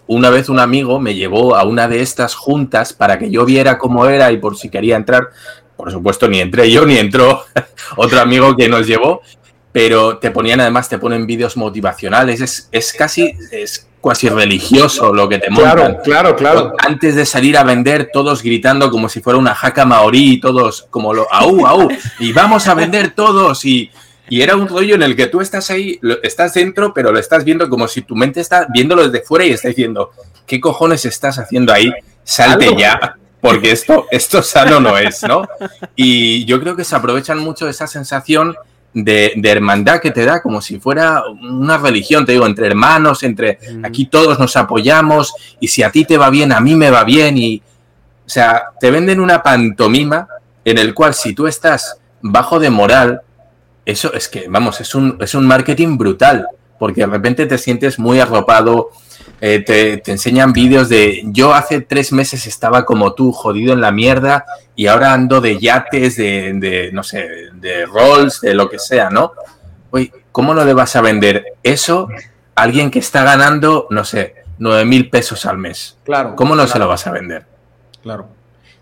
una 0.07 0.29
vez 0.29 0.47
un 0.47 0.59
amigo 0.59 0.99
me 0.99 1.13
llevó 1.13 1.55
a 1.55 1.65
una 1.65 1.89
de 1.89 2.01
estas 2.01 2.36
juntas 2.36 2.93
para 2.93 3.19
que 3.19 3.29
yo 3.29 3.43
viera 3.43 3.77
cómo 3.77 4.05
era 4.05 4.31
y 4.31 4.38
por 4.38 4.57
si 4.57 4.69
quería 4.69 4.95
entrar. 4.95 5.29
Por 5.75 5.91
supuesto, 5.91 6.29
ni 6.29 6.39
entré 6.39 6.71
yo, 6.71 6.86
ni 6.86 6.97
entró 6.97 7.43
otro 7.97 8.21
amigo 8.21 8.55
que 8.55 8.69
nos 8.69 8.88
llevó, 8.88 9.21
pero 9.73 10.19
te 10.19 10.31
ponían 10.31 10.61
además, 10.61 10.88
te 10.88 10.99
ponen 10.99 11.27
vídeos 11.27 11.57
motivacionales, 11.57 12.39
es, 12.39 12.69
es 12.71 12.93
casi, 12.93 13.34
es 13.51 13.88
casi 14.04 14.30
religioso 14.30 15.14
lo 15.14 15.30
que 15.30 15.39
te 15.39 15.49
montan. 15.49 15.76
Claro, 15.76 16.01
claro, 16.04 16.36
claro. 16.36 16.74
Antes 16.80 17.16
de 17.16 17.26
salir 17.26 17.58
a 17.58 17.64
vender, 17.64 18.10
todos 18.12 18.43
gritando 18.43 18.91
como 18.91 19.10
si 19.10 19.22
fuera 19.22 19.39
una 19.39 19.56
jaca 19.56 19.86
maorí, 19.86 20.39
todos 20.39 20.88
como 20.89 21.14
lo, 21.14 21.32
au, 21.32 21.66
au, 21.66 21.88
y 22.20 22.34
vamos 22.34 22.68
a 22.68 22.74
vender 22.74 23.12
todos, 23.12 23.64
y, 23.66 23.91
y 24.30 24.41
era 24.41 24.56
un 24.56 24.68
rollo 24.68 24.95
en 24.95 25.04
el 25.04 25.16
que 25.16 25.28
tú 25.28 25.41
estás 25.41 25.70
ahí, 25.70 25.99
estás 26.22 26.54
dentro, 26.54 26.93
pero 26.93 27.12
lo 27.12 27.20
estás 27.20 27.43
viendo 27.43 27.70
como 27.70 27.88
si 27.88 28.01
tu 28.01 28.16
mente 28.16 28.41
está 28.41 28.68
viéndolo 28.74 29.08
desde 29.08 29.26
fuera 29.26 29.45
y 29.45 29.51
está 29.51 29.70
diciendo, 29.70 30.12
¿qué 30.45 30.60
cojones 30.60 31.06
estás 31.06 31.39
haciendo 31.39 31.74
ahí? 31.74 31.91
Salte 32.24 32.76
ya, 32.78 33.18
porque 33.41 33.72
esto, 33.72 34.08
esto 34.12 34.41
sano 34.41 34.80
no 34.80 34.97
es, 34.97 35.24
¿no? 35.24 35.47
Y 35.95 36.45
yo 36.45 36.60
creo 36.60 36.76
que 36.76 36.84
se 36.84 36.95
aprovechan 36.95 37.39
mucho 37.39 37.66
de 37.66 37.72
esa 37.72 37.88
sensación 37.88 38.56
de, 38.94 39.41
hermandad 39.44 40.00
que 40.00 40.12
te 40.12 40.26
da, 40.26 40.41
como 40.41 40.62
si 40.62 40.80
fuera 40.80 41.24
una 41.28 41.78
religión, 41.78 42.26
te 42.26 42.34
digo, 42.34 42.46
entre 42.46 42.68
hermanos, 42.68 43.24
entre 43.24 43.60
aquí 43.84 44.06
todos 44.06 44.39
nos 44.39 44.56
apoyamos 44.56 45.34
y 45.60 45.68
si 45.68 45.84
a 45.84 45.91
ti 45.91 46.06
te 46.06 46.18
va 46.18 46.30
bien, 46.30 46.52
a 46.52 46.60
mí 46.60 46.76
me 46.76 46.89
va 46.89 47.04
bien 47.04 47.38
y, 47.38 47.62
o 48.26 48.30
sea, 48.30 48.66
te 48.80 48.91
venden 48.91 49.20
una 49.20 49.41
pantomima 49.41 50.28
en 50.64 50.78
el 50.78 50.94
cual 50.94 51.14
si 51.14 51.34
tú 51.34 51.48
estás 51.48 51.98
bajo 52.22 52.60
de 52.60 52.70
moral, 52.70 53.22
eso 53.86 54.14
es 54.14 54.30
que, 54.30 54.48
vamos, 54.48 54.80
es 54.80 54.96
un, 54.96 55.18
es 55.20 55.36
un 55.36 55.46
marketing 55.46 55.98
brutal, 55.98 56.48
porque 56.80 57.02
de 57.02 57.08
repente 57.08 57.46
te 57.46 57.58
sientes 57.58 58.00
muy 58.00 58.20
arropado, 58.20 58.91
eh, 59.46 59.60
te, 59.60 60.10
enseñan 60.10 60.54
vídeos 60.54 60.88
de 60.88 61.22
yo 61.26 61.54
hace 61.54 61.82
tres 61.82 62.14
meses 62.14 62.48
estaba 62.48 62.86
como 62.86 63.14
tú, 63.14 63.34
jodido 63.34 63.74
en 63.74 63.82
la 63.82 63.91
mierda, 63.91 64.46
y 64.74 64.88
ahora 64.88 65.12
ando 65.12 65.41
de 65.41 65.60
yates, 65.60 66.16
de, 66.16 66.91
no 66.94 67.04
sé, 67.04 67.28
de 67.56 67.86
rolls, 67.86 68.39
de 68.39 68.54
lo 68.54 68.70
que 68.70 68.80
sea, 68.80 69.10
¿no? 69.10 69.34
Oye, 69.91 70.14
¿cómo 70.32 70.54
no 70.54 70.64
le 70.64 70.74
vas 70.74 70.96
a 70.96 71.02
vender 71.02 71.44
eso 71.62 72.08
a 72.56 72.62
alguien 72.62 72.89
que 72.89 73.00
está 73.00 73.26
ganando, 73.26 73.88
no 73.89 74.06
sé, 74.06 74.36
nueve 74.60 74.86
mil 74.86 75.10
pesos 75.10 75.46
al 75.46 75.58
mes? 75.58 75.98
Claro. 76.06 76.38
¿Cómo 76.38 76.56
no 76.56 76.66
se 76.66 76.80
lo 76.80 76.88
vas 76.88 77.06
a 77.06 77.12
vender? 77.12 77.46
Claro. 78.02 78.30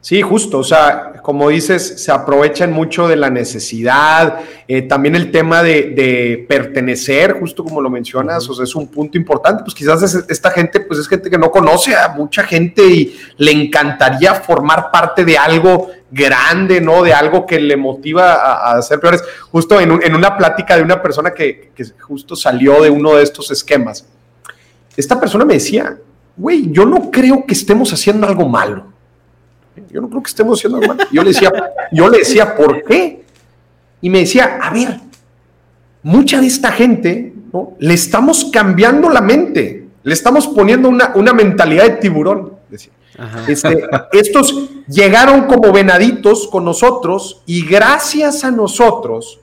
Sí, 0.01 0.19
justo, 0.23 0.57
o 0.57 0.63
sea, 0.63 1.13
como 1.21 1.49
dices, 1.49 2.03
se 2.03 2.11
aprovechan 2.11 2.71
mucho 2.71 3.07
de 3.07 3.15
la 3.15 3.29
necesidad, 3.29 4.39
eh, 4.67 4.81
también 4.81 5.15
el 5.15 5.29
tema 5.29 5.61
de, 5.61 6.43
pertenecer, 6.49 7.39
justo 7.39 7.63
como 7.63 7.81
lo 7.81 7.89
mencionas, 7.91 8.49
o 8.49 8.55
sea, 8.55 8.63
es 8.63 8.73
un 8.73 8.87
punto 8.87 9.15
importante, 9.15 9.61
pues 9.63 9.75
quizás 9.75 10.01
esta 10.27 10.49
gente, 10.49 10.79
pues 10.79 10.99
es 10.99 11.07
gente 11.07 11.29
que 11.29 11.37
no 11.37 11.51
conoce 11.51 11.95
a 11.95 12.07
mucha 12.09 12.41
gente 12.41 12.83
y 12.83 13.15
le 13.37 13.51
encantaría 13.51 14.33
formar 14.33 14.89
parte 14.89 15.23
de 15.23 15.37
algo 15.37 15.91
grande, 16.09 16.81
¿no? 16.81 17.03
De 17.03 17.13
algo 17.13 17.45
que 17.45 17.59
le 17.59 17.77
motiva 17.77 18.33
a, 18.33 18.77
a 18.77 18.81
ser 18.81 18.99
peores. 18.99 19.23
Justo 19.51 19.79
en, 19.79 19.91
una 19.91 20.35
plática 20.35 20.75
de 20.75 20.81
una 20.81 20.99
persona 20.99 21.31
que, 21.31 21.71
que 21.75 21.85
justo 21.99 22.35
salió 22.35 22.81
de 22.81 22.89
uno 22.89 23.13
de 23.17 23.23
estos 23.23 23.51
esquemas, 23.51 24.07
esta 24.97 25.19
persona 25.19 25.45
me 25.45 25.53
decía, 25.53 25.95
güey, 26.35 26.71
yo 26.71 26.85
no 26.85 27.11
creo 27.11 27.45
que 27.45 27.53
estemos 27.53 27.93
haciendo 27.93 28.25
algo 28.25 28.49
malo 28.49 28.90
yo 29.89 30.01
no 30.01 30.09
creo 30.09 30.23
que 30.23 30.29
estemos 30.29 30.59
haciendo 30.59 30.85
mal. 30.85 30.97
Yo 31.11 31.23
le 31.23 31.29
decía, 31.29 31.51
yo 31.91 32.09
le 32.09 32.19
decía, 32.19 32.55
¿por 32.55 32.83
qué? 32.83 33.23
Y 34.01 34.09
me 34.09 34.19
decía, 34.19 34.59
a 34.61 34.71
ver, 34.71 34.99
mucha 36.03 36.41
de 36.41 36.47
esta 36.47 36.71
gente, 36.71 37.33
¿no? 37.53 37.73
Le 37.79 37.93
estamos 37.93 38.49
cambiando 38.51 39.09
la 39.09 39.21
mente, 39.21 39.87
le 40.03 40.13
estamos 40.13 40.47
poniendo 40.47 40.89
una, 40.89 41.11
una 41.15 41.33
mentalidad 41.33 41.83
de 41.83 41.89
tiburón. 41.97 42.53
Este, 43.47 43.87
estos 44.13 44.69
llegaron 44.87 45.45
como 45.45 45.71
venaditos 45.71 46.47
con 46.47 46.65
nosotros 46.65 47.43
y 47.45 47.65
gracias 47.65 48.43
a 48.43 48.49
nosotros 48.49 49.39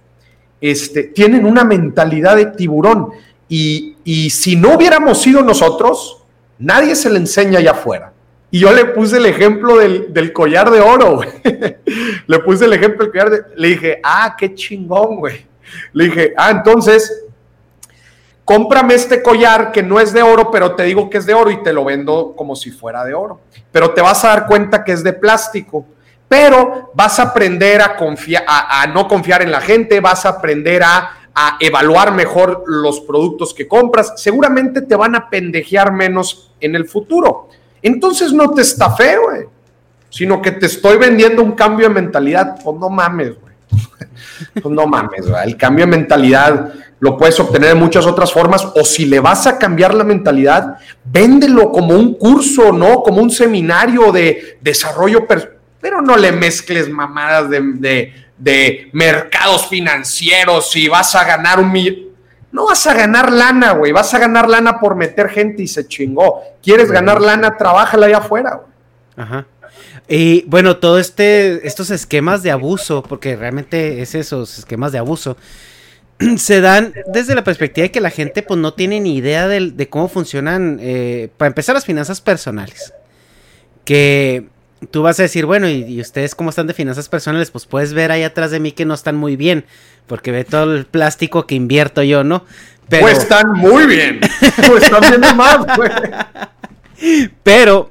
este, 0.61 1.05
tienen 1.05 1.47
una 1.47 1.65
mentalidad 1.65 2.37
de 2.37 2.47
tiburón. 2.47 3.11
Y, 3.49 3.97
y 4.05 4.31
si 4.31 4.57
no 4.57 4.75
hubiéramos 4.75 5.23
sido 5.23 5.43
nosotros, 5.43 6.25
nadie 6.59 6.97
se 6.97 7.09
le 7.09 7.19
enseña 7.19 7.61
allá 7.61 7.73
afuera. 7.73 8.13
Y 8.51 8.61
yo 8.61 8.73
le 8.73 8.87
puse 8.87 9.19
el 9.19 9.27
ejemplo 9.27 9.77
del, 9.77 10.33
collar 10.33 10.71
de 10.71 10.81
oro, 10.81 11.21
le 12.27 12.39
puse 12.39 12.65
el 12.65 12.73
ejemplo 12.73 13.05
del 13.05 13.13
collar 13.13 13.31
de... 13.31 13.43
Le 13.57 13.69
dije, 13.69 14.01
ah, 14.03 14.35
qué 14.39 14.55
chingón, 14.55 15.17
güey. 15.17 15.47
Le 15.93 16.05
dije, 16.05 16.33
ah, 16.35 16.51
entonces, 16.51 17.25
cómprame 18.47 18.95
este 18.95 19.23
collar 19.23 19.71
que 19.71 19.83
no 19.83 20.01
es 20.01 20.15
de 20.15 20.23
oro, 20.23 20.51
pero 20.51 20.75
te 20.75 20.85
digo 20.85 21.11
que 21.11 21.19
es 21.19 21.27
de 21.27 21.35
oro 21.35 21.51
y 21.51 21.63
te 21.63 21.75
lo 21.75 21.85
vendo 21.85 22.35
como 22.35 22.57
si 22.57 22.71
fuera 22.71 23.05
de 23.05 23.13
oro. 23.13 23.43
Pero 23.71 23.93
te 23.93 24.01
vas 24.01 24.25
a 24.25 24.29
dar 24.29 24.47
cuenta 24.47 24.83
que 24.83 24.93
es 24.93 25.05
de 25.05 25.13
plástico. 25.13 25.87
Pero 26.27 26.91
vas 26.95 27.19
a 27.19 27.25
aprender 27.25 27.83
a, 27.83 28.87
no 28.93 29.09
confiar 29.09 29.43
en 29.43 29.51
la 29.51 29.61
gente, 29.61 30.01
vas 30.01 30.25
a 30.25 30.31
aprender 30.31 30.83
a 30.83 31.15
evaluar 31.61 32.13
mejor 32.13 32.65
los 32.67 33.01
productos 33.01 33.53
que 33.53 33.69
compras. 33.69 34.15
Seguramente 34.17 34.83
te 34.83 34.97
van 34.97 35.15
a 35.15 35.29
pendejear 35.29 35.93
menos 35.93 36.51
en 36.61 36.75
el 36.75 36.87
futuro. 36.87 37.49
Entonces 37.83 38.33
no 38.33 38.51
te 38.51 38.63
está 38.63 38.91
feo, 38.95 39.23
güey. 39.31 39.47
Sino 40.11 40.41
que 40.41 40.53
te 40.53 40.67
estoy 40.67 40.97
vendiendo 40.97 41.43
un 41.43 41.53
cambio 41.53 41.89
de 41.89 41.95
mentalidad. 41.95 42.57
Pues 42.63 42.77
no 42.79 42.89
mames, 42.89 43.39
güey. 43.41 43.55
Pues 44.55 44.75
no 44.75 44.87
mames, 44.87 45.29
güey. 45.29 45.43
El 45.45 45.57
cambio 45.57 45.85
de 45.85 45.91
mentalidad 45.91 46.73
lo 47.01 47.17
puedes 47.17 47.39
obtener 47.41 47.71
de 47.71 47.75
muchas 47.75 48.07
otras 48.07 48.33
formas. 48.33 48.67
O 48.75 48.85
si 48.85 49.07
le 49.07 49.21
vas 49.21 49.47
a 49.47 49.59
cambiar 49.59 49.95
la 49.95 50.05
mentalidad, 50.05 50.77
véndelo 51.05 51.71
como 51.71 51.95
un 51.95 52.15
curso, 52.15 52.73
¿no? 52.73 53.03
Como 53.03 53.21
un 53.21 53.31
seminario 53.31 54.13
de 54.13 54.59
desarrollo 54.61 55.27
personal. 55.27 55.57
Pero 55.81 56.01
no 56.01 56.17
le 56.17 56.33
mezcles 56.33 56.89
mamadas 56.89 57.51
de, 57.51 58.13
de 58.37 58.89
mercados 58.93 59.67
financieros 59.69 60.75
y 60.75 60.89
vas 60.89 61.15
a 61.15 61.25
ganar 61.25 61.61
un 61.61 61.71
millón 61.71 62.08
no 62.51 62.67
vas 62.67 62.87
a 62.87 62.95
ganar 62.95 63.33
lana, 63.33 63.73
güey. 63.73 63.93
Vas 63.93 64.13
a 64.15 64.19
ganar 64.19 64.49
lana 64.49 64.81
por 64.81 64.97
meter 64.97 65.29
gente 65.29 65.63
y 65.63 65.69
se 65.69 65.87
chingó. 65.87 66.43
¿Quieres 66.63 66.91
ganar 66.91 67.21
lana? 67.21 67.57
Trabájala 67.57 68.07
allá 68.07 68.19
afuera, 68.19 68.55
güey. 68.55 68.69
Ajá. 69.17 69.47
Y 70.09 70.43
bueno, 70.47 70.79
todo 70.79 70.99
este, 70.99 71.67
estos 71.67 71.91
esquemas 71.91 72.43
de 72.43 72.51
abuso, 72.51 73.03
porque 73.03 73.37
realmente 73.37 74.01
es 74.01 74.15
esos 74.15 74.59
esquemas 74.59 74.93
de 74.93 74.99
abuso, 74.99 75.37
se 76.39 76.61
dan 76.63 76.95
desde 77.13 77.35
la 77.35 77.45
perspectiva 77.45 77.83
de 77.83 77.91
que 77.91 78.01
la 78.01 78.11
gente 78.11 78.43
pues 78.43 78.59
no 78.59 78.73
tiene 78.73 79.01
ni 79.01 79.17
idea 79.17 79.47
de, 79.49 79.89
cómo 79.89 80.09
funcionan, 80.09 80.79
eh, 80.81 81.29
para 81.37 81.49
empezar, 81.49 81.75
las 81.75 81.85
finanzas 81.85 82.23
personales. 82.23 82.95
Que 83.85 84.49
tú 84.91 85.03
vas 85.03 85.19
a 85.19 85.25
decir, 85.25 85.47
bueno, 85.47 85.69
¿y, 85.69 86.01
ustedes 86.01 86.35
cómo 86.35 86.51
están 86.51 86.67
de 86.67 86.75
finanzas 86.75 87.09
personales? 87.09 87.51
Pues 87.51 87.67
puedes 87.67 87.93
ver 87.93 88.13
ahí 88.13 88.23
atrás 88.23 88.51
de 88.51 88.61
mí 88.61 88.73
que 88.73 88.85
no 88.85 88.95
están 88.95 89.17
muy 89.17 89.37
bien, 89.37 89.65
porque 90.07 90.31
ve 90.31 90.45
todo 90.45 90.75
el 90.75 90.87
plástico 90.87 91.47
que 91.47 91.55
invierto 91.55 92.03
yo, 92.03 92.25
¿no? 92.25 92.45
Pero... 92.89 93.03
Pues 93.03 93.19
están 93.19 93.53
muy 93.53 93.87
bien, 93.87 94.21
pues 94.67 94.85
están 94.85 95.03
viendo 95.09 95.35
más, 95.35 95.59
güey. 95.77 95.91
Pero 97.43 97.91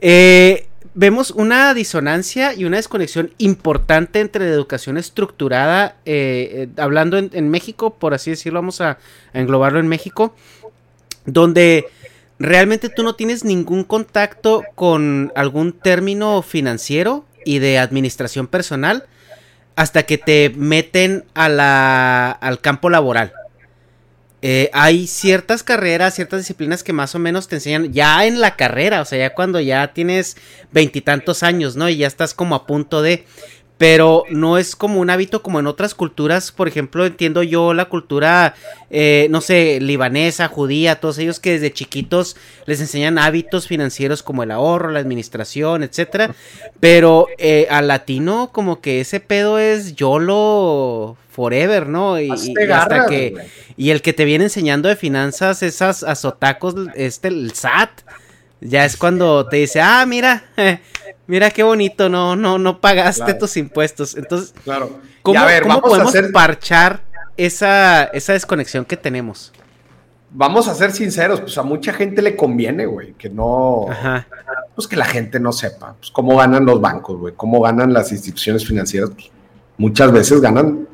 eh, 0.00 0.66
vemos 0.94 1.30
una 1.30 1.74
disonancia 1.74 2.54
y 2.54 2.64
una 2.64 2.76
desconexión 2.76 3.32
importante 3.38 4.20
entre 4.20 4.46
la 4.46 4.52
educación 4.52 4.98
estructurada, 4.98 5.96
eh, 6.04 6.68
eh, 6.76 6.80
hablando 6.80 7.18
en, 7.18 7.48
México, 7.50 7.94
por 7.94 8.14
así 8.14 8.30
decirlo, 8.30 8.60
vamos 8.60 8.80
a 8.80 8.98
englobarlo 9.32 9.80
en 9.80 9.88
México, 9.88 10.34
donde 11.24 11.86
realmente 12.42 12.88
tú 12.88 13.02
no 13.02 13.14
tienes 13.14 13.44
ningún 13.44 13.84
contacto 13.84 14.64
con 14.74 15.32
algún 15.36 15.72
término 15.72 16.42
financiero 16.42 17.24
y 17.44 17.60
de 17.60 17.78
administración 17.78 18.46
personal 18.46 19.04
hasta 19.76 20.02
que 20.02 20.18
te 20.18 20.52
meten 20.56 21.24
a 21.34 21.48
la, 21.48 22.30
al 22.30 22.60
campo 22.60 22.90
laboral. 22.90 23.32
Eh, 24.44 24.70
hay 24.72 25.06
ciertas 25.06 25.62
carreras, 25.62 26.14
ciertas 26.14 26.40
disciplinas 26.40 26.82
que 26.82 26.92
más 26.92 27.14
o 27.14 27.20
menos 27.20 27.46
te 27.46 27.56
enseñan 27.56 27.92
ya 27.92 28.26
en 28.26 28.40
la 28.40 28.56
carrera, 28.56 29.00
o 29.00 29.04
sea, 29.04 29.18
ya 29.18 29.34
cuando 29.34 29.60
ya 29.60 29.92
tienes 29.94 30.36
veintitantos 30.72 31.44
años, 31.44 31.76
¿no? 31.76 31.88
Y 31.88 31.98
ya 31.98 32.08
estás 32.08 32.34
como 32.34 32.56
a 32.56 32.66
punto 32.66 33.02
de 33.02 33.24
pero 33.82 34.22
no 34.30 34.58
es 34.58 34.76
como 34.76 35.00
un 35.00 35.10
hábito 35.10 35.42
como 35.42 35.58
en 35.58 35.66
otras 35.66 35.92
culturas, 35.92 36.52
por 36.52 36.68
ejemplo, 36.68 37.04
entiendo 37.04 37.42
yo 37.42 37.74
la 37.74 37.86
cultura, 37.86 38.54
eh, 38.90 39.26
no 39.30 39.40
sé, 39.40 39.80
libanesa, 39.80 40.46
judía, 40.46 41.00
todos 41.00 41.18
ellos 41.18 41.40
que 41.40 41.54
desde 41.54 41.72
chiquitos 41.72 42.36
les 42.64 42.80
enseñan 42.80 43.18
hábitos 43.18 43.66
financieros 43.66 44.22
como 44.22 44.44
el 44.44 44.52
ahorro, 44.52 44.92
la 44.92 45.00
administración, 45.00 45.82
etcétera, 45.82 46.32
pero 46.78 47.26
eh, 47.38 47.66
al 47.72 47.88
latino 47.88 48.50
como 48.52 48.80
que 48.80 49.00
ese 49.00 49.18
pedo 49.18 49.58
es 49.58 49.96
YOLO 49.96 51.16
forever, 51.32 51.88
¿no? 51.88 52.20
Y, 52.20 52.30
hasta 52.30 53.06
que 53.06 53.34
y 53.76 53.90
el 53.90 54.00
que 54.00 54.12
te 54.12 54.24
viene 54.24 54.44
enseñando 54.44 54.88
de 54.88 54.94
finanzas 54.94 55.60
esas 55.64 56.04
azotacos, 56.04 56.76
este 56.94 57.26
el 57.26 57.52
SAT, 57.52 57.90
ya 58.60 58.84
es 58.84 58.96
cuando 58.96 59.48
te 59.48 59.56
dice, 59.56 59.80
"Ah, 59.80 60.06
mira, 60.06 60.44
mira 61.26 61.50
qué 61.50 61.62
bonito, 61.62 62.08
no, 62.08 62.36
no, 62.36 62.58
no 62.58 62.80
pagaste 62.80 63.34
tus 63.34 63.56
impuestos. 63.56 64.16
Entonces, 64.16 64.54
claro. 64.64 64.98
¿cómo, 65.22 65.40
podemos 65.80 66.14
parchar 66.32 67.00
esa, 67.36 68.04
esa 68.04 68.32
desconexión 68.32 68.84
que 68.84 68.96
tenemos? 68.96 69.52
Vamos 70.34 70.66
a 70.66 70.74
ser 70.74 70.92
sinceros, 70.92 71.42
pues 71.42 71.58
a 71.58 71.62
mucha 71.62 71.92
gente 71.92 72.22
le 72.22 72.36
conviene, 72.36 72.86
güey, 72.86 73.12
que 73.12 73.28
no, 73.28 73.86
pues 74.74 74.88
que 74.88 74.96
la 74.96 75.04
gente 75.04 75.38
no 75.38 75.52
sepa, 75.52 75.94
pues 75.98 76.10
cómo 76.10 76.36
ganan 76.36 76.64
los 76.64 76.80
bancos, 76.80 77.18
güey, 77.18 77.34
cómo 77.36 77.60
ganan 77.60 77.92
las 77.92 78.12
instituciones 78.12 78.66
financieras, 78.66 79.10
pues, 79.10 79.30
muchas 79.76 80.10
veces 80.10 80.40
ganan, 80.40 80.88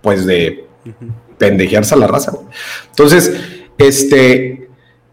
pues 0.00 0.24
de 0.24 0.66
pendejearse 1.36 1.94
a 1.94 1.98
la 1.98 2.06
raza, 2.06 2.30
güey. 2.30 2.46
Entonces, 2.88 3.36
este, 3.76 4.51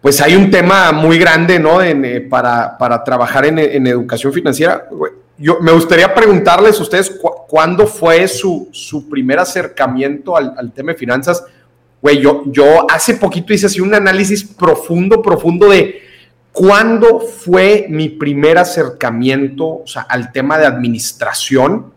pues 0.02 0.22
hay 0.22 0.36
un 0.36 0.50
tema 0.50 0.92
muy 0.92 1.18
grande, 1.20 1.60
¿no? 1.60 1.82
Eh, 1.82 2.22
para, 2.22 3.04
trabajar 3.04 3.46
en, 3.46 3.88
educación 3.88 4.32
financiera. 4.32 4.88
Yo 5.38 5.60
me 5.62 5.72
gustaría 5.72 6.14
preguntarles 6.14 6.80
a 6.80 6.84
ustedes 6.84 7.20
cuándo 7.48 7.86
fue 7.86 8.28
su, 8.28 8.70
primer 9.10 9.40
acercamiento 9.40 10.38
al, 10.38 10.72
tema 10.74 10.94
de 10.94 10.98
finanzas. 10.98 11.44
Güey, 12.02 12.22
yo, 12.22 12.44
yo 12.46 12.90
hace 12.90 13.16
poquito 13.16 13.54
hice 13.54 13.66
así 13.66 13.82
un 13.82 13.94
análisis 13.94 14.44
profundo, 14.44 15.22
profundo 15.22 15.70
de 15.70 16.02
cuándo 16.54 17.20
fue 17.20 17.86
mi 17.90 18.08
primer 18.08 18.58
acercamiento 18.58 19.84
al 20.08 20.32
tema 20.32 20.58
de 20.58 20.66
administración. 20.66 21.92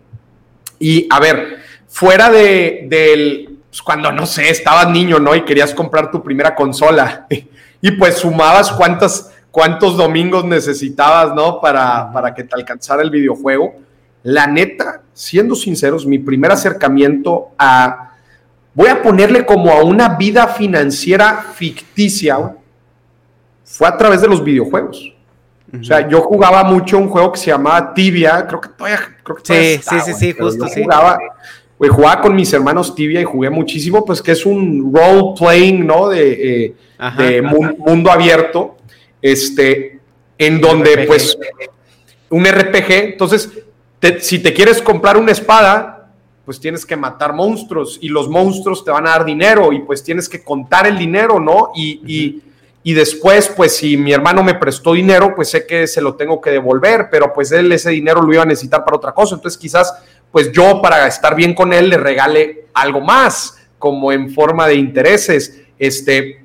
Y 0.81 1.07
a 1.09 1.21
ver, 1.21 1.59
fuera 1.87 2.31
de, 2.31 2.87
del, 2.89 3.59
pues, 3.71 3.81
cuando 3.81 4.11
no 4.11 4.27
sé, 4.27 4.51
estabas 4.51 4.91
niño, 4.91 5.21
¿no? 5.21 5.37
Y 5.37 5.45
querías 5.45 5.73
comprar 5.73 6.11
tu 6.11 6.23
primera 6.23 6.55
consola. 6.55 7.27
y 7.83 7.91
pues 7.91 8.19
sumabas 8.19 8.71
cuántas, 8.71 9.31
cuántos 9.51 9.97
domingos 9.97 10.45
necesitabas, 10.45 11.35
¿no? 11.35 11.61
Para, 11.61 12.11
para 12.13 12.33
que 12.33 12.45
te 12.45 12.55
alcanzara 12.55 13.03
el 13.03 13.11
videojuego. 13.11 13.75
La 14.23 14.47
neta, 14.47 15.03
siendo 15.13 15.57
sinceros, 15.57 16.07
mi 16.07 16.21
primer 16.21 16.53
acercamiento 16.53 17.49
a, 17.59 18.13
voy 18.73 18.89
a 18.89 19.03
ponerle 19.03 19.45
como 19.45 19.73
a 19.73 19.83
una 19.83 20.11
vida 20.11 20.47
financiera 20.47 21.45
ficticia, 21.55 22.55
fue 23.65 23.89
a 23.89 23.97
través 23.97 24.21
de 24.21 24.29
los 24.29 24.43
videojuegos. 24.43 25.13
O 25.81 25.83
sea, 25.83 26.07
yo 26.07 26.21
jugaba 26.21 26.63
mucho 26.65 26.99
un 26.99 27.09
juego 27.09 27.33
que 27.33 27.39
se 27.39 27.47
llamaba 27.47 27.95
Tibia, 27.95 28.47
creo 28.47 28.61
que 28.61 28.69
todavía, 28.69 29.01
creo 29.25 29.37
que 29.39 29.79
sí, 29.79 29.83
sí, 29.83 30.01
sí, 30.05 30.13
sí, 30.13 30.33
justo, 30.39 30.69
sí. 30.69 30.85
Jugaba, 31.89 32.13
jugaba 32.13 32.23
con 32.23 32.35
mis 32.35 32.53
hermanos 32.53 32.95
Tibia 32.95 33.21
y 33.21 33.25
jugué 33.25 33.51
muchísimo, 33.51 34.05
pues 34.05 34.23
que 34.23 34.33
es 34.33 34.47
un 34.47 34.93
role 34.95 35.35
playing, 35.39 35.87
¿no? 35.87 36.09
De, 36.09 36.65
eh, 36.67 36.75
de 37.19 37.43
mundo 37.43 38.11
abierto, 38.11 38.77
este, 39.21 40.01
en 40.39 40.61
donde 40.61 41.05
pues 41.07 41.39
un 42.31 42.45
RPG, 42.45 42.91
entonces 42.91 43.51
si 44.21 44.41
te 44.41 44.53
quieres 44.53 44.83
comprar 44.83 45.17
una 45.17 45.33
espada, 45.33 46.11
pues 46.45 46.59
tienes 46.59 46.85
que 46.85 46.97
matar 46.97 47.33
monstruos 47.33 47.99
y 48.01 48.09
los 48.09 48.29
monstruos 48.29 48.85
te 48.85 48.91
van 48.91 49.07
a 49.07 49.11
dar 49.11 49.25
dinero 49.25 49.73
y 49.73 49.81
pues 49.81 50.03
tienes 50.03 50.29
que 50.29 50.43
contar 50.43 50.87
el 50.87 50.99
dinero, 50.99 51.39
¿no? 51.39 51.71
Y, 51.75 52.43
y, 52.83 52.95
después, 52.95 53.49
pues 53.57 53.77
si 53.77 53.97
mi 53.97 54.13
hermano 54.13 54.43
me 54.43 54.55
prestó 54.55 54.95
dinero, 54.95 55.35
pues 55.37 55.51
sé 55.51 55.67
que 55.67 55.87
se 55.87 56.01
lo 56.01 56.17
tengo 56.17 56.41
que 56.41 56.51
devolver, 56.51 57.09
pero 57.13 57.33
pues 57.33 57.53
él 57.53 57.71
ese 57.71 57.91
dinero 57.91 58.23
lo 58.23 58.33
iba 58.33 58.43
a 58.43 58.47
necesitar 58.47 58.85
para 58.85 58.97
otra 58.97 59.13
cosa, 59.13 59.37
entonces 59.37 59.57
quizás 59.57 59.95
pues 60.33 60.51
yo 60.51 60.81
para 60.83 61.07
estar 61.07 61.37
bien 61.37 61.55
con 61.55 61.73
él 61.73 61.91
le 61.91 61.99
regale 61.99 62.67
algo 62.75 63.01
más, 63.01 63.59
como 63.79 64.11
en 64.11 64.31
forma 64.31 64.67
de 64.67 64.75
intereses, 64.75 65.63
este, 65.79 66.43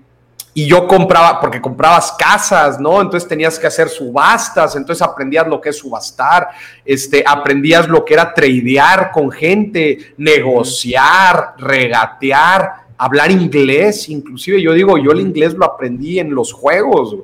y 0.53 0.65
yo 0.65 0.87
compraba, 0.87 1.39
porque 1.39 1.61
comprabas 1.61 2.13
casas, 2.17 2.79
¿no? 2.79 2.99
Entonces 2.99 3.29
tenías 3.29 3.59
que 3.59 3.67
hacer 3.67 3.89
subastas, 3.89 4.75
entonces 4.75 5.07
aprendías 5.07 5.47
lo 5.47 5.61
que 5.61 5.69
es 5.69 5.77
subastar, 5.77 6.49
este, 6.83 7.23
aprendías 7.25 7.87
lo 7.87 8.03
que 8.03 8.15
era 8.15 8.33
tradear 8.33 9.11
con 9.11 9.31
gente, 9.31 10.13
negociar, 10.17 11.53
regatear, 11.59 12.87
hablar 12.97 13.29
inglés, 13.29 14.09
inclusive 14.09 14.59
yo 14.59 14.73
digo, 14.73 14.97
yo 14.97 15.11
el 15.11 15.21
inglés 15.21 15.53
lo 15.53 15.63
aprendí 15.63 16.19
en 16.19 16.33
los 16.33 16.51
juegos, 16.51 17.15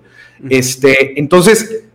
este, 0.47 1.19
entonces 1.19 1.85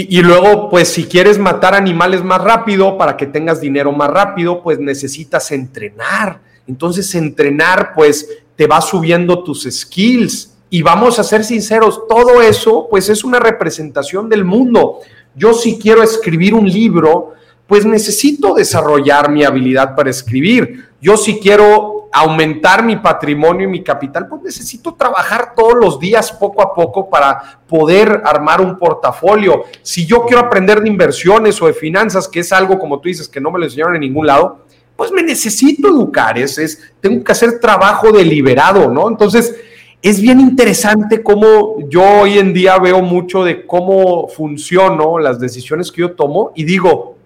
y, 0.00 0.22
luego, 0.22 0.70
pues 0.70 0.86
si 0.86 1.06
quieres 1.06 1.40
matar 1.40 1.74
animales 1.74 2.22
más 2.22 2.40
rápido 2.40 2.96
para 2.96 3.16
que 3.16 3.26
tengas 3.26 3.60
dinero 3.60 3.90
más 3.90 4.08
rápido, 4.08 4.62
pues 4.62 4.78
necesitas 4.78 5.50
entrenar. 5.50 6.40
Entonces, 6.68 7.12
entrenar, 7.16 7.94
pues 7.96 8.28
te 8.54 8.68
va 8.68 8.80
subiendo 8.80 9.42
tus 9.42 9.64
skills. 9.68 10.54
Y 10.70 10.82
vamos 10.82 11.18
a 11.18 11.24
ser 11.24 11.42
sinceros, 11.42 12.06
todo 12.08 12.40
eso, 12.40 12.86
pues 12.88 13.08
es 13.08 13.24
una 13.24 13.40
representación 13.40 14.28
del 14.28 14.44
mundo. 14.44 15.00
Yo 15.34 15.52
si 15.52 15.80
quiero 15.80 16.04
escribir 16.04 16.54
un 16.54 16.70
libro, 16.70 17.32
pues 17.66 17.84
necesito 17.84 18.54
desarrollar 18.54 19.28
mi 19.32 19.42
habilidad 19.42 19.96
para 19.96 20.10
escribir. 20.10 20.90
Yo 21.00 21.16
si 21.16 21.40
quiero 21.40 21.97
aumentar 22.20 22.82
mi 22.84 22.96
patrimonio 22.96 23.68
y 23.68 23.70
mi 23.70 23.82
capital, 23.82 24.28
pues 24.28 24.42
necesito 24.42 24.94
trabajar 24.94 25.54
todos 25.54 25.74
los 25.74 25.98
días 25.98 26.32
poco 26.32 26.62
a 26.62 26.74
poco 26.74 27.08
para 27.08 27.60
poder 27.66 28.22
armar 28.24 28.60
un 28.60 28.78
portafolio. 28.78 29.64
Si 29.82 30.06
yo 30.06 30.24
quiero 30.24 30.42
aprender 30.42 30.80
de 30.80 30.88
inversiones 30.88 31.60
o 31.60 31.66
de 31.66 31.74
finanzas, 31.74 32.28
que 32.28 32.40
es 32.40 32.52
algo 32.52 32.78
como 32.78 33.00
tú 33.00 33.08
dices 33.08 33.28
que 33.28 33.40
no 33.40 33.50
me 33.50 33.58
lo 33.58 33.64
enseñaron 33.64 33.94
en 33.94 34.00
ningún 34.00 34.26
lado, 34.26 34.64
pues 34.96 35.12
me 35.12 35.22
necesito 35.22 35.88
educar, 35.88 36.36
es, 36.38 36.92
tengo 37.00 37.22
que 37.22 37.30
hacer 37.30 37.60
trabajo 37.60 38.10
deliberado, 38.10 38.90
¿no? 38.90 39.08
Entonces, 39.08 39.54
es 40.02 40.20
bien 40.20 40.40
interesante 40.40 41.22
cómo 41.22 41.76
yo 41.88 42.02
hoy 42.02 42.38
en 42.38 42.52
día 42.52 42.78
veo 42.78 43.00
mucho 43.02 43.44
de 43.44 43.64
cómo 43.64 44.28
funciono, 44.28 45.18
las 45.18 45.38
decisiones 45.38 45.92
que 45.92 46.00
yo 46.00 46.12
tomo 46.12 46.52
y 46.54 46.64
digo, 46.64 47.16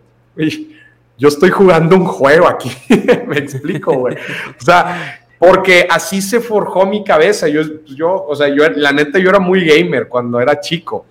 yo 1.23 1.29
estoy 1.29 1.51
jugando 1.51 1.95
un 1.95 2.05
juego 2.05 2.49
aquí, 2.49 2.69
me 3.29 3.39
explico, 3.39 3.93
güey. 3.95 4.17
O 4.61 4.65
sea, 4.65 5.21
porque 5.39 5.87
así 5.89 6.21
se 6.21 6.41
forjó 6.41 6.85
mi 6.85 7.05
cabeza. 7.05 7.47
Yo, 7.47 7.63
yo, 7.87 8.25
o 8.27 8.35
sea, 8.35 8.49
yo, 8.49 8.69
la 8.71 8.91
neta, 8.91 9.21
yo 9.21 9.31
era 9.31 9.39
muy 9.39 9.65
gamer 9.65 10.09
cuando 10.09 10.41
era 10.41 10.59
chico. 10.59 11.07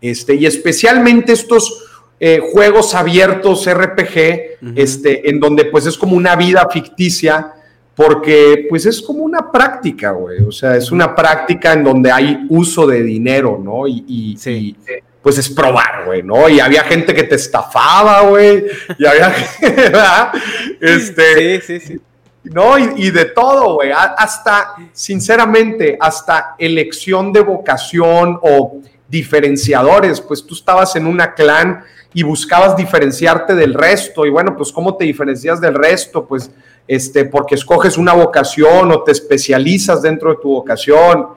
Este, 0.00 0.34
y 0.34 0.44
especialmente 0.44 1.34
estos 1.34 1.84
eh, 2.18 2.40
juegos 2.52 2.96
abiertos 2.96 3.72
RPG, 3.72 4.74
este, 4.74 5.30
en 5.30 5.38
donde 5.38 5.66
pues 5.66 5.86
es 5.86 5.96
como 5.96 6.16
una 6.16 6.34
vida 6.34 6.66
ficticia, 6.68 7.54
porque 7.94 8.66
pues 8.68 8.86
es 8.86 9.00
como 9.00 9.22
una 9.22 9.52
práctica, 9.52 10.10
güey. 10.10 10.42
O 10.42 10.50
sea, 10.50 10.74
es 10.74 10.90
una 10.90 11.14
práctica 11.14 11.74
en 11.74 11.84
donde 11.84 12.10
hay 12.10 12.44
uso 12.48 12.88
de 12.88 13.04
dinero, 13.04 13.60
¿no? 13.62 13.86
Y, 13.86 14.04
y, 14.08 14.50
y 14.50 14.76
pues 15.22 15.38
es 15.38 15.48
probar, 15.50 16.04
güey, 16.06 16.22
¿no? 16.22 16.48
Y 16.48 16.60
había 16.60 16.84
gente 16.84 17.14
que 17.14 17.24
te 17.24 17.34
estafaba, 17.34 18.22
güey, 18.22 18.64
y 18.98 19.06
había, 19.06 19.34
¿verdad? 19.60 20.32
Este, 20.80 21.60
sí, 21.60 21.80
sí, 21.80 21.86
sí. 21.86 22.00
No, 22.44 22.78
y, 22.78 23.10
de 23.10 23.26
todo, 23.26 23.74
güey, 23.74 23.90
hasta, 23.92 24.74
sinceramente, 24.92 25.98
hasta 26.00 26.54
elección 26.58 27.32
de 27.32 27.40
vocación 27.40 28.38
o 28.40 28.80
diferenciadores, 29.08 30.20
pues 30.20 30.46
tú 30.46 30.54
estabas 30.54 30.96
en 30.96 31.06
una 31.06 31.34
clan 31.34 31.84
y 32.14 32.22
buscabas 32.22 32.76
diferenciarte 32.76 33.54
del 33.54 33.74
resto, 33.74 34.24
y 34.24 34.30
bueno, 34.30 34.56
pues 34.56 34.72
¿cómo 34.72 34.96
te 34.96 35.04
diferencias 35.04 35.60
del 35.60 35.74
resto? 35.74 36.26
Pues, 36.26 36.50
este, 36.86 37.26
porque 37.26 37.54
escoges 37.54 37.98
una 37.98 38.14
vocación 38.14 38.92
o 38.92 39.02
te 39.02 39.12
especializas 39.12 40.00
dentro 40.00 40.30
de 40.30 40.36
tu 40.40 40.48
vocación, 40.48 41.28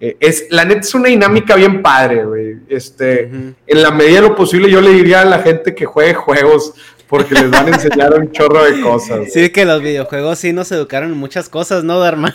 eh, 0.00 0.16
es, 0.20 0.46
la 0.50 0.64
neta 0.64 0.80
es 0.80 0.94
una 0.94 1.08
dinámica 1.08 1.56
bien 1.56 1.82
padre, 1.82 2.24
güey. 2.24 2.56
Este, 2.68 3.22
En 3.66 3.82
la 3.82 3.90
medida 3.90 4.20
de 4.20 4.28
lo 4.28 4.34
posible, 4.36 4.70
yo 4.70 4.80
le 4.80 4.90
diría 4.90 5.22
a 5.22 5.24
la 5.24 5.40
gente 5.40 5.74
que 5.74 5.86
juegue 5.86 6.14
juegos 6.14 6.74
porque 7.08 7.34
les 7.34 7.50
van 7.50 7.66
a 7.66 7.76
enseñar 7.76 8.14
un 8.14 8.30
chorro 8.30 8.64
de 8.64 8.80
cosas. 8.80 9.32
Sí, 9.32 9.50
que 9.50 9.64
los 9.64 9.82
videojuegos 9.82 10.38
sí 10.38 10.52
nos 10.52 10.70
educaron 10.72 11.12
en 11.12 11.18
muchas 11.18 11.48
cosas, 11.48 11.82
¿no, 11.82 11.98
Dharma? 11.98 12.34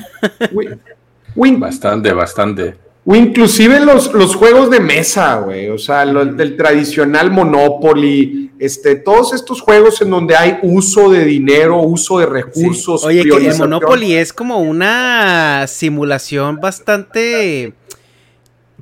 bastante, 1.57 2.11
bastante. 2.11 2.75
O 3.05 3.15
inclusive 3.15 3.81
los, 3.81 4.13
los 4.13 4.35
juegos 4.35 4.69
de 4.69 4.79
mesa, 4.79 5.35
güey. 5.39 5.69
O 5.69 5.77
sea, 5.77 6.05
del 6.05 6.55
tradicional 6.55 7.31
Monopoly, 7.31 8.51
este, 8.59 8.95
todos 8.95 9.33
estos 9.33 9.59
juegos 9.61 10.01
en 10.01 10.09
donde 10.09 10.37
hay 10.37 10.59
uso 10.63 11.09
de 11.09 11.25
dinero, 11.25 11.81
uso 11.81 12.19
de 12.19 12.25
recursos. 12.25 13.03
Oye, 13.03 13.23
que 13.23 13.47
el 13.47 13.57
Monopoly 13.57 14.13
es 14.13 14.31
como 14.31 14.59
una 14.59 15.65
simulación 15.67 16.61
bastante 16.61 17.73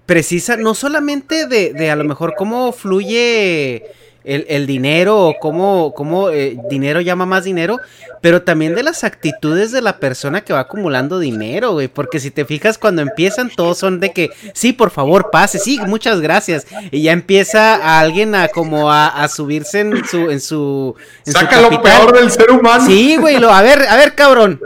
precisa, 0.05 0.55
no 0.55 0.75
solamente 0.75 1.47
de, 1.47 1.73
de 1.73 1.89
a 1.89 1.95
lo 1.95 2.03
mejor 2.03 2.35
cómo 2.37 2.71
fluye 2.73 3.85
el, 4.23 4.67
dinero 4.67 5.27
o 5.27 5.39
cómo, 5.39 5.93
cómo 5.95 6.29
eh, 6.29 6.57
dinero 6.69 7.01
llama 7.01 7.25
más 7.25 7.43
dinero, 7.43 7.79
pero 8.21 8.43
también 8.43 8.75
de 8.75 8.83
las 8.83 9.03
actitudes 9.03 9.71
de 9.71 9.81
la 9.81 9.97
persona 9.99 10.41
que 10.41 10.53
va 10.53 10.59
acumulando 10.59 11.19
dinero, 11.19 11.73
güey. 11.73 11.87
Porque 11.87 12.19
si 12.19 12.31
te 12.31 12.45
fijas, 12.45 12.77
cuando 12.77 13.01
empiezan, 13.01 13.49
todos 13.49 13.79
son 13.79 13.99
de 13.99 14.11
que, 14.11 14.29
sí, 14.53 14.73
por 14.73 14.91
favor, 14.91 15.29
pase, 15.31 15.59
sí, 15.59 15.79
muchas 15.87 16.21
gracias. 16.21 16.67
Y 16.91 17.01
ya 17.03 17.11
empieza 17.11 17.75
a 17.75 17.99
alguien 17.99 18.35
a 18.35 18.47
como 18.49 18.91
a, 18.91 19.27
subirse 19.27 19.79
en 19.79 20.05
su, 20.05 20.29
en 20.29 20.39
su. 20.39 20.95
Saca 21.23 21.61
lo 21.61 21.81
peor 21.81 22.13
del 22.13 22.31
ser 22.31 22.51
humano. 22.51 22.85
Sí, 22.85 23.17
güey, 23.17 23.39
lo, 23.39 23.51
a 23.51 23.61
ver, 23.61 23.81
a 23.87 23.97
ver, 23.97 24.13
cabrón. 24.13 24.61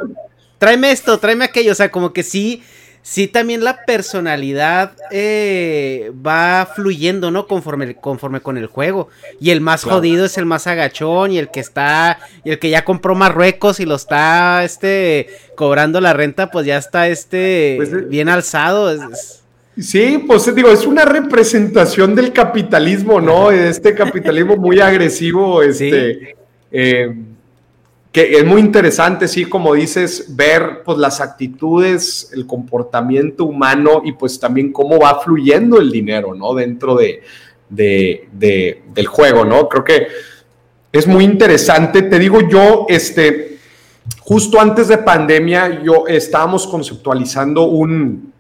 Tráeme 0.57 0.91
esto, 0.91 1.17
tráeme 1.17 1.45
aquello. 1.45 1.71
O 1.71 1.75
sea, 1.75 1.91
como 1.91 2.11
que 2.11 2.23
sí 2.23 2.63
sí 3.05 3.27
también 3.27 3.63
la 3.63 3.85
personalidad 3.85 4.93
eh, 5.11 6.11
va 6.25 6.67
fluyendo, 6.75 7.29
¿no? 7.29 7.45
Conforme, 7.45 7.93
conforme 7.93 8.41
con 8.41 8.57
el 8.57 8.65
juego. 8.65 9.09
Y 9.39 9.51
el 9.51 9.61
más 9.61 9.83
jodido 9.83 10.25
es 10.25 10.39
el 10.39 10.47
más 10.47 10.65
agachón 10.65 11.31
y 11.31 11.37
el 11.37 11.51
que 11.51 11.59
está, 11.59 12.17
y 12.43 12.49
el 12.49 12.57
que 12.57 12.71
ya 12.71 12.83
compró 12.83 13.13
Marruecos 13.13 13.79
y 13.79 13.85
lo 13.85 13.93
está, 13.93 14.63
este, 14.63 15.27
cobrando 15.55 16.01
la 16.01 16.13
renta, 16.13 16.49
pues 16.49 16.65
ya 16.65 16.77
está, 16.79 17.07
este, 17.07 17.75
pues, 17.77 17.93
eh, 17.93 18.05
bien 18.09 18.27
alzado. 18.27 18.97
Sí, 19.79 20.23
pues 20.25 20.53
digo, 20.55 20.71
es 20.71 20.87
una 20.87 21.05
representación 21.05 22.15
del 22.15 22.33
capitalismo, 22.33 23.21
¿no? 23.21 23.51
Este 23.51 23.93
capitalismo 23.93 24.57
muy 24.57 24.79
agresivo, 24.79 25.61
este... 25.61 26.35
Eh, 26.71 27.13
que 28.15 28.37
es 28.37 28.45
muy 28.45 28.61
interesante, 28.61 29.27
sí, 29.27 29.43
como 29.43 29.73
dices, 29.73 30.37
ver 30.37 30.83
pues 30.85 30.97
las 30.97 31.19
actitudes, 31.19 32.31
el 32.33 32.47
comportamiento 32.47 33.43
humano 33.43 34.03
y 34.05 34.13
pues 34.13 34.39
también 34.39 34.71
cómo 34.71 34.97
va 34.97 35.19
fluyendo 35.19 35.81
el 35.81 35.91
dinero, 35.91 36.33
¿no? 36.33 36.53
Dentro 36.53 36.95
de, 36.95 37.21
del 37.67 39.07
juego, 39.07 39.43
¿no? 39.43 39.67
Creo 39.67 39.83
que 39.83 40.07
es 40.93 41.05
muy 41.07 41.25
interesante. 41.25 42.03
Te 42.03 42.17
digo 42.17 42.39
yo, 42.47 42.85
este, 42.87 43.57
justo 44.21 44.61
antes 44.61 44.87
de 44.87 44.99
pandemia, 44.99 45.83
yo 45.83 46.07
estábamos 46.07 46.65
conceptualizando 46.67 47.63
un, 47.63 48.31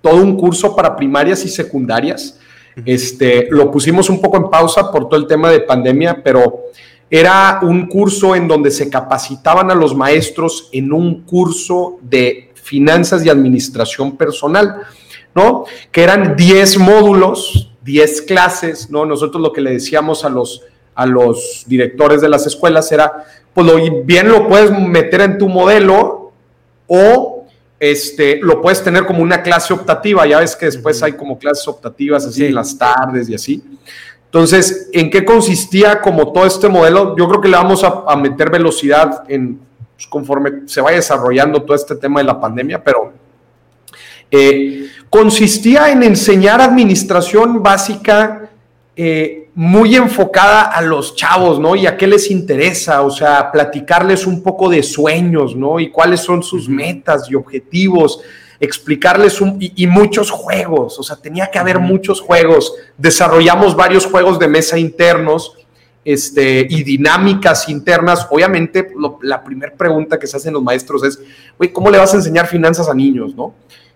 todo 0.00 0.22
un 0.22 0.36
curso 0.36 0.76
para 0.76 0.94
primarias 0.94 1.44
y 1.44 1.48
secundarias. 1.48 2.38
Este, 2.86 3.48
lo 3.50 3.68
pusimos 3.68 4.08
un 4.08 4.20
poco 4.20 4.36
en 4.36 4.48
pausa 4.48 4.92
por 4.92 5.08
todo 5.08 5.18
el 5.18 5.26
tema 5.26 5.50
de 5.50 5.58
pandemia, 5.58 6.22
pero 6.22 6.66
era 7.14 7.58
un 7.60 7.88
curso 7.88 8.34
en 8.34 8.48
donde 8.48 8.70
se 8.70 8.88
capacitaban 8.88 9.70
a 9.70 9.74
los 9.74 9.94
maestros 9.94 10.70
en 10.72 10.94
un 10.94 11.24
curso 11.24 11.98
de 12.00 12.50
finanzas 12.54 13.22
y 13.22 13.28
administración 13.28 14.16
personal, 14.16 14.76
¿no? 15.34 15.66
Que 15.90 16.04
eran 16.04 16.34
10 16.36 16.78
módulos, 16.78 17.70
10 17.82 18.22
clases, 18.22 18.88
¿no? 18.88 19.04
Nosotros 19.04 19.42
lo 19.42 19.52
que 19.52 19.60
le 19.60 19.72
decíamos 19.72 20.24
a 20.24 20.30
los, 20.30 20.62
a 20.94 21.04
los 21.04 21.64
directores 21.66 22.22
de 22.22 22.30
las 22.30 22.46
escuelas 22.46 22.90
era, 22.90 23.26
pues 23.52 23.66
lo, 23.66 24.04
bien 24.04 24.30
lo 24.30 24.48
puedes 24.48 24.70
meter 24.70 25.20
en 25.20 25.36
tu 25.36 25.50
modelo 25.50 26.32
o 26.86 27.44
este, 27.78 28.38
lo 28.40 28.62
puedes 28.62 28.82
tener 28.82 29.04
como 29.04 29.22
una 29.22 29.42
clase 29.42 29.74
optativa, 29.74 30.26
ya 30.26 30.38
ves 30.38 30.56
que 30.56 30.64
después 30.64 31.02
hay 31.02 31.12
como 31.12 31.38
clases 31.38 31.68
optativas 31.68 32.24
así 32.24 32.46
en 32.46 32.54
las 32.54 32.78
tardes 32.78 33.28
y 33.28 33.34
así. 33.34 33.62
Entonces, 34.32 34.88
¿en 34.94 35.10
qué 35.10 35.26
consistía 35.26 36.00
como 36.00 36.32
todo 36.32 36.46
este 36.46 36.66
modelo? 36.66 37.14
Yo 37.18 37.28
creo 37.28 37.38
que 37.42 37.48
le 37.48 37.56
vamos 37.58 37.84
a, 37.84 38.16
meter 38.16 38.48
velocidad 38.48 39.24
en, 39.28 39.60
pues, 39.94 40.06
conforme 40.06 40.62
se 40.64 40.80
vaya 40.80 40.96
desarrollando 40.96 41.60
todo 41.60 41.76
este 41.76 41.96
tema 41.96 42.20
de 42.20 42.24
la 42.24 42.40
pandemia, 42.40 42.82
pero 42.82 43.12
eh, 44.30 44.88
consistía 45.10 45.90
en 45.90 46.02
enseñar 46.02 46.62
administración 46.62 47.62
básica 47.62 48.41
eh, 48.94 49.48
muy 49.54 49.96
enfocada 49.96 50.62
a 50.62 50.82
los 50.82 51.16
chavos, 51.16 51.58
¿no? 51.58 51.74
Y 51.76 51.86
a 51.86 51.96
qué 51.96 52.06
les 52.06 52.30
interesa, 52.30 53.02
o 53.02 53.10
sea, 53.10 53.50
platicarles 53.50 54.26
un 54.26 54.42
poco 54.42 54.68
de 54.68 54.82
sueños, 54.82 55.56
¿no? 55.56 55.80
Y 55.80 55.90
cuáles 55.90 56.20
son 56.20 56.42
sus 56.42 56.68
metas 56.68 57.30
y 57.30 57.34
objetivos 57.34 58.20
explicarles 58.62 59.40
un, 59.40 59.56
y, 59.58 59.86
muchos 59.88 60.30
juegos, 60.30 60.96
o 60.96 61.02
sea, 61.02 61.16
tenía 61.16 61.50
que 61.50 61.58
haber 61.58 61.80
muchos 61.80 62.20
juegos. 62.20 62.72
Desarrollamos 62.96 63.74
varios 63.74 64.06
juegos 64.06 64.38
de 64.38 64.46
mesa 64.46 64.78
internos 64.78 65.56
este, 66.04 66.64
y 66.70 66.84
dinámicas 66.84 67.68
internas. 67.68 68.24
Obviamente, 68.30 68.92
la 69.22 69.42
primera 69.42 69.74
pregunta 69.74 70.16
que 70.16 70.28
se 70.28 70.36
hacen 70.36 70.52
los 70.52 70.62
maestros 70.62 71.02
es, 71.02 71.18
güey, 71.58 71.72
¿cómo 71.72 71.90
le 71.90 71.98
vas 71.98 72.14
a 72.14 72.18
enseñar 72.18 72.46
finanzas 72.46 72.88
a 72.88 72.94
niños, 72.94 73.34
no? 73.34 73.52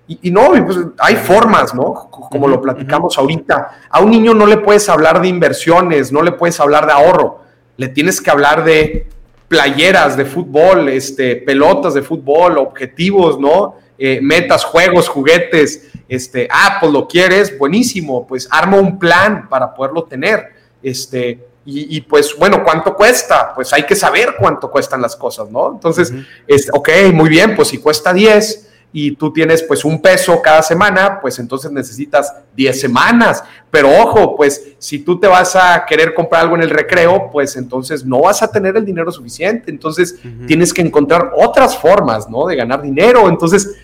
Y, 0.09 0.31
no, 0.31 0.53
pues 0.65 0.79
hay 0.99 1.17
formas, 1.17 1.75
¿no? 1.75 1.93
Como 1.93 2.47
lo 2.47 2.63
platicamos 2.63 3.19
ahorita. 3.19 3.81
A 3.91 4.01
un 4.01 4.11
niño 4.11 4.35
no 4.35 4.47
le 4.47 4.59
puedes 4.59 4.89
hablar 4.89 5.21
de 5.21 5.27
inversiones, 5.27 6.13
no 6.13 6.23
le 6.23 6.31
puedes 6.31 6.61
hablar 6.61 6.87
de 6.87 6.93
ahorro, 6.93 7.41
le 7.77 7.89
tienes 7.89 8.21
que 8.21 8.31
hablar 8.31 8.65
de 8.65 9.09
playeras 9.49 10.17
de 10.17 10.25
fútbol, 10.25 10.89
este, 10.89 11.37
pelotas 11.37 11.95
de 11.95 12.03
fútbol, 12.03 12.59
objetivos, 12.59 13.41
¿no? 13.41 13.75
Eh, 13.99 14.21
metas, 14.23 14.65
juegos, 14.65 15.09
juguetes. 15.09 15.89
este, 16.09 16.47
ah, 16.53 16.79
pues 16.81 16.93
lo 16.93 17.09
quieres, 17.09 17.59
buenísimo, 17.59 18.29
pues 18.29 18.47
arma 18.49 18.79
un 18.79 19.01
plan 19.01 19.49
para 19.49 19.75
poderlo 19.75 20.05
tener, 20.05 20.53
este, 20.81 21.45
y, 21.69 22.01
pues 22.03 22.37
bueno, 22.39 22.63
¿cuánto 22.63 22.95
cuesta? 22.95 23.53
Pues 23.53 23.73
hay 23.73 23.83
que 23.83 23.97
saber 23.97 24.37
cuánto 24.39 24.71
cuestan 24.71 25.03
las 25.03 25.17
cosas, 25.17 25.51
¿no? 25.51 25.73
Entonces, 25.73 26.15
es, 26.47 26.71
ok, 26.73 26.89
muy 27.13 27.29
bien, 27.29 27.57
pues 27.57 27.67
si 27.67 27.79
cuesta 27.79 28.13
10 28.13 28.66
y 28.93 29.13
tú 29.13 29.33
tienes 29.33 29.63
pues 29.63 29.85
un 29.85 30.01
peso 30.01 30.41
cada 30.41 30.63
semana, 30.63 31.21
pues 31.21 31.39
entonces 31.39 31.71
necesitas 31.71 32.33
10 32.57 32.81
semanas. 32.81 33.45
Pero 33.71 33.91
ojo, 33.91 34.37
pues 34.37 34.75
si 34.79 35.01
tú 35.01 35.21
te 35.21 35.27
vas 35.27 35.55
a 35.55 35.85
querer 35.87 36.15
comprar 36.15 36.43
algo 36.43 36.57
en 36.57 36.63
el 36.63 36.71
recreo, 36.71 37.31
pues 37.31 37.57
entonces 37.57 38.05
no 38.05 38.23
vas 38.23 38.43
a 38.43 38.51
tener 38.51 38.77
el 38.77 38.87
dinero 38.87 39.13
suficiente. 39.13 39.71
Entonces 39.71 40.19
tienes 40.47 40.73
que 40.73 40.83
encontrar 40.83 41.33
otras 41.37 41.77
formas, 41.77 42.29
¿no? 42.31 42.47
De 42.47 42.57
ganar 42.57 42.81
dinero. 42.81 43.29
Entonces, 43.29 43.77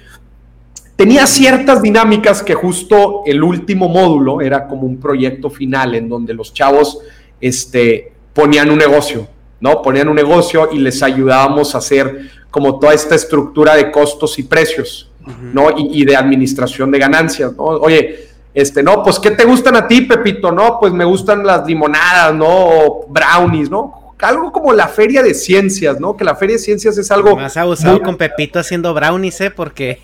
tenía 0.97 1.27
ciertas 1.27 1.83
dinámicas 1.83 2.43
que 2.43 2.55
justo 2.55 3.23
el 3.27 3.43
último 3.43 3.89
módulo 3.89 4.41
era 4.41 4.67
como 4.67 4.87
un 4.87 4.99
proyecto 4.99 5.51
final 5.51 5.95
en 5.95 6.09
donde 6.09 6.33
los 6.33 6.55
chavos 6.55 7.01
este, 7.41 8.13
ponían 8.33 8.71
un 8.71 8.79
negocio, 8.79 9.27
¿no? 9.63 9.81
Ponían 9.81 10.09
un 10.09 10.17
negocio 10.17 10.69
y 10.73 10.79
les 10.79 11.03
ayudábamos 11.03 11.75
a 11.75 11.79
hacer 11.79 12.31
como 12.51 12.79
toda 12.81 12.93
esta 12.93 13.15
estructura 13.15 13.77
de 13.77 13.93
costos 13.93 14.39
y 14.39 14.43
precios, 14.43 15.09
¿no? 15.55 15.69
Y, 15.77 16.05
de 16.05 16.17
administración 16.17 16.91
de 16.91 16.99
ganancias, 16.99 17.53
¿no? 17.57 17.63
Oye, 17.63 18.29
este, 18.53 18.83
no, 18.83 19.05
pues, 19.05 19.21
¿qué 19.21 19.31
te 19.31 19.45
gustan 19.45 19.77
a 19.77 19.87
ti, 19.87 20.03
Pepito? 20.03 20.51
No, 20.51 20.79
pues 20.81 20.93
me 20.93 21.05
gustan 21.05 21.47
las 21.47 21.65
limonadas, 21.65 22.35
¿no? 22.35 22.49
O 22.49 23.07
brownies, 23.09 23.71
¿no? 23.71 24.15
Algo 24.21 24.53
como 24.53 24.73
la 24.73 24.89
feria 24.89 25.23
de 25.23 25.33
ciencias, 25.33 25.99
¿no? 25.99 26.17
Que 26.17 26.25
la 26.25 26.35
feria 26.37 26.57
de 26.57 26.63
ciencias 26.63 26.99
es 26.99 27.11
algo... 27.11 27.37
Más 27.37 27.57
abusado 27.57 28.03
con 28.03 28.17
Pepito 28.17 28.59
haciendo 28.59 28.93
brownies, 28.95 29.41
¿eh? 29.41 29.51
Porque... 29.51 30.03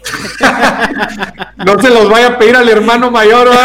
no 1.65 1.79
se 1.81 1.91
los 1.91 2.09
vaya 2.09 2.29
a 2.29 2.39
pedir 2.39 2.57
al 2.57 2.69
hermano 2.69 3.11
mayor, 3.11 3.49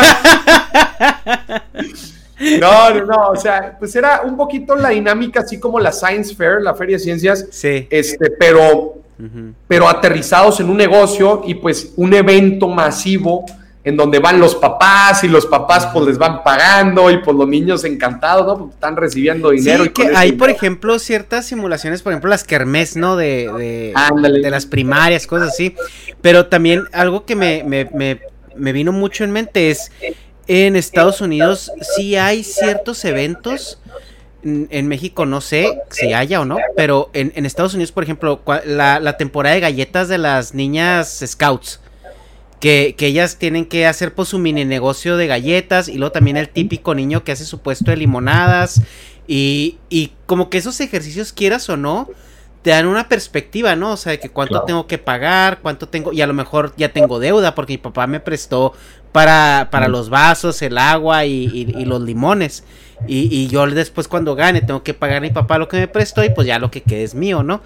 No, 2.60 2.89
no, 2.89 3.06
no, 3.06 3.28
o 3.30 3.36
sea, 3.36 3.76
pues 3.80 3.96
era 3.96 4.22
un 4.24 4.36
poquito 4.38 4.76
la 4.76 4.89
dinámica 4.89 5.41
así 5.41 5.60
como 5.60 5.80
la 5.80 5.91
Science 5.91 6.36
Fair, 6.36 6.62
la 6.62 6.74
Feria 6.74 6.98
de 6.98 7.04
Ciencias, 7.04 7.48
sí. 7.52 7.88
este, 7.89 8.32
pero, 8.32 8.96
pero 9.68 9.88
aterrizados 9.88 10.60
en 10.60 10.70
un 10.70 10.78
negocio 10.78 11.44
y 11.46 11.56
pues 11.56 11.94
un 11.96 12.14
evento 12.14 12.68
masivo 12.68 13.46
en 13.86 13.98
donde 13.98 14.20
van 14.20 14.39
los 14.39 14.56
papás 14.56 15.24
y 15.24 15.28
los 15.28 15.46
papás 15.46 15.89
pues 15.91 16.06
les 16.06 16.18
van 16.18 16.41
pagando 16.41 17.12
y 17.12 17.18
pues 17.18 17.36
los 17.36 17.48
niños 17.48 17.84
encantados, 17.84 18.48
¿no? 18.48 18.58
Porque 18.58 18.74
están 18.76 18.96
recibiendo 18.96 19.50
dinero. 19.50 19.84
Sí, 19.84 19.89
y 19.89 19.94
que 19.94 20.16
hay, 20.16 20.32
por 20.32 20.50
ejemplo, 20.50 20.98
ciertas 21.00 21.48
simulaciones, 21.48 22.02
por 22.02 22.14
ejemplo, 22.14 22.30
las 22.30 22.46
kermés, 22.46 22.96
¿no? 22.96 23.18
De, 23.18 23.52
de, 23.58 23.94
de, 24.22 24.50
las 24.50 24.66
primarias, 24.66 25.28
cosas 25.28 25.50
así. 25.50 25.76
Pero 26.22 26.46
también 26.46 26.84
algo 26.94 27.26
que 27.26 27.36
me, 27.36 27.64
me, 27.66 27.89
me, 27.94 28.22
me 28.56 28.72
vino 28.72 28.94
mucho 28.94 29.26
en 29.26 29.32
mente 29.32 29.70
es 29.70 29.91
en 30.48 30.76
Estados 30.76 31.22
Unidos 31.22 31.72
sí 31.96 32.16
hay 32.16 32.44
ciertos 32.44 33.04
eventos. 33.06 33.80
En 34.44 34.89
México 34.89 35.26
no 35.26 35.39
sé 35.39 35.80
si 35.89 36.12
haya 36.12 36.41
o 36.41 36.46
no, 36.46 36.58
pero 36.76 37.10
en, 37.14 37.46
Estados 37.46 37.76
Unidos, 37.76 37.94
por 37.94 38.04
ejemplo, 38.04 38.41
la, 38.66 39.18
temporada 39.18 39.56
de 39.56 39.62
galletas 39.62 40.10
de 40.10 40.18
las 40.18 40.54
niñas 40.54 41.24
scouts, 41.26 41.80
que, 42.60 42.94
ellas 43.00 43.38
tienen 43.38 43.66
que 43.66 43.88
hacer 43.88 44.14
pues 44.14 44.30
su 44.30 44.39
mini 44.39 44.66
negocio 44.66 45.16
de 45.16 45.28
galletas 45.28 45.88
y 45.88 45.98
luego 45.98 46.12
también 46.12 46.36
el 46.36 46.50
típico 46.50 46.94
niño 46.94 47.24
que 47.24 47.32
hace 47.32 47.46
su 47.46 47.62
puesto 47.62 47.91
de 47.91 47.98
limonadas 47.98 48.82
y, 49.28 49.78
y 49.89 50.12
como 50.26 50.50
que 50.50 50.58
esos 50.58 50.80
ejercicios 50.82 51.32
quieras 51.32 51.70
o 51.70 51.78
no, 51.78 52.10
te 52.64 52.70
dan 52.70 52.88
una 52.88 53.10
perspectiva, 53.10 53.76
¿no? 53.76 53.91
O 53.91 53.98
sea, 53.98 54.14
de 54.14 54.20
que 54.20 54.30
cuánto 54.30 54.64
tengo 54.64 54.88
que 54.88 54.98
pagar, 54.98 55.60
cuánto 55.62 55.89
tengo, 55.89 56.14
y 56.14 56.22
a 56.22 56.28
lo 56.28 56.34
mejor 56.34 56.74
ya 56.78 56.89
tengo 56.89 57.20
deuda 57.20 57.54
porque 57.56 57.74
mi 57.74 57.78
papá 57.78 58.08
me 58.08 58.22
prestó 58.22 58.74
para, 59.14 59.70
para 59.72 59.88
los 59.88 60.09
vasos, 60.09 60.61
el 60.61 60.78
agua 60.78 61.24
y, 61.24 61.86
los 61.86 62.01
limones. 62.01 62.66
Y, 63.07 63.47
yo 63.47 63.66
después 63.68 64.09
cuando 64.09 64.36
gane 64.36 64.61
tengo 64.61 64.84
que 64.84 64.93
pagar 64.93 65.18
a 65.18 65.22
mi 65.22 65.30
papá 65.30 65.57
lo 65.57 65.70
que 65.70 65.78
me 65.78 65.88
prestó 65.88 66.24
y 66.24 66.30
pues 66.30 66.47
ya 66.47 66.59
lo 66.59 66.70
que 66.70 66.82
quede 66.82 67.03
es 67.03 67.16
mío, 67.16 67.43
¿no? 67.43 67.61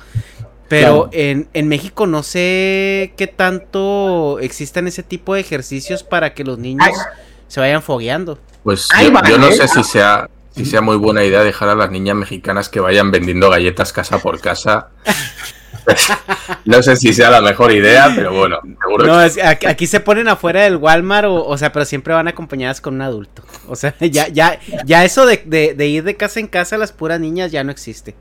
Pero 0.68 1.10
en, 1.14 1.48
en, 1.54 1.70
México 1.70 2.06
no 2.08 2.24
sé 2.24 3.14
qué 3.16 3.28
tanto 3.28 4.38
existan 4.40 4.86
ese 4.88 5.02
tipo 5.02 5.34
de 5.34 5.40
ejercicios 5.40 6.04
para 6.04 6.34
que 6.34 6.44
los 6.44 6.60
niños 6.60 6.90
se 7.48 7.62
vayan 7.62 7.82
fogueando. 7.82 8.38
Pues 8.64 8.90
yo, 9.30 9.38
no 9.38 9.50
sé 9.52 9.70
si 9.70 9.84
sea, 9.86 10.30
si 10.54 10.66
sea 10.66 10.82
muy 10.82 10.98
buena 10.98 11.24
idea 11.24 11.42
dejar 11.42 11.70
a 11.70 11.76
las 11.76 11.90
niñas 11.90 12.18
mexicanas 12.18 12.68
que 12.68 12.82
vayan 12.82 13.12
vendiendo 13.12 13.50
galletas 13.50 13.94
casa 13.94 14.20
por 14.20 14.42
casa. 14.42 14.90
no 16.66 16.84
sé 16.84 16.96
si 16.96 17.14
sea 17.14 17.30
la 17.30 17.42
mejor 17.42 17.72
idea, 17.72 18.12
pero 18.16 18.34
bueno, 18.34 18.60
seguro 18.82 19.06
no, 19.06 19.22
es, 19.22 19.38
aquí, 19.44 19.88
se 19.88 20.00
ponen 20.00 20.28
afuera 20.28 20.64
del 20.64 20.78
Walmart, 20.78 21.28
o, 21.30 21.58
sea, 21.58 21.72
pero 21.72 21.86
siempre 21.86 22.14
van 22.14 22.28
acompañadas 22.28 22.82
con 22.82 22.96
un 22.96 23.02
adulto. 23.02 23.44
O 23.68 23.76
sea, 23.76 23.96
ya, 24.00 24.28
ya, 24.28 24.60
ya 24.86 25.06
eso 25.06 25.26
de, 25.26 25.76
ir 25.88 26.04
de 26.04 26.16
casa 26.16 26.40
en 26.40 26.48
casa 26.48 26.76
a 26.76 26.80
las 26.80 26.92
puras 26.92 27.20
niñas 27.20 27.52
ya 27.52 27.64
no 27.64 27.72
existe. 27.72 28.16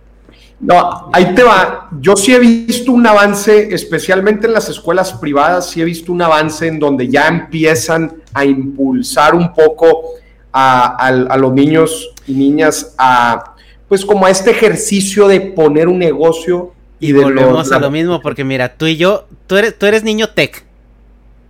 No, 0.59 1.11
ahí 1.12 1.35
te 1.35 1.43
va. 1.43 1.91
Yo 2.01 2.17
sí 2.17 2.35
he 2.35 2.39
visto 2.39 2.93
un 2.93 3.07
avance, 3.07 3.75
especialmente 3.75 4.47
en 4.47 4.55
las 4.55 4.71
escuelas 4.71 5.12
privadas, 5.12 5.69
sí 5.69 5.83
he 5.83 5.85
visto 5.85 6.12
un 6.12 6.23
avance 6.23 6.67
en 6.67 6.79
donde 6.79 7.09
ya 7.09 7.29
empiezan 7.29 8.23
a 8.33 8.45
impulsar 8.45 9.35
un 9.35 9.53
poco 9.53 10.14
a, 10.53 10.97
a 10.97 11.37
los 11.37 11.53
niños 11.53 12.11
y 12.27 12.33
niñas 12.33 12.95
a, 12.97 13.55
pues 13.87 14.05
como 14.05 14.25
a 14.25 14.31
este 14.31 14.51
ejercicio 14.51 15.29
de 15.29 15.41
poner 15.41 15.89
un 15.89 15.99
negocio 15.99 16.73
y, 16.99 17.13
volvemos 17.13 17.73
a 17.73 17.79
lo 17.79 17.91
mismo, 17.91 18.21
porque 18.23 18.45
mira, 18.45 18.77
tú 18.77 18.87
y 18.87 18.97
yo, 18.97 19.27
tú 19.47 19.57
eres, 19.57 19.79
tú 19.79 19.87
eres 19.87 20.03
niño 20.03 20.31
tech. 20.31 20.65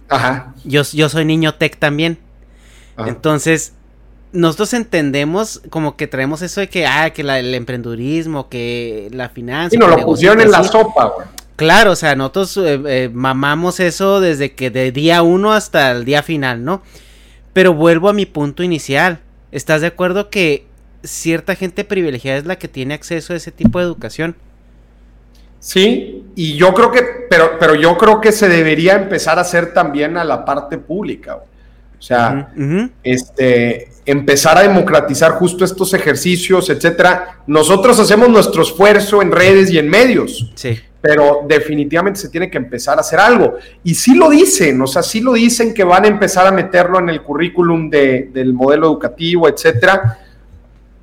Ajá. 0.08 0.54
Yo, 0.64 0.82
yo 0.82 1.08
soy 1.08 1.24
niño 1.24 1.54
tech 1.54 1.78
también. 1.78 2.18
Entonces, 2.98 3.74
nosotros 4.32 4.72
entendemos 4.74 5.62
como 5.70 5.96
que 5.96 6.06
traemos 6.06 6.42
eso 6.42 6.60
de 6.60 6.68
que, 6.68 6.86
ah, 6.86 7.10
que 7.10 7.22
el 7.22 7.54
emprendurismo, 7.54 8.48
que 8.48 9.08
la 9.12 9.28
finanza. 9.28 9.74
Y 9.74 9.78
nos 9.78 9.90
lo 9.90 10.04
pusieron 10.04 10.40
en 10.40 10.50
la 10.50 10.62
sopa, 10.64 11.06
güey. 11.06 11.26
Claro, 11.56 11.92
o 11.92 11.96
sea, 11.96 12.14
nosotros 12.14 12.58
eh, 12.58 12.80
eh, 12.86 13.10
mamamos 13.12 13.80
eso 13.80 14.20
desde 14.20 14.52
que 14.52 14.70
de 14.70 14.92
día 14.92 15.22
uno 15.22 15.54
hasta 15.54 15.90
el 15.90 16.04
día 16.04 16.22
final, 16.22 16.64
¿no? 16.64 16.82
Pero 17.54 17.72
vuelvo 17.72 18.10
a 18.10 18.12
mi 18.12 18.26
punto 18.26 18.62
inicial. 18.62 19.20
¿Estás 19.52 19.80
de 19.80 19.86
acuerdo 19.86 20.28
que 20.28 20.66
cierta 21.02 21.54
gente 21.54 21.84
privilegiada 21.84 22.38
es 22.38 22.44
la 22.44 22.56
que 22.56 22.68
tiene 22.68 22.92
acceso 22.92 23.32
a 23.32 23.36
ese 23.36 23.52
tipo 23.52 23.78
de 23.78 23.86
educación? 23.86 24.36
Sí, 25.66 26.22
y 26.36 26.54
yo 26.54 26.72
creo 26.72 26.92
que, 26.92 27.02
pero, 27.28 27.58
pero 27.58 27.74
yo 27.74 27.98
creo 27.98 28.20
que 28.20 28.30
se 28.30 28.48
debería 28.48 28.94
empezar 28.94 29.36
a 29.36 29.40
hacer 29.40 29.74
también 29.74 30.16
a 30.16 30.22
la 30.22 30.44
parte 30.44 30.78
pública. 30.78 31.34
O 31.34 32.00
sea, 32.00 32.52
este, 33.02 33.88
empezar 34.04 34.58
a 34.58 34.62
democratizar 34.62 35.32
justo 35.32 35.64
estos 35.64 35.92
ejercicios, 35.92 36.70
etcétera. 36.70 37.40
Nosotros 37.48 37.98
hacemos 37.98 38.28
nuestro 38.28 38.62
esfuerzo 38.62 39.20
en 39.22 39.32
redes 39.32 39.68
y 39.72 39.78
en 39.78 39.90
medios. 39.90 40.52
Sí. 40.54 40.78
Pero 41.00 41.40
definitivamente 41.48 42.20
se 42.20 42.28
tiene 42.28 42.48
que 42.48 42.58
empezar 42.58 42.98
a 42.98 43.00
hacer 43.00 43.18
algo. 43.18 43.56
Y 43.82 43.96
sí 43.96 44.14
lo 44.14 44.30
dicen, 44.30 44.80
o 44.80 44.86
sea, 44.86 45.02
sí 45.02 45.20
lo 45.20 45.32
dicen 45.32 45.74
que 45.74 45.82
van 45.82 46.04
a 46.04 46.08
empezar 46.08 46.46
a 46.46 46.52
meterlo 46.52 47.00
en 47.00 47.08
el 47.08 47.22
currículum 47.22 47.90
del 47.90 48.54
modelo 48.54 48.86
educativo, 48.86 49.48
etcétera 49.48 50.20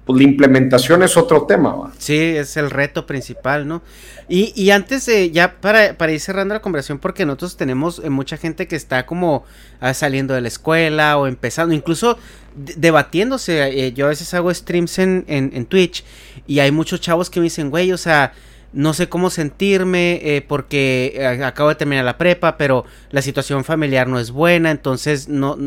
pues 0.06 0.18
la 0.18 0.24
implementación 0.24 1.02
es 1.04 1.16
otro 1.16 1.44
tema. 1.44 1.92
Sí, 1.98 2.18
es 2.18 2.58
el 2.58 2.70
reto 2.70 3.06
principal, 3.06 3.68
¿no? 3.68 3.82
Y, 4.28 4.54
y 4.56 4.72
antes 4.72 5.06
de, 5.06 5.32
ya 5.32 5.60
para, 5.62 5.98
para, 5.98 6.12
ir 6.12 6.20
cerrando 6.20 6.54
la 6.54 6.62
conversación, 6.62 7.00
porque 7.00 7.26
nosotros 7.26 7.56
tenemos 7.56 8.02
eh, 8.04 8.10
mucha 8.10 8.38
gente 8.38 8.68
que 8.68 8.76
está 8.76 9.06
como 9.06 9.46
ah, 9.80 9.94
saliendo 9.94 10.34
de 10.34 10.42
la 10.42 10.48
escuela 10.48 11.18
o 11.18 11.28
empezando, 11.28 11.74
incluso 11.74 12.18
debatiéndose. 12.56 13.86
Eh, 13.86 13.94
yo 13.94 14.06
a 14.06 14.10
veces 14.10 14.34
hago 14.34 14.54
streams 14.54 15.00
en, 15.00 15.24
en, 15.28 15.52
en 15.54 15.66
Twitch 15.66 16.04
y 16.48 16.60
hay 16.60 16.72
muchos 16.72 17.00
chavos 17.00 17.30
que 17.30 17.40
me 17.40 17.46
dicen, 17.46 17.70
güey, 17.70 17.92
o 17.92 17.98
sea, 17.98 18.34
no 18.74 18.94
sé 18.94 19.08
cómo 19.08 19.30
sentirme 19.30 20.20
eh, 20.24 20.42
porque 20.42 21.14
eh, 21.16 21.44
acabo 21.44 21.70
de 21.70 21.76
terminar 21.76 22.04
la 22.04 22.18
prepa, 22.18 22.58
pero 22.58 22.86
la 23.12 23.22
situación 23.22 23.64
familiar 23.64 24.08
no 24.08 24.20
es 24.20 24.32
buena, 24.32 24.72
entonces 24.72 25.30
no, 25.30 25.58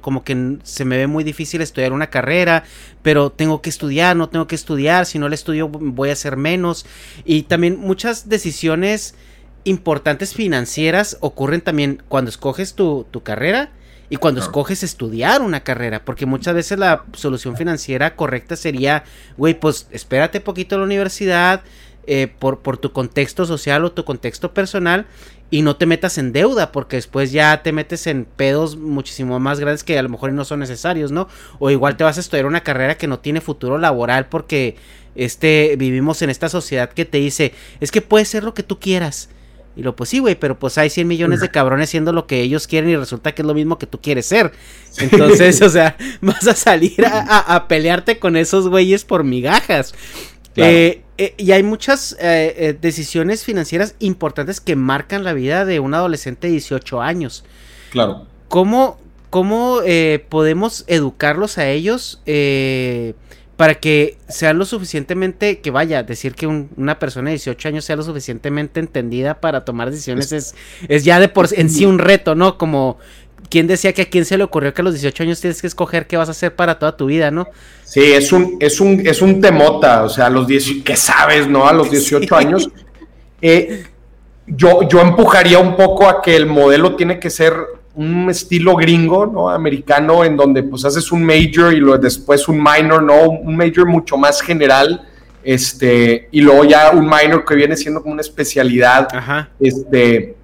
como 0.00 0.22
que 0.22 0.58
se 0.62 0.84
me 0.84 0.96
ve 0.96 1.08
muy 1.08 1.24
difícil 1.24 1.60
estudiar 1.60 1.92
una 1.92 2.08
carrera, 2.08 2.64
pero 3.02 3.30
tengo 3.30 3.60
que 3.60 3.70
estudiar, 3.70 4.16
no 4.16 4.28
tengo 4.28 4.46
que 4.46 4.54
estudiar, 4.54 5.06
si 5.06 5.18
no 5.18 5.28
le 5.28 5.34
estudio 5.34 5.68
voy 5.68 6.10
a 6.10 6.12
hacer 6.12 6.36
menos. 6.36 6.86
Y 7.24 7.42
también 7.42 7.78
muchas 7.80 8.28
decisiones 8.28 9.16
importantes 9.64 10.34
financieras 10.34 11.18
ocurren 11.20 11.60
también 11.60 12.02
cuando 12.08 12.28
escoges 12.28 12.74
tu, 12.74 13.06
tu 13.10 13.22
carrera 13.22 13.70
y 14.12 14.16
cuando 14.16 14.42
escoges 14.42 14.82
estudiar 14.82 15.40
una 15.40 15.60
carrera, 15.60 16.04
porque 16.04 16.26
muchas 16.26 16.54
veces 16.54 16.78
la 16.78 17.04
solución 17.14 17.56
financiera 17.56 18.14
correcta 18.14 18.56
sería, 18.56 19.04
güey, 19.38 19.58
pues 19.58 19.88
espérate 19.90 20.40
poquito 20.40 20.74
a 20.74 20.78
la 20.80 20.84
universidad, 20.84 21.62
eh, 22.06 22.28
por, 22.38 22.60
por 22.60 22.78
tu 22.78 22.92
contexto 22.92 23.46
social 23.46 23.84
o 23.84 23.92
tu 23.92 24.04
contexto 24.04 24.52
personal 24.52 25.06
y 25.52 25.60
no 25.60 25.76
te 25.76 25.84
metas 25.84 26.16
en 26.16 26.32
deuda 26.32 26.72
porque 26.72 26.96
después 26.96 27.30
ya 27.30 27.62
te 27.62 27.72
metes 27.72 28.06
en 28.06 28.24
pedos 28.24 28.76
muchísimo 28.76 29.38
más 29.38 29.60
grandes 29.60 29.84
que 29.84 29.98
a 29.98 30.02
lo 30.02 30.08
mejor 30.08 30.32
no 30.32 30.46
son 30.46 30.60
necesarios, 30.60 31.12
¿no? 31.12 31.28
O 31.58 31.70
igual 31.70 31.98
te 31.98 32.04
vas 32.04 32.16
a 32.16 32.20
estudiar 32.20 32.46
una 32.46 32.62
carrera 32.62 32.96
que 32.96 33.06
no 33.06 33.18
tiene 33.18 33.42
futuro 33.42 33.76
laboral 33.76 34.26
porque 34.30 34.76
este 35.14 35.76
vivimos 35.76 36.22
en 36.22 36.30
esta 36.30 36.48
sociedad 36.48 36.90
que 36.90 37.04
te 37.04 37.18
dice, 37.18 37.52
es 37.80 37.90
que 37.90 38.00
puedes 38.00 38.28
ser 38.28 38.44
lo 38.44 38.54
que 38.54 38.62
tú 38.62 38.80
quieras, 38.80 39.28
Y 39.76 39.82
lo 39.82 39.94
pues 39.94 40.08
sí, 40.08 40.20
güey, 40.20 40.36
pero 40.36 40.58
pues 40.58 40.78
hay 40.78 40.88
100 40.88 41.06
millones 41.06 41.40
de 41.40 41.50
cabrones 41.50 41.90
haciendo 41.90 42.14
lo 42.14 42.26
que 42.26 42.40
ellos 42.40 42.66
quieren 42.66 42.88
y 42.88 42.96
resulta 42.96 43.32
que 43.32 43.42
es 43.42 43.46
lo 43.46 43.52
mismo 43.52 43.78
que 43.78 43.86
tú 43.86 44.00
quieres 44.00 44.24
ser. 44.24 44.52
Entonces, 44.98 45.60
o 45.60 45.68
sea, 45.68 45.98
vas 46.22 46.46
a 46.46 46.54
salir 46.54 47.04
a, 47.04 47.68
pelearte 47.68 48.18
con 48.18 48.36
esos 48.36 48.68
güeyes 48.68 49.04
por 49.04 49.22
migajas. 49.22 49.94
Eh, 50.56 51.02
eh, 51.24 51.34
y 51.36 51.52
hay 51.52 51.62
muchas 51.62 52.16
eh, 52.20 52.76
decisiones 52.80 53.44
financieras 53.44 53.94
importantes 54.00 54.60
que 54.60 54.74
marcan 54.74 55.22
la 55.22 55.32
vida 55.32 55.64
de 55.64 55.78
un 55.78 55.94
adolescente 55.94 56.48
de 56.48 56.54
18 56.54 57.00
años. 57.00 57.44
Claro. 57.90 58.26
¿Cómo, 58.48 58.98
cómo 59.30 59.80
podemos 60.28 60.84
educarlos 60.88 61.58
a 61.58 61.68
ellos? 61.68 62.20
Eh, 62.26 63.14
para 63.56 63.76
que 63.76 64.18
sea 64.28 64.52
lo 64.52 64.64
suficientemente, 64.64 65.60
que 65.60 65.70
vaya, 65.70 66.02
decir 66.02 66.34
que 66.34 66.48
una 66.48 66.98
persona 66.98 67.30
de 67.30 67.34
18 67.34 67.68
años 67.68 67.84
sea 67.84 67.94
lo 67.94 68.02
suficientemente 68.02 68.80
entendida 68.80 69.40
para 69.40 69.64
tomar 69.64 69.92
decisiones 69.92 70.32
es, 70.32 70.56
es 70.88 71.04
ya 71.04 71.20
de 71.20 71.28
por 71.28 71.46
en 71.52 71.70
sí 71.70 71.86
un 71.86 72.00
reto, 72.00 72.34
¿no? 72.34 72.58
Como 72.58 72.98
quien 73.48 73.68
decía 73.68 73.92
que 73.92 74.02
a 74.02 74.04
quién 74.06 74.24
se 74.24 74.36
le 74.36 74.42
ocurrió 74.42 74.74
que 74.74 74.80
a 74.80 74.84
los 74.84 74.94
18 74.94 75.22
años 75.22 75.40
tienes 75.40 75.60
que 75.60 75.68
escoger 75.68 76.08
qué 76.08 76.16
vas 76.16 76.28
a 76.28 76.32
hacer 76.32 76.56
para 76.56 76.80
toda 76.80 76.96
tu 76.96 77.06
vida, 77.06 77.30
¿no? 77.30 77.46
Sí, 77.92 78.00
es 78.00 78.32
un, 78.32 78.56
es 78.58 78.80
un, 78.80 79.06
es 79.06 79.20
un 79.20 79.38
temota, 79.38 80.04
o 80.04 80.08
sea, 80.08 80.24
a 80.24 80.30
los 80.30 80.46
10, 80.46 80.82
que 80.82 80.96
sabes, 80.96 81.46
¿no? 81.46 81.68
A 81.68 81.74
los 81.74 81.90
18 81.90 82.34
años. 82.34 82.70
Eh, 83.42 83.84
yo, 84.46 84.88
yo 84.88 85.02
empujaría 85.02 85.58
un 85.58 85.76
poco 85.76 86.08
a 86.08 86.22
que 86.22 86.34
el 86.34 86.46
modelo 86.46 86.96
tiene 86.96 87.20
que 87.20 87.28
ser 87.28 87.52
un 87.94 88.30
estilo 88.30 88.76
gringo, 88.76 89.26
¿no? 89.26 89.50
Americano, 89.50 90.24
en 90.24 90.38
donde 90.38 90.62
pues 90.62 90.86
haces 90.86 91.12
un 91.12 91.22
major 91.22 91.74
y 91.74 91.82
después 92.00 92.48
un 92.48 92.64
minor, 92.64 93.02
¿no? 93.02 93.28
Un 93.28 93.54
major 93.54 93.84
mucho 93.84 94.16
más 94.16 94.40
general, 94.40 95.06
este, 95.44 96.28
y 96.32 96.40
luego 96.40 96.64
ya 96.64 96.92
un 96.92 97.04
minor 97.04 97.44
que 97.44 97.54
viene 97.54 97.76
siendo 97.76 98.00
como 98.00 98.14
una 98.14 98.22
especialidad, 98.22 99.06
este, 99.60 100.34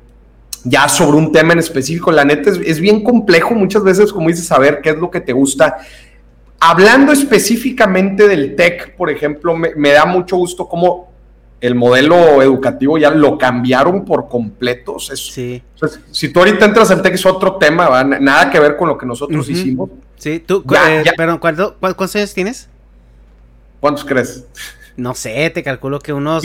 ya 0.64 0.86
sobre 0.86 1.16
un 1.16 1.32
tema 1.32 1.54
en 1.54 1.60
específico. 1.60 2.12
La 2.12 2.26
neta 2.26 2.50
es, 2.50 2.78
bien 2.78 3.02
complejo 3.02 3.54
muchas 3.54 3.82
veces, 3.82 4.12
como 4.12 4.28
dices, 4.28 4.44
saber 4.44 4.80
qué 4.82 4.90
es 4.90 4.96
lo 4.98 5.10
que 5.10 5.22
te 5.22 5.32
gusta. 5.32 5.78
Hablando 6.60 7.12
específicamente 7.12 8.26
del 8.26 8.56
tech, 8.56 8.96
por 8.96 9.10
ejemplo, 9.10 9.56
me, 9.56 9.74
me 9.76 9.90
da 9.90 10.04
mucho 10.04 10.36
gusto 10.36 10.68
cómo 10.68 11.08
el 11.60 11.74
modelo 11.74 12.40
educativo 12.42 12.98
ya 12.98 13.10
lo 13.10 13.36
cambiaron 13.36 14.04
por 14.04 14.28
completos. 14.28 15.10
sí. 15.14 15.62
si 16.10 16.28
tú 16.28 16.40
ahorita 16.40 16.64
entras 16.64 16.90
al 16.90 17.02
TEC 17.02 17.14
es 17.14 17.26
otro 17.26 17.56
tema, 17.56 18.04
nada 18.04 18.50
que 18.50 18.60
ver 18.60 18.76
con 18.76 18.88
lo 18.88 18.96
que 18.98 19.06
nosotros 19.06 19.48
hicimos. 19.48 19.90
Sí, 20.16 20.40
tú, 20.40 20.64
eh, 20.88 21.04
perdón, 21.16 21.38
¿cuántos 21.38 22.16
años 22.16 22.34
tienes? 22.34 22.68
¿Cuántos 23.80 24.04
crees? 24.04 24.44
No 24.96 25.14
sé, 25.14 25.50
te 25.50 25.62
calculo 25.62 26.00
que 26.00 26.12
unos... 26.12 26.44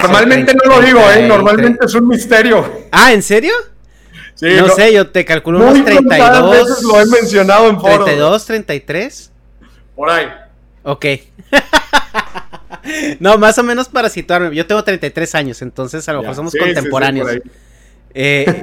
Normalmente 0.00 0.54
no 0.54 0.76
lo 0.76 0.80
digo, 0.80 1.00
¿eh? 1.10 1.26
Normalmente 1.26 1.84
es 1.84 1.92
un 1.94 2.06
misterio. 2.06 2.86
Ah, 2.92 3.12
¿en 3.12 3.20
serio? 3.20 3.52
Sí, 4.36 4.46
no, 4.56 4.68
sé, 4.68 4.92
yo 4.92 5.10
te 5.10 5.24
calculo 5.24 5.58
unos 5.58 5.84
32. 5.84 6.50
veces 6.52 6.84
lo 6.84 7.00
he 7.00 7.06
mencionado 7.06 7.68
en 7.68 7.80
foro. 7.80 8.04
32, 8.04 8.46
33. 8.46 9.32
Por 9.96 10.08
ahí. 10.08 10.28
Ok. 10.84 11.04
no, 13.18 13.38
más 13.38 13.58
o 13.58 13.64
menos 13.64 13.88
para 13.88 14.08
situarme. 14.08 14.54
Yo 14.54 14.64
tengo 14.68 14.84
33 14.84 15.34
años, 15.34 15.62
entonces 15.62 16.08
a 16.08 16.12
lo 16.12 16.20
mejor 16.20 16.36
somos 16.36 16.54
contemporáneos. 16.54 17.28
eh, 18.14 18.46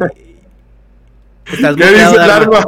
¿Estás 1.51 1.75
¿Qué 1.75 1.85
dices, 1.85 2.13
Dharma? 2.13 2.65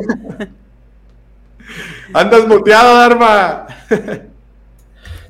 Andas 2.14 2.46
muteado, 2.46 2.98
Dharma. 2.98 3.66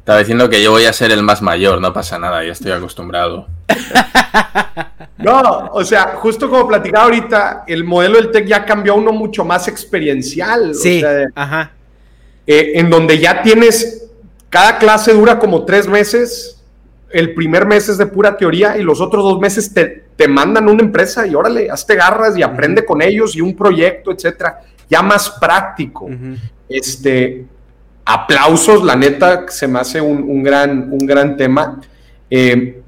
Estaba 0.08 0.20
diciendo 0.20 0.50
que 0.50 0.64
yo 0.64 0.72
voy 0.72 0.86
a 0.86 0.94
ser 0.94 1.12
el 1.12 1.22
más 1.22 1.42
mayor, 1.42 1.82
no 1.82 1.92
pasa 1.92 2.18
nada, 2.18 2.42
ya 2.42 2.54
estoy 2.54 2.72
acostumbrado. 2.72 3.48
No, 5.18 5.72
o 5.74 5.84
sea, 5.84 6.14
justo 6.16 6.48
como 6.48 6.68
platicaba 6.68 7.06
ahorita, 7.06 7.64
el 7.68 7.84
modelo 7.84 8.18
del 8.18 8.30
TEC 8.32 8.46
ya 8.46 8.64
cambió 8.64 8.94
a 8.94 8.96
uno 8.96 9.12
mucho 9.12 9.44
más 9.44 9.68
experiencial. 9.68 10.76
Sí, 10.76 11.04
ajá. 11.34 11.72
Eh, 12.46 12.74
en 12.76 12.90
donde 12.90 13.18
ya 13.18 13.42
tienes, 13.42 14.10
cada 14.48 14.78
clase 14.78 15.14
dura 15.14 15.40
como 15.40 15.66
tres 15.66 15.88
meses, 15.88 16.64
el 17.10 17.34
primer 17.34 17.66
mes 17.66 17.90
es 17.90 17.98
de 17.98 18.06
pura 18.06 18.38
teoría 18.38 18.78
y 18.78 18.84
los 18.84 19.02
otros 19.02 19.24
dos 19.24 19.40
meses 19.40 19.74
te, 19.74 20.06
te 20.16 20.28
mandan 20.28 20.70
una 20.70 20.84
empresa 20.84 21.26
y 21.26 21.34
órale, 21.34 21.70
hazte 21.70 21.96
garras 21.96 22.38
y 22.38 22.44
aprende 22.44 22.86
con 22.86 23.02
ellos 23.02 23.36
y 23.36 23.42
un 23.42 23.56
proyecto, 23.56 24.12
etcétera, 24.14 24.62
ya 24.88 25.02
más 25.02 25.32
práctico. 25.32 26.08
Este, 26.70 27.48
aplausos, 28.08 28.84
la 28.84 28.96
neta, 28.96 29.46
se 29.50 29.68
me 29.68 29.80
hace 29.80 30.00
un, 30.00 30.42
gran, 30.42 30.90
un 30.92 31.06
gran 31.06 31.36
tema. 31.36 31.82
Eh, 32.30 32.82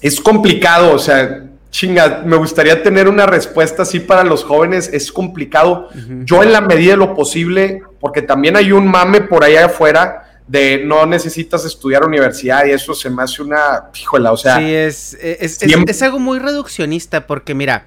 es 0.00 0.20
complicado, 0.20 0.94
o 0.94 0.98
sea, 0.98 1.44
chinga, 1.70 2.22
me 2.26 2.36
gustaría 2.36 2.82
tener 2.82 3.08
una 3.08 3.24
respuesta 3.24 3.82
así 3.82 4.00
para 4.00 4.24
los 4.24 4.42
jóvenes, 4.42 4.90
es 4.92 5.12
complicado. 5.12 5.88
Yo 6.24 6.42
en 6.42 6.52
la 6.52 6.60
medida 6.60 6.92
de 6.92 6.96
lo 6.96 7.14
posible, 7.14 7.82
porque 8.00 8.20
también 8.20 8.56
hay 8.56 8.72
un 8.72 8.88
mame 8.88 9.20
por 9.20 9.44
allá 9.44 9.66
afuera 9.66 10.40
de 10.48 10.82
no 10.84 11.06
necesitas 11.06 11.64
estudiar 11.64 12.04
universidad 12.04 12.64
y 12.66 12.72
eso 12.72 12.94
se 12.94 13.10
me 13.10 13.22
hace 13.22 13.42
una, 13.42 13.90
híjola, 13.94 14.32
o 14.32 14.36
sea. 14.36 14.58
Sí, 14.58 14.74
es, 14.74 15.16
es, 15.20 16.02
algo 16.02 16.18
muy 16.18 16.40
reduccionista 16.40 17.28
porque 17.28 17.54
mira, 17.54 17.86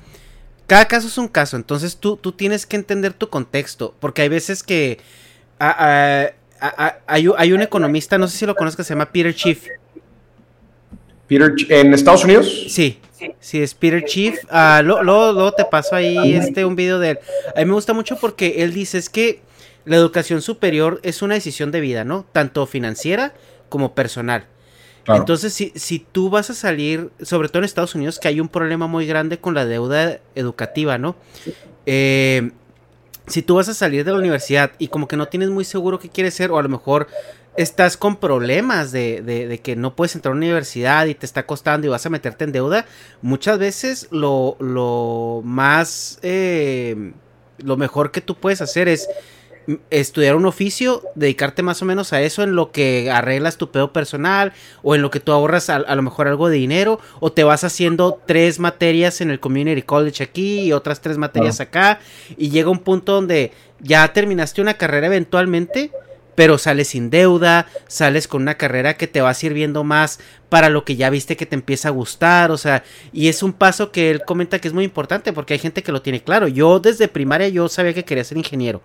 cada 0.67 0.85
caso 0.85 1.07
es 1.07 1.17
un 1.17 1.27
caso, 1.27 1.57
entonces 1.57 1.97
tú, 1.97 2.15
tú 2.15 2.31
tienes 2.31 2.65
que 2.65 2.77
entender 2.77 3.11
tu 3.11 3.29
contexto, 3.29 3.93
porque 3.99 4.21
hay 4.21 4.29
veces 4.29 4.63
que 4.63 4.99
hay, 7.07 7.53
un 7.53 7.61
economista, 7.61 8.17
no 8.17 8.27
sé 8.27 8.37
si 8.37 8.45
lo 8.45 8.55
conozcas, 8.55 8.85
se 8.85 8.93
llama 8.93 9.11
Peter 9.11 9.33
Chief. 9.33 9.65
Peter, 11.27 11.53
¿En 11.69 11.93
Estados 11.93 12.23
Unidos? 12.23 12.65
Sí, 12.69 12.99
sí, 13.39 13.61
es 13.61 13.73
Peter 13.73 14.03
Chief. 14.05 14.37
Ah, 14.49 14.81
luego, 14.83 15.51
te 15.53 15.65
paso 15.65 15.95
ahí 15.95 16.33
este, 16.33 16.65
un 16.65 16.75
video 16.75 16.99
de 16.99 17.11
él. 17.11 17.19
A 17.55 17.59
mí 17.59 17.65
me 17.65 17.73
gusta 17.73 17.93
mucho 17.93 18.17
porque 18.17 18.63
él 18.63 18.73
dice 18.73 18.97
es 18.97 19.09
que 19.09 19.41
la 19.85 19.95
educación 19.95 20.41
superior 20.41 20.99
es 21.03 21.21
una 21.21 21.33
decisión 21.33 21.71
de 21.71 21.79
vida, 21.79 22.03
¿no? 22.03 22.25
Tanto 22.31 22.65
financiera 22.67 23.33
como 23.69 23.95
personal. 23.95 24.45
Entonces, 25.07 25.53
si, 25.53 25.71
si 25.75 25.99
tú 25.99 26.29
vas 26.29 26.51
a 26.51 26.53
salir, 26.53 27.09
sobre 27.21 27.49
todo 27.49 27.59
en 27.59 27.65
Estados 27.65 27.95
Unidos, 27.95 28.19
que 28.19 28.27
hay 28.27 28.39
un 28.39 28.49
problema 28.49 28.85
muy 28.85 29.07
grande 29.07 29.39
con 29.39 29.55
la 29.55 29.65
deuda 29.65 30.19
educativa, 30.35 30.99
¿no? 30.99 31.15
Eh, 31.87 32.51
si 33.27 33.41
tú 33.41 33.55
vas 33.55 33.69
a 33.69 33.73
salir 33.73 34.03
de 34.03 34.11
la 34.11 34.17
universidad 34.17 34.71
y 34.77 34.87
como 34.87 35.07
que 35.07 35.17
no 35.17 35.27
tienes 35.27 35.49
muy 35.49 35.63
seguro 35.63 35.99
qué 35.99 36.09
quieres 36.09 36.33
ser, 36.33 36.51
o 36.51 36.57
a 36.57 36.63
lo 36.63 36.69
mejor 36.69 37.07
estás 37.57 37.97
con 37.97 38.15
problemas 38.15 38.91
de, 38.91 39.21
de, 39.21 39.59
que 39.59 39.75
no 39.75 39.95
puedes 39.95 40.15
entrar 40.15 40.31
a 40.31 40.35
una 40.35 40.45
universidad 40.45 41.05
y 41.05 41.15
te 41.15 41.25
está 41.25 41.45
costando 41.45 41.85
y 41.85 41.89
vas 41.89 42.05
a 42.05 42.09
meterte 42.09 42.45
en 42.45 42.51
deuda, 42.51 42.85
muchas 43.21 43.59
veces 43.59 44.07
lo, 44.11 44.55
lo 44.59 45.41
más, 45.43 46.19
eh, 46.21 47.13
lo 47.57 47.77
mejor 47.77 48.11
que 48.11 48.21
tú 48.21 48.35
puedes 48.35 48.61
hacer 48.61 48.87
es 48.87 49.09
estudiar 49.89 50.35
un 50.35 50.45
oficio, 50.45 51.03
dedicarte 51.15 51.63
más 51.63 51.81
o 51.81 51.85
menos 51.85 52.13
a 52.13 52.21
eso 52.21 52.43
en 52.43 52.55
lo 52.55 52.71
que 52.71 53.11
arreglas 53.11 53.57
tu 53.57 53.71
pedo 53.71 53.93
personal 53.93 54.53
o 54.81 54.95
en 54.95 55.01
lo 55.01 55.11
que 55.11 55.19
tú 55.19 55.31
ahorras 55.31 55.69
a, 55.69 55.79
lo 55.79 56.01
mejor 56.01 56.27
algo 56.27 56.49
de 56.49 56.57
dinero 56.57 56.99
o 57.19 57.31
te 57.31 57.43
vas 57.43 57.63
haciendo 57.63 58.19
tres 58.25 58.59
materias 58.59 59.21
en 59.21 59.29
el 59.29 59.39
Community 59.39 59.81
College 59.83 60.23
aquí 60.23 60.61
y 60.61 60.73
otras 60.73 61.01
tres 61.01 61.17
materias 61.17 61.59
acá 61.59 61.99
y 62.37 62.49
llega 62.49 62.69
un 62.69 62.79
punto 62.79 63.13
donde 63.13 63.51
ya 63.79 64.11
terminaste 64.13 64.61
una 64.61 64.75
carrera 64.75 65.07
eventualmente 65.07 65.91
pero 66.35 66.57
sales 66.57 66.87
sin 66.87 67.09
deuda, 67.09 67.67
sales 67.87 68.27
con 68.27 68.41
una 68.41 68.55
carrera 68.55 68.95
que 68.95 69.07
te 69.07 69.21
va 69.21 69.33
sirviendo 69.33 69.83
más 69.83 70.19
para 70.49 70.69
lo 70.69 70.85
que 70.85 70.95
ya 70.95 71.09
viste 71.09 71.37
que 71.37 71.45
te 71.45 71.55
empieza 71.55 71.89
a 71.89 71.91
gustar, 71.91 72.51
o 72.51 72.57
sea, 72.57 72.83
y 73.11 73.27
es 73.27 73.43
un 73.43 73.53
paso 73.53 73.91
que 73.91 74.09
él 74.09 74.23
comenta 74.25 74.59
que 74.59 74.67
es 74.67 74.73
muy 74.73 74.83
importante 74.83 75.33
porque 75.33 75.53
hay 75.53 75.59
gente 75.59 75.83
que 75.83 75.91
lo 75.91 76.01
tiene 76.01 76.23
claro. 76.23 76.47
Yo 76.47 76.79
desde 76.79 77.07
primaria 77.07 77.49
yo 77.49 77.67
sabía 77.69 77.93
que 77.93 78.05
quería 78.05 78.23
ser 78.23 78.37
ingeniero. 78.37 78.81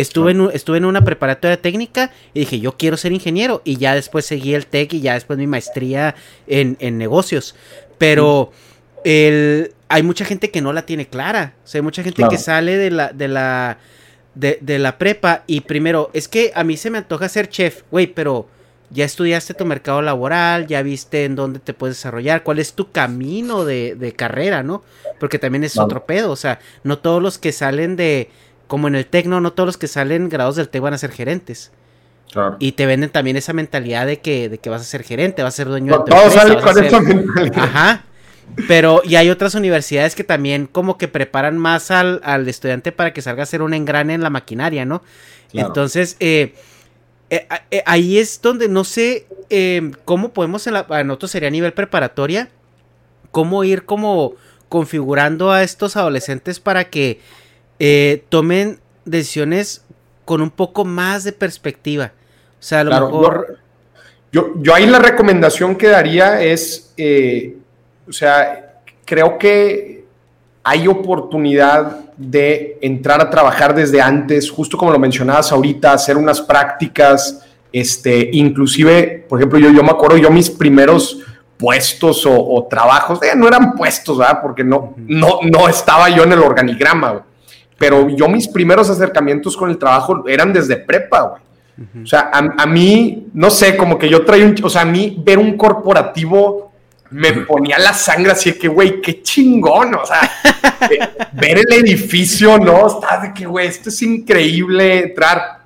Estuve, 0.00 0.30
en, 0.30 0.48
estuve 0.52 0.78
en 0.78 0.84
una 0.84 1.02
preparatoria 1.02 1.60
técnica 1.60 2.12
y 2.32 2.40
dije, 2.40 2.60
yo 2.60 2.76
quiero 2.76 2.96
ser 2.96 3.12
ingeniero. 3.12 3.62
Y 3.64 3.78
ya 3.78 3.94
después 3.94 4.24
seguí 4.26 4.54
el 4.54 4.66
TEC 4.66 4.94
y 4.94 5.00
ya 5.00 5.14
después 5.14 5.38
mi 5.38 5.48
maestría 5.48 6.14
en, 6.46 6.98
negocios. 6.98 7.56
Pero 7.98 8.52
el, 9.04 9.74
hay 9.88 10.04
mucha 10.04 10.24
gente 10.24 10.52
que 10.52 10.60
no 10.60 10.72
la 10.72 10.86
tiene 10.86 11.08
clara. 11.08 11.54
O 11.64 11.66
sea, 11.66 11.80
hay 11.80 11.82
mucha 11.82 12.04
gente 12.04 12.22
que 12.30 12.38
sale 12.38 12.76
de 12.76 12.90
la, 12.92 13.12
de 13.12 13.26
la 13.26 13.78
de, 14.38 14.78
la 14.78 14.98
prepa 14.98 15.42
y 15.46 15.62
primero, 15.62 16.10
es 16.12 16.28
que 16.28 16.52
a 16.54 16.62
mí 16.62 16.76
se 16.76 16.90
me 16.90 16.98
antoja 16.98 17.28
ser 17.28 17.48
chef, 17.48 17.82
güey, 17.90 18.06
pero 18.06 18.46
ya 18.90 19.04
estudiaste 19.04 19.52
tu 19.52 19.64
mercado 19.64 20.00
laboral, 20.00 20.66
ya 20.68 20.80
viste 20.82 21.24
en 21.24 21.34
dónde 21.34 21.58
te 21.58 21.74
puedes 21.74 21.96
desarrollar, 21.96 22.44
cuál 22.44 22.60
es 22.60 22.72
tu 22.74 22.92
camino 22.92 23.64
de, 23.64 24.14
carrera, 24.16 24.62
¿no? 24.62 24.84
Porque 25.18 25.38
también 25.38 25.64
es 25.64 25.76
otro 25.76 26.06
pedo, 26.06 26.30
o 26.30 26.36
sea, 26.36 26.60
no 26.84 26.98
todos 26.98 27.20
los 27.20 27.36
que 27.36 27.50
salen 27.50 27.96
de, 27.96 28.30
como 28.68 28.86
en 28.86 28.94
el 28.94 29.06
tecno, 29.06 29.40
no 29.40 29.52
todos 29.52 29.66
los 29.66 29.76
que 29.76 29.88
salen 29.88 30.28
grados 30.28 30.56
del 30.56 30.68
TEC 30.68 30.80
van 30.80 30.94
a 30.94 30.98
ser 30.98 31.10
gerentes. 31.10 31.72
Claro. 32.30 32.56
Y 32.60 32.72
te 32.72 32.86
venden 32.86 33.10
también 33.10 33.36
esa 33.36 33.54
mentalidad 33.54 34.06
de 34.06 34.20
que, 34.20 34.48
de 34.48 34.58
que 34.58 34.70
vas 34.70 34.82
a 34.82 34.84
ser 34.84 35.02
gerente, 35.02 35.42
vas 35.42 35.54
a 35.54 35.56
ser 35.56 35.68
dueño 35.68 35.92
de 35.92 35.98
tu 35.98 36.04
Todos 36.04 36.32
salen 36.34 36.60
con 36.60 36.84
esa 36.84 37.00
mentalidad. 37.00 37.64
Ajá. 37.64 38.04
Pero, 38.66 39.02
y 39.04 39.16
hay 39.16 39.30
otras 39.30 39.54
universidades 39.54 40.14
que 40.14 40.24
también 40.24 40.66
como 40.66 40.98
que 40.98 41.08
preparan 41.08 41.58
más 41.58 41.90
al, 41.90 42.48
estudiante 42.48 42.92
para 42.92 43.12
que 43.12 43.22
salga 43.22 43.42
a 43.42 43.46
ser 43.46 43.62
un 43.62 43.74
engrane 43.74 44.14
en 44.14 44.22
la 44.22 44.30
maquinaria, 44.30 44.84
¿no? 44.84 45.02
Entonces, 45.52 46.16
eh, 46.20 46.54
eh, 47.30 47.46
eh, 47.70 47.82
ahí 47.86 48.18
es 48.18 48.40
donde 48.42 48.68
no 48.68 48.84
sé 48.84 49.26
cómo 50.04 50.30
podemos, 50.32 50.66
en 50.66 50.74
la, 50.74 50.86
nosotros 51.04 51.30
sería 51.30 51.48
a 51.48 51.52
nivel 51.52 51.72
preparatoria, 51.72 52.48
cómo 53.30 53.64
ir 53.64 53.84
como 53.84 54.34
configurando 54.68 55.50
a 55.50 55.62
estos 55.62 55.96
adolescentes 55.96 56.60
para 56.60 56.84
que 56.84 57.20
tomen 58.28 58.80
decisiones 59.04 59.84
con 60.24 60.42
un 60.42 60.50
poco 60.50 60.84
más 60.84 61.24
de 61.24 61.32
perspectiva. 61.32 62.12
O 62.58 62.62
sea, 62.62 62.80
a 62.80 62.84
lo 62.84 62.90
mejor... 62.90 63.58
Yo, 64.30 64.52
yo, 64.56 64.74
ahí 64.74 64.86
la 64.86 64.98
recomendación 64.98 65.74
que 65.74 65.88
daría 65.88 66.42
es 66.42 66.92
o 68.08 68.12
sea, 68.12 68.80
creo 69.04 69.38
que 69.38 70.04
hay 70.64 70.88
oportunidad 70.88 72.12
de 72.16 72.78
entrar 72.80 73.20
a 73.20 73.30
trabajar 73.30 73.74
desde 73.74 74.00
antes, 74.00 74.50
justo 74.50 74.76
como 74.76 74.90
lo 74.90 74.98
mencionabas 74.98 75.52
ahorita, 75.52 75.92
hacer 75.92 76.16
unas 76.16 76.40
prácticas, 76.40 77.44
este, 77.72 78.30
inclusive, 78.32 79.26
por 79.28 79.38
ejemplo, 79.38 79.58
yo, 79.58 79.70
yo 79.70 79.82
me 79.82 79.90
acuerdo, 79.90 80.16
yo 80.16 80.30
mis 80.30 80.50
primeros 80.50 81.18
puestos 81.56 82.24
o, 82.26 82.66
trabajos, 82.68 83.22
eh, 83.22 83.32
no 83.36 83.46
eran 83.46 83.74
puestos, 83.74 84.18
¿verdad? 84.18 84.40
Porque 84.40 84.64
no, 84.64 84.94
no, 84.96 85.40
no 85.42 85.68
estaba 85.68 86.08
yo 86.08 86.24
en 86.24 86.32
el 86.32 86.38
organigrama, 86.38 87.24
pero 87.78 88.08
yo 88.08 88.28
mis 88.28 88.48
primeros 88.48 88.90
acercamientos 88.90 89.56
con 89.56 89.70
el 89.70 89.78
trabajo 89.78 90.28
eran 90.28 90.52
desde 90.52 90.76
prepa, 90.76 91.22
güey. 91.22 91.42
O 92.02 92.06
sea, 92.06 92.30
a, 92.32 92.62
a, 92.62 92.66
mí, 92.66 93.28
no 93.32 93.50
sé, 93.50 93.76
como 93.76 93.96
que 93.96 94.08
yo 94.08 94.24
traía 94.24 94.44
un, 94.44 94.56
o 94.64 94.68
sea, 94.68 94.82
a 94.82 94.84
mí 94.84 95.16
ver 95.24 95.38
un 95.38 95.56
corporativo 95.56 96.68
me 97.10 97.32
ponía 97.32 97.78
la 97.78 97.94
sangre 97.94 98.32
así 98.32 98.52
de 98.52 98.58
que, 98.58 98.68
güey, 98.68 99.00
qué 99.00 99.22
chingón, 99.22 99.94
o 99.94 100.04
sea, 100.04 100.30
ver 101.32 101.58
el 101.58 101.72
edificio, 101.72 102.58
¿no? 102.58 102.86
Está 102.86 103.20
de 103.20 103.32
que, 103.32 103.46
güey, 103.46 103.66
esto 103.66 103.88
es 103.88 104.02
increíble 104.02 105.04
entrar. 105.04 105.60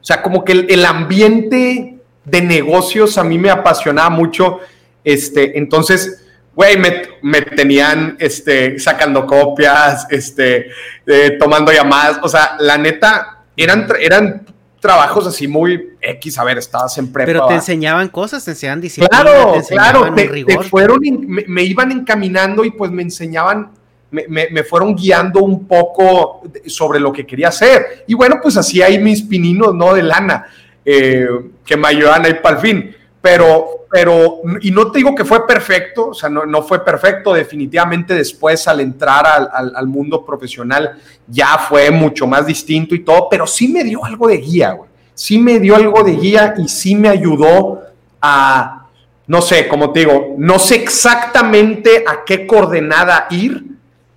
O 0.00 0.04
sea, 0.04 0.22
como 0.22 0.44
que 0.44 0.52
el, 0.52 0.84
ambiente 0.84 1.98
de 2.24 2.42
negocios 2.42 3.18
a 3.18 3.24
mí 3.24 3.38
me 3.38 3.50
apasionaba 3.50 4.10
mucho, 4.10 4.60
este, 5.02 5.58
entonces, 5.58 6.24
güey, 6.60 6.76
me, 7.22 7.40
tenían, 7.40 8.16
este, 8.18 8.78
sacando 8.78 9.24
copias, 9.24 10.06
este, 10.10 10.66
eh, 11.06 11.38
tomando 11.38 11.72
llamadas, 11.72 12.18
o 12.22 12.28
sea, 12.28 12.56
la 12.60 12.76
neta, 12.76 13.44
eran, 13.56 13.88
eran 13.98 14.46
trabajos 14.78 15.26
así 15.26 15.48
muy 15.48 15.94
X, 16.02 16.38
a 16.38 16.44
ver, 16.44 16.58
estabas 16.58 16.98
en 16.98 17.10
prepa. 17.10 17.26
Pero 17.26 17.46
te 17.46 17.54
enseñaban 17.54 18.08
cosas, 18.08 18.44
te 18.44 18.50
enseñaban 18.50 18.82
disciplina. 18.82 19.08
Claro, 19.08 19.54
claro, 19.70 20.14
te, 20.14 20.62
fueron, 20.64 21.00
me, 21.00 21.62
iban 21.62 21.92
encaminando 21.92 22.62
y 22.62 22.72
pues 22.72 22.90
me 22.90 23.00
enseñaban, 23.00 23.70
me, 24.10 24.62
fueron 24.62 24.94
guiando 24.94 25.40
un 25.40 25.66
poco 25.66 26.42
sobre 26.66 27.00
lo 27.00 27.10
que 27.10 27.24
quería 27.26 27.48
hacer. 27.48 28.04
Y 28.06 28.12
bueno, 28.12 28.38
pues 28.42 28.58
así 28.58 28.82
hay 28.82 28.98
mis 28.98 29.22
pininos, 29.22 29.74
¿no? 29.74 29.94
De 29.94 30.02
lana, 30.02 30.44
eh, 30.84 31.26
que 31.64 31.78
me 31.78 31.88
ayudan 31.88 32.26
ahí 32.26 32.34
para 32.34 32.56
el 32.56 32.60
fin. 32.60 32.96
Pero, 33.22 33.86
pero, 33.90 34.40
y 34.62 34.70
no 34.70 34.90
te 34.90 34.98
digo 34.98 35.14
que 35.14 35.24
fue 35.24 35.46
perfecto, 35.46 36.08
o 36.08 36.14
sea, 36.14 36.30
no, 36.30 36.46
no 36.46 36.62
fue 36.62 36.82
perfecto, 36.82 37.34
definitivamente 37.34 38.14
después 38.14 38.66
al 38.66 38.80
entrar 38.80 39.26
al, 39.26 39.72
al, 39.76 39.86
mundo 39.86 40.24
profesional 40.24 40.96
ya 41.26 41.58
fue 41.58 41.90
mucho 41.90 42.26
más 42.26 42.46
distinto 42.46 42.94
y 42.94 43.00
todo, 43.00 43.28
pero 43.30 43.46
sí 43.46 43.68
me 43.68 43.84
dio 43.84 44.04
algo 44.04 44.26
de 44.28 44.38
guía, 44.38 44.72
güey. 44.72 44.88
Sí 45.14 45.38
me 45.38 45.58
dio 45.58 45.76
algo 45.76 46.02
de 46.02 46.12
guía 46.12 46.54
y 46.56 46.66
sí 46.66 46.94
me 46.94 47.10
ayudó 47.10 47.82
a, 48.22 48.86
no 49.26 49.42
sé, 49.42 49.68
como 49.68 49.92
te 49.92 50.00
digo, 50.00 50.34
no 50.38 50.58
sé 50.58 50.76
exactamente 50.76 52.02
a 52.06 52.24
qué 52.24 52.46
coordenada 52.46 53.26
ir, 53.30 53.66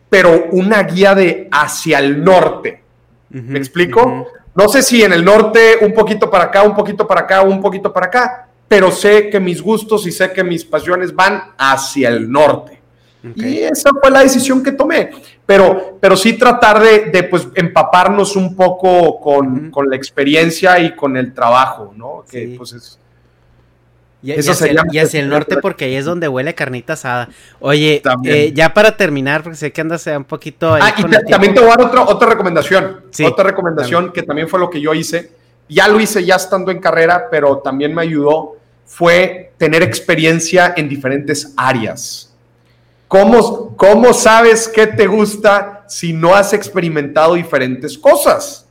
pero 0.09 0.45
una 0.51 0.81
guía 0.83 1.13
de 1.13 1.49
hacia 1.51 1.99
el 1.99 2.23
norte. 2.23 2.81
¿Me 3.29 3.57
explico? 3.57 4.27
No 4.55 4.69
sé 4.69 4.83
si 4.83 5.03
en 5.03 5.11
el 5.11 5.25
norte 5.25 5.79
un 5.81 5.93
poquito 5.93 6.29
para 6.29 6.45
acá, 6.45 6.63
un 6.63 6.75
poquito 6.75 7.07
para 7.07 7.21
acá, 7.21 7.41
un 7.41 7.61
poquito 7.61 7.91
para 7.91 8.05
acá, 8.05 8.42
pero 8.73 8.89
sé 8.89 9.29
que 9.29 9.39
mis 9.39 9.61
gustos 9.61 10.07
y 10.07 10.11
sé 10.11 10.33
que 10.33 10.43
mis 10.43 10.65
pasiones 10.65 11.13
van 11.13 11.53
hacia 11.59 12.09
el 12.09 12.31
norte. 12.31 12.81
Y 13.35 13.59
esa 13.59 13.91
fue 14.01 14.09
la 14.09 14.21
decisión 14.21 14.63
que 14.63 14.71
tomé. 14.71 15.11
Pero, 15.45 15.99
pero 16.01 16.17
sí 16.17 16.33
tratar 16.33 16.81
de, 16.81 17.23
pues, 17.25 17.49
empaparnos 17.53 18.35
un 18.35 18.55
poco 18.55 19.19
con, 19.19 19.71
la 19.87 19.95
experiencia 19.95 20.79
y 20.79 20.95
con 20.95 21.15
el 21.17 21.35
trabajo, 21.35 21.93
¿no? 21.95 22.25
Que 22.27 22.55
pues 22.57 22.73
es, 22.73 22.99
y, 24.23 24.31
hacia, 24.31 25.19
el 25.19 25.29
norte 25.29 25.57
porque 25.57 25.85
ahí 25.85 25.95
es 25.95 26.05
donde 26.05 26.27
huele 26.27 26.55
carnita 26.55 26.93
asada. 26.93 27.29
Oye, 27.59 28.01
eh, 28.23 28.53
ya 28.55 28.73
para 28.73 28.97
terminar, 28.97 29.43
porque 29.43 29.57
sé 29.57 29.71
que 29.71 29.81
andas 29.81 30.07
un 30.07 30.23
poquito... 30.23 30.73
ah, 30.73 30.95
y 30.97 31.03
también 31.29 31.53
te 31.53 31.59
voy 31.59 31.69
a 31.69 31.75
dar 31.75 31.95
otra 32.07 32.27
recomendación. 32.27 33.03
otra 33.23 33.43
recomendación 33.43 34.11
que 34.11 34.23
también 34.23 34.49
fue 34.49 34.59
lo 34.59 34.71
que 34.71 34.81
yo 34.81 34.95
hice. 34.95 35.31
Ya 35.69 35.87
lo 35.87 35.99
hice 35.99 36.25
ya 36.25 36.37
estando 36.37 36.71
en 36.71 36.79
carrera, 36.79 37.27
pero 37.29 37.59
también 37.59 37.93
me 37.93 38.01
ayudó 38.01 38.62
fue 38.85 39.53
tener 39.57 39.83
experiencia 39.83 40.73
en 40.75 40.89
diferentes 40.89 41.53
áreas. 41.57 42.33
¿Cómo, 43.07 43.75
cómo 43.77 44.13
sabes 44.13 44.67
qué 44.67 44.87
te 44.87 45.07
gusta 45.07 45.85
si 45.87 46.13
no 46.13 46.33
has 46.35 46.53
experimentado 46.53 47.35
diferentes 47.35 47.97
cosas? 47.97 48.67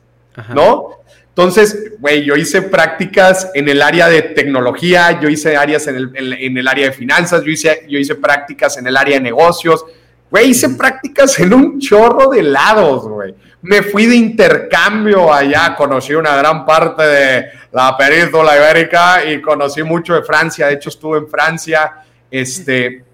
¿No? 0.54 1.00
Entonces, 1.28 1.92
güey, 1.98 2.24
yo 2.24 2.36
hice 2.36 2.62
prácticas 2.62 3.50
en 3.54 3.68
el 3.68 3.80
área 3.80 4.08
de 4.08 4.22
tecnología, 4.22 5.20
yo 5.20 5.28
hice 5.28 5.56
áreas 5.56 5.86
en 5.86 5.96
el, 5.96 6.32
en 6.32 6.58
el 6.58 6.68
área 6.68 6.86
de 6.86 6.92
finanzas, 6.92 7.42
yo 7.42 7.50
hice, 7.50 7.86
yo 7.88 7.98
hice 7.98 8.14
prácticas 8.14 8.76
en 8.76 8.86
el 8.86 8.96
área 8.96 9.16
de 9.16 9.22
negocios, 9.22 9.84
Güey, 10.32 10.48
hice 10.48 10.70
prácticas 10.70 11.38
en 11.40 11.52
un 11.52 11.78
chorro 11.78 12.30
de 12.30 12.42
lados, 12.42 13.06
güey. 13.06 13.34
Me 13.62 13.82
fui 13.82 14.06
de 14.06 14.16
intercambio 14.16 15.32
allá, 15.32 15.74
conocí 15.76 16.14
una 16.14 16.36
gran 16.36 16.64
parte 16.66 17.02
de 17.02 17.46
la 17.70 17.96
península 17.96 18.56
ibérica 18.56 19.24
y 19.24 19.40
conocí 19.40 19.82
mucho 19.82 20.14
de 20.14 20.22
Francia. 20.22 20.66
De 20.66 20.74
hecho, 20.74 20.88
estuve 20.88 21.18
en 21.18 21.28
Francia. 21.28 22.04
Este, 22.30 23.04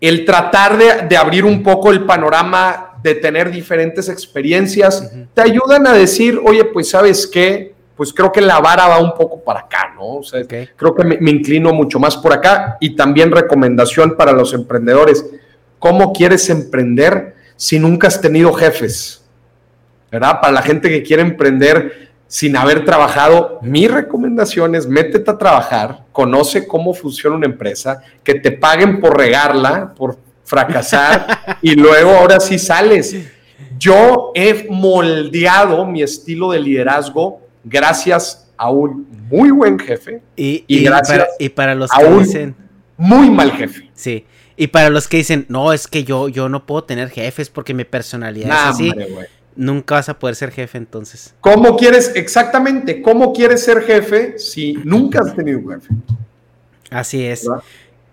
el 0.00 0.24
tratar 0.24 0.78
de, 1.08 1.16
abrir 1.16 1.44
un 1.44 1.62
poco 1.62 1.90
el 1.90 2.04
panorama, 2.04 2.98
de 3.02 3.16
tener 3.16 3.50
diferentes 3.50 4.08
experiencias, 4.08 5.12
te 5.34 5.42
ayudan 5.42 5.86
a 5.86 5.92
decir, 5.92 6.40
oye, 6.44 6.64
pues 6.64 6.90
sabes 6.90 7.26
qué, 7.26 7.74
pues 7.96 8.12
creo 8.12 8.30
que 8.30 8.40
la 8.40 8.60
vara 8.60 8.86
va 8.86 8.98
un 8.98 9.14
poco 9.14 9.42
para 9.42 9.60
acá, 9.60 9.92
¿no? 9.94 10.16
O 10.16 10.22
sea, 10.22 10.44
creo 10.46 10.94
que 10.94 11.04
me 11.04 11.30
inclino 11.30 11.72
mucho 11.72 11.98
más 11.98 12.16
por 12.16 12.32
acá 12.32 12.76
y 12.80 12.94
también 12.94 13.30
recomendación 13.30 14.16
para 14.16 14.32
los 14.32 14.54
emprendedores 14.54 15.24
¿Cómo 15.82 16.12
quieres 16.12 16.48
emprender 16.48 17.34
si 17.56 17.76
nunca 17.80 18.06
has 18.06 18.20
tenido 18.20 18.52
jefes? 18.52 19.21
¿Verdad? 20.12 20.40
Para 20.40 20.52
la 20.52 20.62
gente 20.62 20.90
que 20.90 21.02
quiere 21.02 21.22
emprender, 21.22 22.10
sin 22.28 22.56
haber 22.56 22.84
trabajado. 22.84 23.58
Mi 23.62 23.88
recomendación 23.88 24.74
es 24.74 24.86
métete 24.86 25.30
a 25.30 25.38
trabajar, 25.38 26.04
conoce 26.12 26.66
cómo 26.68 26.94
funciona 26.94 27.36
una 27.36 27.46
empresa, 27.46 28.02
que 28.22 28.34
te 28.34 28.52
paguen 28.52 29.00
por 29.00 29.16
regarla, 29.16 29.92
por 29.94 30.18
fracasar 30.44 31.58
y 31.62 31.74
luego 31.74 32.10
ahora 32.10 32.38
sí 32.40 32.58
sales. 32.58 33.16
Yo 33.78 34.32
he 34.34 34.66
moldeado 34.70 35.84
mi 35.86 36.02
estilo 36.02 36.52
de 36.52 36.60
liderazgo 36.60 37.40
gracias 37.64 38.50
a 38.56 38.70
un 38.70 39.06
muy 39.30 39.50
buen 39.50 39.78
jefe 39.78 40.20
Y, 40.36 40.64
y 40.66 40.78
y 40.78 40.84
gracias 40.84 41.18
para, 41.18 41.30
y 41.38 41.48
para 41.48 41.74
los 41.74 41.90
a 41.92 41.98
que 41.98 42.04
un 42.04 42.22
dicen, 42.22 42.54
muy 42.96 43.30
mal 43.30 43.52
jefe. 43.52 43.90
sí, 43.94 44.26
y 44.56 44.66
para 44.68 44.90
los 44.90 45.08
que 45.08 45.16
dicen, 45.18 45.46
no, 45.48 45.72
es 45.72 45.86
que 45.88 46.04
yo, 46.04 46.28
yo 46.28 46.48
no 46.48 46.66
puedo 46.66 46.84
tener 46.84 47.08
jefes 47.10 47.48
porque 47.48 47.72
mi 47.74 47.84
personalidad 47.84 48.48
Nah, 48.48 48.70
es 48.70 48.74
así. 48.74 48.92
Nunca 49.56 49.96
vas 49.96 50.08
a 50.08 50.18
poder 50.18 50.36
ser 50.36 50.50
jefe 50.50 50.78
entonces. 50.78 51.34
¿Cómo 51.40 51.76
quieres, 51.76 52.12
exactamente, 52.14 53.02
cómo 53.02 53.32
quieres 53.32 53.64
ser 53.64 53.82
jefe 53.82 54.38
si 54.38 54.74
nunca 54.84 55.20
has 55.20 55.34
tenido 55.34 55.58
un 55.58 55.72
jefe? 55.72 55.94
Así 56.90 57.24
es. 57.24 57.46
¿verdad? 57.46 57.62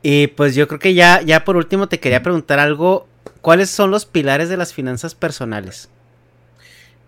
Y 0.02 0.28
pues 0.28 0.56
yo 0.56 0.68
creo 0.68 0.80
que 0.80 0.94
ya, 0.94 1.22
ya 1.22 1.44
por 1.44 1.58
último 1.58 1.88
te 1.88 2.00
quería 2.00 2.24
preguntar 2.24 2.60
algo. 2.60 3.08
¿Cuáles 3.42 3.70
son 3.70 3.92
los 3.92 4.06
pilares 4.06 4.50
de 4.50 4.58
las 4.58 4.74
finanzas 4.74 5.16
personales? 5.16 5.90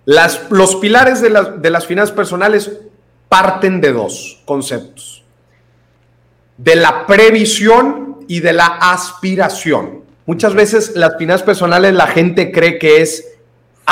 Las, 0.05 0.49
los 0.49 0.75
pilares 0.77 1.21
de, 1.21 1.29
de 1.57 1.69
las 1.69 1.85
finanzas 1.85 2.15
personales 2.15 2.71
parten 3.29 3.79
de 3.81 3.93
dos 3.93 4.41
conceptos. 4.45 5.23
De 6.57 6.75
la 6.75 7.05
previsión 7.05 8.25
y 8.27 8.39
de 8.39 8.53
la 8.53 8.65
aspiración. 8.65 10.01
Muchas 10.25 10.53
veces 10.53 10.93
las 10.95 11.17
finanzas 11.17 11.43
personales 11.43 11.93
la 11.93 12.07
gente 12.07 12.51
cree 12.51 12.77
que 12.77 13.01
es, 13.01 13.27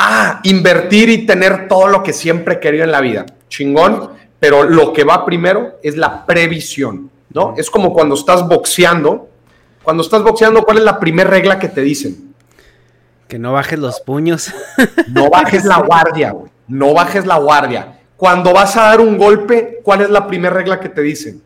ah, 0.00 0.40
invertir 0.44 1.08
y 1.08 1.26
tener 1.26 1.68
todo 1.68 1.88
lo 1.88 2.02
que 2.02 2.12
siempre 2.12 2.54
he 2.54 2.60
querido 2.60 2.84
en 2.84 2.92
la 2.92 3.00
vida. 3.00 3.26
Chingón, 3.48 4.10
pero 4.38 4.64
lo 4.64 4.92
que 4.92 5.04
va 5.04 5.24
primero 5.24 5.78
es 5.82 5.96
la 5.96 6.24
previsión, 6.24 7.10
¿no? 7.32 7.54
Es 7.56 7.70
como 7.70 7.92
cuando 7.92 8.14
estás 8.14 8.46
boxeando. 8.46 9.28
Cuando 9.82 10.02
estás 10.02 10.22
boxeando, 10.22 10.62
¿cuál 10.62 10.78
es 10.78 10.84
la 10.84 10.98
primera 10.98 11.28
regla 11.28 11.58
que 11.58 11.68
te 11.68 11.82
dicen? 11.82 12.34
Que 13.28 13.38
no 13.38 13.52
bajes 13.52 13.78
los 13.78 14.00
puños. 14.00 14.52
No 15.08 15.28
bajes 15.28 15.64
la 15.64 15.78
guardia, 15.78 16.30
güey. 16.30 16.50
No 16.68 16.94
bajes 16.94 17.26
la 17.26 17.36
guardia. 17.38 18.00
Cuando 18.16 18.52
vas 18.52 18.76
a 18.76 18.82
dar 18.82 19.00
un 19.00 19.18
golpe, 19.18 19.80
¿cuál 19.82 20.02
es 20.02 20.10
la 20.10 20.26
primera 20.26 20.54
regla 20.54 20.78
que 20.78 20.88
te 20.88 21.02
dicen? 21.02 21.42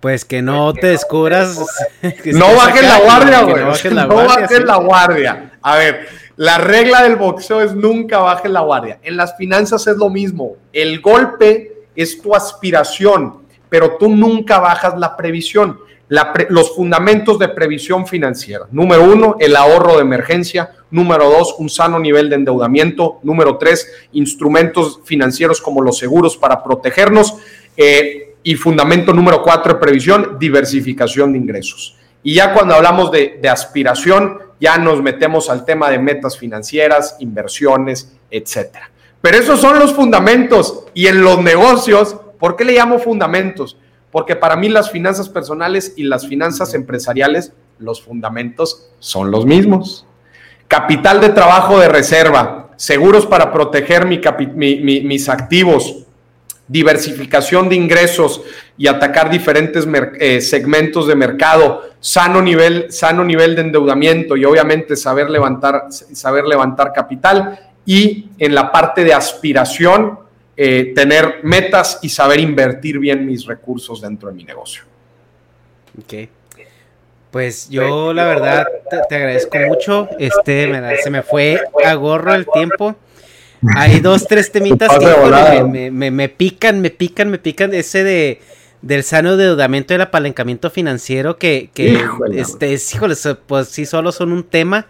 Pues 0.00 0.24
que 0.24 0.40
no 0.42 0.72
te 0.72 0.86
descubras. 0.88 1.58
que 2.00 2.32
No 2.32 2.54
bajes 2.54 2.82
la 2.82 3.00
guardia, 3.00 3.42
güey. 3.42 3.62
No 3.62 3.68
bajes 3.68 3.92
la 3.92 4.06
No 4.06 4.14
guardia. 4.14 4.34
bajes 4.40 4.56
sí. 4.58 4.64
la 4.64 4.76
guardia. 4.76 5.52
A 5.62 5.76
ver, 5.76 6.08
la 6.36 6.58
regla 6.58 7.02
del 7.02 7.16
boxeo 7.16 7.60
es 7.60 7.74
nunca 7.74 8.18
bajes 8.18 8.50
la 8.50 8.60
guardia. 8.60 8.98
En 9.02 9.16
las 9.16 9.36
finanzas 9.36 9.86
es 9.86 9.96
lo 9.96 10.08
mismo. 10.08 10.56
El 10.72 11.00
golpe 11.00 11.84
es 11.94 12.20
tu 12.22 12.34
aspiración, 12.34 13.42
pero 13.68 13.96
tú 13.98 14.08
nunca 14.08 14.58
bajas 14.58 14.98
la 14.98 15.16
previsión. 15.16 15.78
La 16.08 16.32
pre- 16.32 16.46
los 16.50 16.74
fundamentos 16.74 17.38
de 17.38 17.48
previsión 17.50 18.04
financiera. 18.06 18.66
Número 18.72 19.04
uno, 19.04 19.36
el 19.38 19.54
ahorro 19.54 19.96
de 19.96 20.00
emergencia. 20.02 20.72
Número 20.90 21.30
dos, 21.30 21.54
un 21.58 21.68
sano 21.68 22.00
nivel 22.00 22.28
de 22.30 22.34
endeudamiento. 22.36 23.20
Número 23.22 23.58
tres, 23.58 23.86
instrumentos 24.12 25.00
financieros 25.04 25.60
como 25.60 25.82
los 25.82 25.98
seguros 25.98 26.36
para 26.36 26.64
protegernos. 26.64 27.34
Eh, 27.76 28.29
y 28.42 28.54
fundamento 28.54 29.12
número 29.12 29.42
cuatro 29.42 29.74
de 29.74 29.80
previsión, 29.80 30.36
diversificación 30.38 31.32
de 31.32 31.38
ingresos. 31.38 31.96
Y 32.22 32.34
ya 32.34 32.52
cuando 32.52 32.74
hablamos 32.74 33.10
de, 33.10 33.40
aspiración, 33.48 34.38
ya 34.60 34.76
nos 34.78 35.02
metemos 35.02 35.48
al 35.48 35.64
tema 35.64 35.90
de 35.90 35.98
metas 35.98 36.36
financieras, 36.38 37.16
inversiones, 37.20 38.12
etcétera. 38.30 38.90
Pero 39.22 39.38
esos 39.38 39.60
son 39.60 39.78
los 39.78 39.94
fundamentos. 39.94 40.84
Y 40.94 41.06
en 41.06 41.22
los 41.22 41.42
negocios, 41.42 42.16
¿por 42.38 42.56
qué 42.56 42.64
le 42.64 42.72
llamo 42.74 42.98
fundamentos? 42.98 43.76
Porque 44.10 44.36
para 44.36 44.56
mí 44.56 44.68
las 44.68 44.90
finanzas 44.90 45.28
personales 45.28 45.94
y 45.96 46.04
las 46.04 46.26
finanzas 46.26 46.74
empresariales, 46.74 47.52
los 47.78 48.02
fundamentos 48.02 48.90
son 48.98 49.30
los 49.30 49.46
mismos. 49.46 50.06
Capital 50.68 51.20
de 51.20 51.30
trabajo 51.30 51.78
de 51.78 51.88
reserva, 51.88 52.70
seguros 52.76 53.26
para 53.26 53.52
proteger 53.52 54.06
mi- 54.06 54.20
mis 55.02 55.28
activos, 55.28 56.06
diversificación 56.70 57.68
de 57.68 57.74
ingresos 57.74 58.42
y 58.78 58.86
atacar 58.86 59.28
diferentes 59.28 59.88
eh, 60.20 60.40
segmentos 60.40 61.08
de 61.08 61.16
mercado, 61.16 61.82
sano 61.98 62.40
nivel, 62.40 62.92
sano 62.92 63.24
nivel 63.24 63.56
de 63.56 63.62
endeudamiento 63.62 64.36
y 64.36 64.44
obviamente 64.44 64.94
saber 64.94 65.28
levantar, 65.30 65.86
saber 65.90 66.44
levantar 66.44 66.92
capital 66.92 67.58
y 67.84 68.28
en 68.38 68.54
la 68.54 68.70
parte 68.70 69.02
de 69.02 69.12
aspiración, 69.12 70.20
eh, 70.56 70.92
tener 70.94 71.40
metas 71.42 71.98
y 72.02 72.08
saber 72.08 72.38
invertir 72.38 73.00
bien 73.00 73.26
mis 73.26 73.46
recursos 73.46 74.00
dentro 74.00 74.28
de 74.28 74.36
mi 74.36 74.44
negocio. 74.44 74.84
Ok. 75.98 76.28
Pues 77.32 77.68
yo 77.68 78.12
la 78.12 78.26
verdad 78.26 78.66
te, 78.88 78.98
te 79.08 79.16
agradezco 79.16 79.58
mucho. 79.66 80.08
Este, 80.20 80.68
me 80.68 80.96
se 80.98 81.10
me 81.10 81.22
fue 81.22 81.60
a 81.84 81.94
gorro 81.94 82.32
el 82.32 82.46
tiempo. 82.46 82.94
Hay 83.76 84.00
dos, 84.00 84.26
tres 84.26 84.50
temitas 84.52 84.90
que 84.98 85.04
híjole, 85.04 85.64
me, 85.64 85.90
me- 85.90 86.10
me 86.10 86.28
pican, 86.28 86.80
me 86.80 86.90
pican, 86.90 87.30
me 87.30 87.38
pican. 87.38 87.74
Ese 87.74 88.04
de 88.04 88.40
del 88.82 89.02
sano 89.04 89.32
endeudamiento 89.32 89.92
y 89.92 89.96
el 89.96 90.00
apalancamiento 90.00 90.70
financiero 90.70 91.36
que, 91.36 91.68
que 91.74 91.90
Híjole, 91.92 92.40
este, 92.40 92.72
es- 92.72 92.94
híjole, 92.94 93.14
pues 93.46 93.68
sí 93.68 93.84
solo 93.84 94.12
son 94.12 94.32
un 94.32 94.44
tema. 94.44 94.86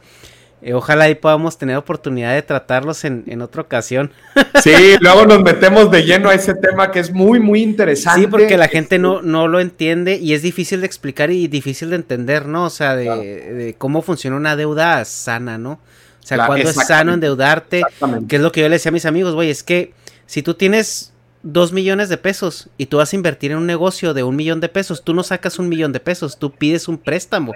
Eh, 0.62 0.74
ojalá 0.74 1.04
ahí 1.04 1.14
podamos 1.14 1.56
tener 1.56 1.74
oportunidad 1.78 2.34
de 2.34 2.42
tratarlos 2.42 3.04
en, 3.04 3.24
en 3.26 3.40
otra 3.42 3.62
ocasión. 3.62 4.12
Sí, 4.62 4.72
luego 5.00 5.24
nos 5.24 5.42
metemos 5.42 5.90
de 5.90 6.02
lleno 6.04 6.28
a 6.28 6.34
ese 6.34 6.52
tema 6.54 6.90
que 6.90 6.98
es 7.00 7.10
muy, 7.12 7.40
muy 7.40 7.62
interesante. 7.62 8.20
Sí, 8.20 8.26
porque 8.26 8.58
la 8.58 8.68
gente 8.68 8.98
no, 8.98 9.22
no 9.22 9.48
lo 9.48 9.58
entiende 9.58 10.16
y 10.16 10.34
es 10.34 10.42
difícil 10.42 10.80
de 10.80 10.86
explicar 10.86 11.30
y 11.30 11.48
difícil 11.48 11.88
de 11.90 11.96
entender, 11.96 12.44
¿no? 12.46 12.66
O 12.66 12.70
sea, 12.70 12.94
de, 12.94 13.06
de 13.54 13.74
cómo 13.78 14.02
funciona 14.02 14.36
una 14.36 14.54
deuda 14.56 15.02
sana, 15.06 15.56
¿no? 15.56 15.80
O 16.22 16.26
sea, 16.26 16.36
Claro, 16.36 16.48
cuando 16.48 16.68
es 16.70 16.76
sano 16.86 17.12
endeudarte, 17.14 17.82
que 18.28 18.36
es 18.36 18.42
lo 18.42 18.52
que 18.52 18.60
yo 18.60 18.68
le 18.68 18.74
decía 18.76 18.90
a 18.90 18.92
mis 18.92 19.06
amigos, 19.06 19.34
güey, 19.34 19.50
es 19.50 19.62
que 19.62 19.92
si 20.26 20.42
tú 20.42 20.54
tienes 20.54 21.12
dos 21.42 21.72
millones 21.72 22.08
de 22.10 22.18
pesos 22.18 22.68
y 22.76 22.86
tú 22.86 22.98
vas 22.98 23.12
a 23.12 23.16
invertir 23.16 23.52
en 23.52 23.56
un 23.58 23.66
negocio 23.66 24.12
de 24.12 24.22
un 24.22 24.36
millón 24.36 24.60
de 24.60 24.68
pesos, 24.68 25.02
tú 25.02 25.14
no 25.14 25.22
sacas 25.22 25.58
un 25.58 25.68
millón 25.68 25.92
de 25.92 26.00
pesos, 26.00 26.38
tú 26.38 26.52
pides 26.52 26.86
un 26.88 26.98
préstamo 26.98 27.52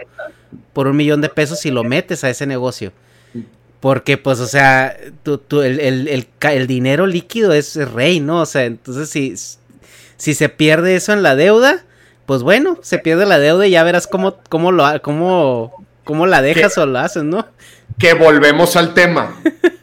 por 0.73 0.87
un 0.87 0.97
millón 0.97 1.21
de 1.21 1.29
pesos 1.29 1.65
y 1.67 1.71
lo 1.71 1.85
metes 1.85 2.25
a 2.25 2.31
ese 2.31 2.47
negocio. 2.47 2.93
Porque, 3.81 4.17
pues, 4.17 4.41
o 4.41 4.47
sea, 4.47 4.97
tú- 5.23 5.37
tú- 5.37 5.61
el, 5.61 5.79
el- 5.79 6.09
el 6.09 6.27
el 6.43 6.67
dinero 6.67 7.07
líquido 7.07 7.53
es 7.53 7.77
rey, 7.93 8.19
¿no? 8.21 8.41
O 8.41 8.47
sea, 8.47 8.65
entonces 8.65 9.11
si, 9.11 9.35
si 10.17 10.33
se 10.33 10.49
pierde 10.49 10.97
eso 10.97 11.13
en 11.13 11.23
la 11.23 11.37
deuda, 11.37 11.85
pues 12.25 12.43
bueno, 12.43 12.79
se 12.81 12.99
pierde 12.99 13.27
la 13.27 13.39
deuda 13.39 13.67
y 13.67 13.71
ya 13.73 13.85
verás 13.85 14.07
cómo, 14.07 14.39
cómo, 14.49 14.73
lo, 14.73 14.87
cómo, 15.03 15.85
cómo 16.05 16.27
la 16.27 16.41
dejas 16.41 16.79
o 16.79 16.87
la 16.87 17.05
haces, 17.05 17.25
¿no? 17.25 17.47
Que 17.99 18.15
volvemos 18.15 18.77
al 18.77 18.93
tema. 18.95 19.37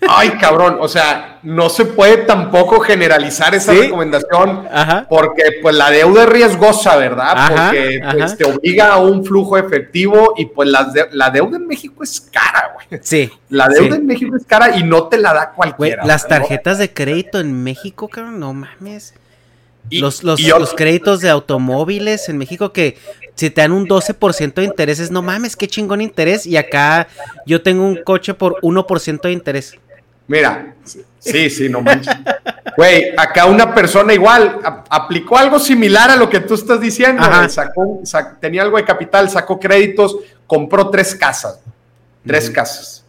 Ay, 0.07 0.32
cabrón, 0.32 0.78
o 0.82 0.88
sea, 0.88 1.39
no 1.43 1.70
se 1.70 1.86
puede 1.86 2.18
tampoco 2.18 2.80
generalizar 2.82 3.55
esa 3.55 3.72
Sí. 3.74 3.82
recomendación 3.84 4.68
Ajá. 4.72 5.05
porque 5.09 5.43
pues 5.62 5.76
la 5.76 5.89
deuda 5.89 6.24
es 6.24 6.30
riesgosa, 6.30 6.97
¿verdad? 6.97 7.32
Ajá, 7.38 7.66
porque 7.68 7.99
pues, 8.12 8.24
ajá. 8.24 8.36
te 8.38 8.43
obliga 8.45 8.93
a 8.93 8.97
un 8.97 9.24
flujo 9.26 9.57
efectivo 9.57 10.34
y 10.38 10.45
pues 10.47 10.68
las 10.70 10.91
de- 10.93 11.07
la 11.14 11.30
deuda 11.30 11.57
en 11.57 11.68
México 11.68 12.03
es 12.03 12.20
cara, 12.20 12.72
güey. 12.74 12.99
Sí. 13.01 13.32
La 13.49 13.68
deuda 13.68 13.95
sí. 13.95 14.01
en 14.01 14.05
México 14.05 14.36
es 14.36 14.45
cara 14.45 14.76
y 14.76 14.84
no 14.84 15.03
te 15.07 15.18
la 15.18 15.34
da 15.34 15.53
Güey, 15.55 15.72
cualquiera. 15.72 16.05
las 16.05 16.24
¿no? 16.24 16.30
tarjetas 16.30 16.78
de 16.80 16.91
crédito 16.91 17.39
en 17.39 17.63
México, 17.63 18.08
cabrón, 18.09 18.39
no 18.39 18.54
mames. 18.54 19.13
Y- 19.89 19.99
los, 19.99 20.24
los, 20.24 20.39
y 20.39 20.43
yo- 20.45 20.59
los 20.59 20.74
créditos 20.74 21.20
de 21.21 21.29
automóviles 21.29 22.29
en 22.29 22.37
México 22.37 22.71
que 22.71 22.97
si 23.36 23.49
te 23.49 23.62
dan 23.62 23.71
un 23.71 23.87
12% 23.87 24.53
de 24.62 24.63
intereses, 24.63 25.09
no 25.12 25.21
mames, 25.21 25.55
qué 25.55 25.67
chingón 25.67 26.01
interés. 26.01 26.45
Y 26.45 26.58
acá 26.58 27.08
yo 27.45 27.62
tengo 27.62 27.83
un 27.86 28.01
coche 28.03 28.33
por 28.33 28.58
1% 28.62 29.21
de 29.28 29.32
interés. 29.33 29.75
Mira, 30.28 30.75
sí, 31.20 31.49
sí, 31.49 31.67
no 31.67 31.82
manches. 31.82 32.16
Güey, 32.78 33.13
acá 33.17 33.45
una 33.47 33.74
persona 33.75 34.13
igual 34.13 34.59
a- 34.63 34.83
aplicó 34.89 35.37
algo 35.37 35.59
similar 35.59 36.09
a 36.12 36.16
lo 36.16 36.29
que 36.29 36.39
tú 36.39 36.53
estás 36.53 36.79
diciendo. 36.79 37.21
Sacó, 37.49 37.99
sac- 38.03 38.39
tenía 38.39 38.62
algo 38.62 38.78
de 38.78 38.86
capital, 38.86 39.29
sacó 39.29 39.59
créditos, 39.59 40.16
compró 40.47 40.89
tres 40.89 41.16
casas. 41.16 41.59
Tres 42.25 42.49
casas. 42.49 43.03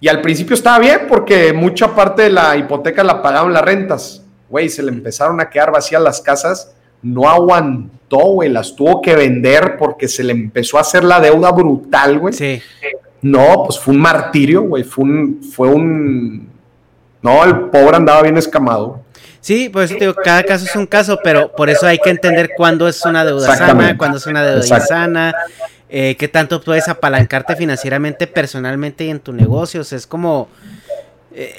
Y 0.00 0.08
al 0.08 0.20
principio 0.22 0.54
estaba 0.54 0.78
bien 0.78 1.02
porque 1.08 1.52
mucha 1.52 1.94
parte 1.94 2.22
de 2.22 2.30
la 2.30 2.56
hipoteca 2.56 3.04
la 3.04 3.20
pagaban 3.22 3.52
las 3.52 3.62
rentas. 3.62 4.22
Güey, 4.48 4.68
se 4.68 4.82
le 4.82 4.90
empezaron 4.90 5.40
a 5.40 5.50
quedar 5.50 5.70
vacías 5.70 6.00
las 6.02 6.20
casas. 6.20 6.74
No 7.02 7.28
aguantó, 7.28 8.18
güey. 8.18 8.48
Las 8.48 8.74
tuvo 8.74 9.02
que 9.02 9.14
vender 9.14 9.76
porque 9.78 10.08
se 10.08 10.24
le 10.24 10.32
empezó 10.32 10.78
a 10.78 10.80
hacer 10.80 11.04
la 11.04 11.20
deuda 11.20 11.52
brutal, 11.52 12.18
güey. 12.18 12.34
Sí. 12.34 12.60
No, 13.20 13.64
pues 13.66 13.78
fue 13.78 13.94
un 13.94 14.00
martirio, 14.00 14.62
güey. 14.62 14.84
Fue 14.84 15.04
un, 15.04 15.42
fue 15.42 15.68
un. 15.68 16.48
No, 17.20 17.44
el 17.44 17.60
pobre 17.68 17.96
andaba 17.96 18.22
bien 18.22 18.36
escamado. 18.36 19.02
Sí, 19.40 19.68
por 19.68 19.82
eso 19.82 19.94
te 19.94 20.00
digo, 20.00 20.14
cada 20.14 20.42
caso 20.42 20.64
es 20.64 20.74
un 20.76 20.86
caso, 20.86 21.18
pero 21.22 21.52
por 21.54 21.70
eso 21.70 21.86
hay 21.86 21.98
que 21.98 22.10
entender 22.10 22.50
cuándo 22.56 22.88
es 22.88 23.04
una 23.04 23.24
deuda 23.24 23.56
sana, 23.56 23.96
cuándo 23.96 24.18
es 24.18 24.26
una 24.26 24.44
deuda 24.44 24.66
insana, 24.66 25.34
eh, 25.88 26.16
qué 26.18 26.28
tanto 26.28 26.60
puedes 26.60 26.88
apalancarte 26.88 27.54
financieramente, 27.54 28.26
personalmente 28.26 29.04
y 29.04 29.10
en 29.10 29.20
tu 29.20 29.32
negocio. 29.32 29.80
O 29.82 29.84
sea, 29.84 29.96
es 29.96 30.06
como. 30.06 30.48
eh, 31.34 31.54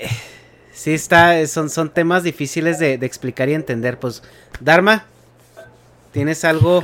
Sí, 0.80 0.94
está, 0.94 1.46
son, 1.46 1.70
son 1.70 1.90
temas 1.90 2.24
difíciles 2.24 2.80
de, 2.80 2.98
de 2.98 3.06
explicar 3.06 3.50
y 3.50 3.54
entender. 3.54 4.00
Pues, 4.00 4.24
Dharma, 4.62 5.04
¿tienes 6.14 6.46
algo? 6.46 6.82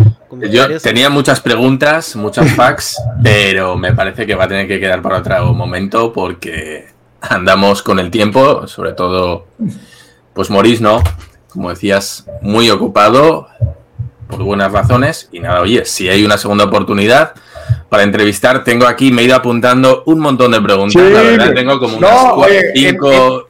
Yo 0.51 0.81
tenía 0.81 1.09
muchas 1.09 1.39
preguntas, 1.39 2.13
muchas 2.17 2.51
facts, 2.57 2.97
pero 3.23 3.77
me 3.77 3.93
parece 3.93 4.26
que 4.26 4.35
va 4.35 4.43
a 4.43 4.47
tener 4.49 4.67
que 4.67 4.81
quedar 4.81 5.01
para 5.01 5.19
otro 5.19 5.53
momento 5.53 6.11
porque 6.11 6.88
andamos 7.22 7.81
con 7.81 7.99
el 7.99 8.11
tiempo, 8.11 8.67
sobre 8.67 8.91
todo, 8.91 9.47
pues 10.34 10.49
Morís, 10.49 10.81
¿no? 10.81 11.01
Como 11.47 11.69
decías, 11.69 12.26
muy 12.41 12.69
ocupado 12.69 13.47
por 14.27 14.43
buenas 14.43 14.73
razones. 14.73 15.30
Y 15.31 15.39
nada, 15.39 15.61
oye, 15.61 15.85
si 15.85 16.09
hay 16.09 16.26
una 16.26 16.38
segunda 16.38 16.65
oportunidad 16.65 17.31
para 17.88 18.03
entrevistar, 18.03 18.65
tengo 18.65 18.88
aquí, 18.88 19.09
me 19.13 19.22
he 19.22 19.26
ido 19.26 19.38
apuntando 19.38 20.03
un 20.05 20.19
montón 20.19 20.51
de 20.51 20.59
preguntas. 20.59 21.01
Sí, 21.01 21.13
la 21.13 21.22
verdad, 21.22 21.53
tengo 21.53 21.80
como 21.80 21.93
No, 22.01 22.07
unas 22.09 22.23
cua- 22.34 22.45
oye, 22.47 22.59
en- 22.59 22.76
cinco. 22.91 23.47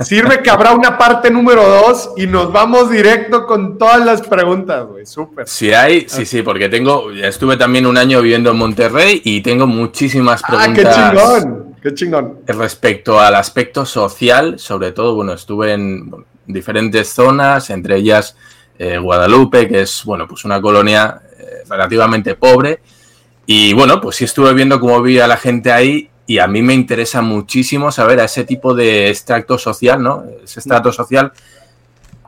Sirve 0.00 0.42
que 0.42 0.50
habrá 0.50 0.72
una 0.72 0.96
parte 0.96 1.30
número 1.30 1.62
dos 1.68 2.10
y 2.16 2.26
nos 2.26 2.52
vamos 2.52 2.90
directo 2.90 3.46
con 3.46 3.78
todas 3.78 4.04
las 4.04 4.22
preguntas, 4.22 4.86
güey. 4.86 5.06
Súper. 5.06 5.48
Si 5.48 5.72
hay, 5.72 6.06
sí, 6.08 6.24
sí, 6.24 6.42
porque 6.42 6.68
tengo, 6.68 7.10
estuve 7.10 7.56
también 7.56 7.86
un 7.86 7.96
año 7.96 8.20
viviendo 8.22 8.50
en 8.50 8.56
Monterrey 8.56 9.20
y 9.24 9.40
tengo 9.40 9.66
muchísimas 9.66 10.42
Ah, 10.44 10.66
qué 10.74 10.82
preguntas. 10.82 10.96
chingón. 11.42 11.74
Qué 11.82 11.94
chingón. 11.94 12.38
Respecto 12.46 13.20
al 13.20 13.34
aspecto 13.34 13.84
social, 13.86 14.58
sobre 14.58 14.92
todo, 14.92 15.14
bueno, 15.14 15.32
estuve 15.32 15.72
en 15.72 16.10
diferentes 16.46 17.08
zonas, 17.08 17.70
entre 17.70 17.96
ellas 17.96 18.36
eh, 18.78 18.98
Guadalupe, 18.98 19.68
que 19.68 19.82
es, 19.82 20.02
bueno, 20.04 20.26
pues 20.28 20.44
una 20.44 20.60
colonia 20.60 21.20
eh, 21.38 21.64
relativamente 21.68 22.34
pobre. 22.34 22.80
Y 23.46 23.72
bueno, 23.72 24.00
pues 24.00 24.16
sí 24.16 24.24
estuve 24.24 24.52
viendo 24.54 24.78
cómo 24.78 25.00
vivía 25.02 25.26
la 25.26 25.36
gente 25.36 25.72
ahí 25.72 26.10
y 26.28 26.38
a 26.38 26.46
mí 26.46 26.62
me 26.62 26.74
interesa 26.74 27.22
muchísimo 27.22 27.90
saber 27.90 28.20
a 28.20 28.24
ese 28.26 28.44
tipo 28.44 28.74
de 28.74 29.08
extracto 29.08 29.58
social, 29.58 30.00
¿no? 30.02 30.24
Ese 30.44 30.60
estrato 30.60 30.92
social, 30.92 31.32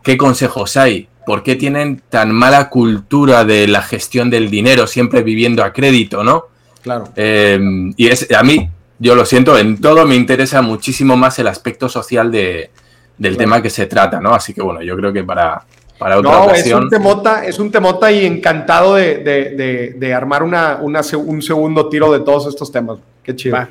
¿qué 0.02 0.16
consejos 0.16 0.76
hay? 0.76 1.06
¿Por 1.26 1.42
qué 1.42 1.54
tienen 1.54 2.02
tan 2.08 2.32
mala 2.32 2.70
cultura 2.70 3.44
de 3.44 3.68
la 3.68 3.82
gestión 3.82 4.30
del 4.30 4.50
dinero, 4.50 4.86
siempre 4.86 5.22
viviendo 5.22 5.62
a 5.62 5.72
crédito, 5.72 6.24
¿no? 6.24 6.46
Claro. 6.82 7.04
Eh, 7.14 7.60
y 7.96 8.08
es, 8.08 8.26
a 8.32 8.42
mí, 8.42 8.68
yo 8.98 9.14
lo 9.14 9.24
siento, 9.26 9.56
en 9.58 9.78
todo 9.80 10.06
me 10.06 10.16
interesa 10.16 10.62
muchísimo 10.62 11.14
más 11.16 11.38
el 11.38 11.46
aspecto 11.46 11.88
social 11.90 12.32
de, 12.32 12.70
del 13.18 13.36
tema 13.36 13.60
que 13.62 13.68
se 13.68 13.84
trata, 13.86 14.18
¿no? 14.18 14.34
Así 14.34 14.54
que 14.54 14.62
bueno, 14.62 14.82
yo 14.82 14.96
creo 14.96 15.12
que 15.12 15.22
para, 15.24 15.62
para 15.98 16.18
otra 16.18 16.30
No, 16.32 16.44
es 16.44 16.50
ocasión. 16.52 16.84
un 16.84 16.88
temota, 16.90 17.44
es 17.44 17.58
un 17.58 17.70
temota 17.70 18.10
y 18.10 18.24
encantado 18.24 18.94
de, 18.94 19.18
de- 19.18 19.50
de- 19.50 19.94
de 19.98 20.14
armar 20.14 20.42
una, 20.42 20.78
una 20.80 21.02
un 21.18 21.42
segundo 21.42 21.88
tiro 21.90 22.10
de 22.10 22.20
todos 22.20 22.46
estos 22.46 22.72
temas. 22.72 22.98
Qué 23.22 23.36
chido. 23.36 23.56
Va. 23.56 23.68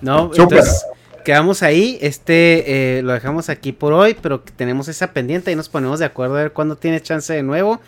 No, 0.00 0.32
Súper. 0.34 0.58
entonces 0.58 0.86
quedamos 1.24 1.62
ahí. 1.62 1.98
Este 2.00 2.98
eh, 2.98 3.02
lo 3.02 3.12
dejamos 3.12 3.48
aquí 3.48 3.72
por 3.72 3.92
hoy, 3.92 4.16
pero 4.20 4.44
que 4.44 4.52
tenemos 4.52 4.88
esa 4.88 5.12
pendiente 5.12 5.50
y 5.52 5.56
nos 5.56 5.68
ponemos 5.68 5.98
de 5.98 6.06
acuerdo 6.06 6.36
a 6.36 6.42
ver 6.42 6.52
cuándo 6.52 6.76
tiene 6.76 7.00
chance 7.00 7.32
de 7.32 7.42
nuevo. 7.42 7.80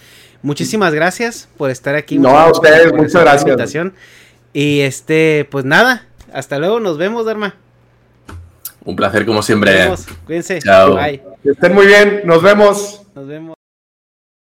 Muchísimas 0.42 0.94
gracias 0.94 1.48
por 1.56 1.70
estar 1.70 1.94
aquí. 1.94 2.18
No, 2.18 2.30
a 2.38 2.50
ustedes, 2.50 2.92
muchas 2.92 3.20
gracias. 3.22 3.42
invitación. 3.42 3.94
Y 4.52 4.80
este, 4.80 5.46
pues 5.50 5.64
nada, 5.64 6.06
hasta 6.32 6.58
luego, 6.58 6.80
nos 6.80 6.96
vemos, 6.98 7.26
Dharma. 7.26 7.54
Un 8.84 8.96
placer 8.96 9.26
como 9.26 9.36
Nos 9.38 9.46
siempre. 9.46 9.72
vemos, 9.74 10.06
Cuídense. 10.24 10.58
Chao. 10.60 10.94
Bye. 10.96 11.22
Que 11.42 11.50
estén 11.50 11.74
muy 11.74 11.86
bien. 11.86 12.22
Nos 12.24 12.42
vemos. 12.42 13.02
Nos 13.14 13.26
vemos. 13.26 13.59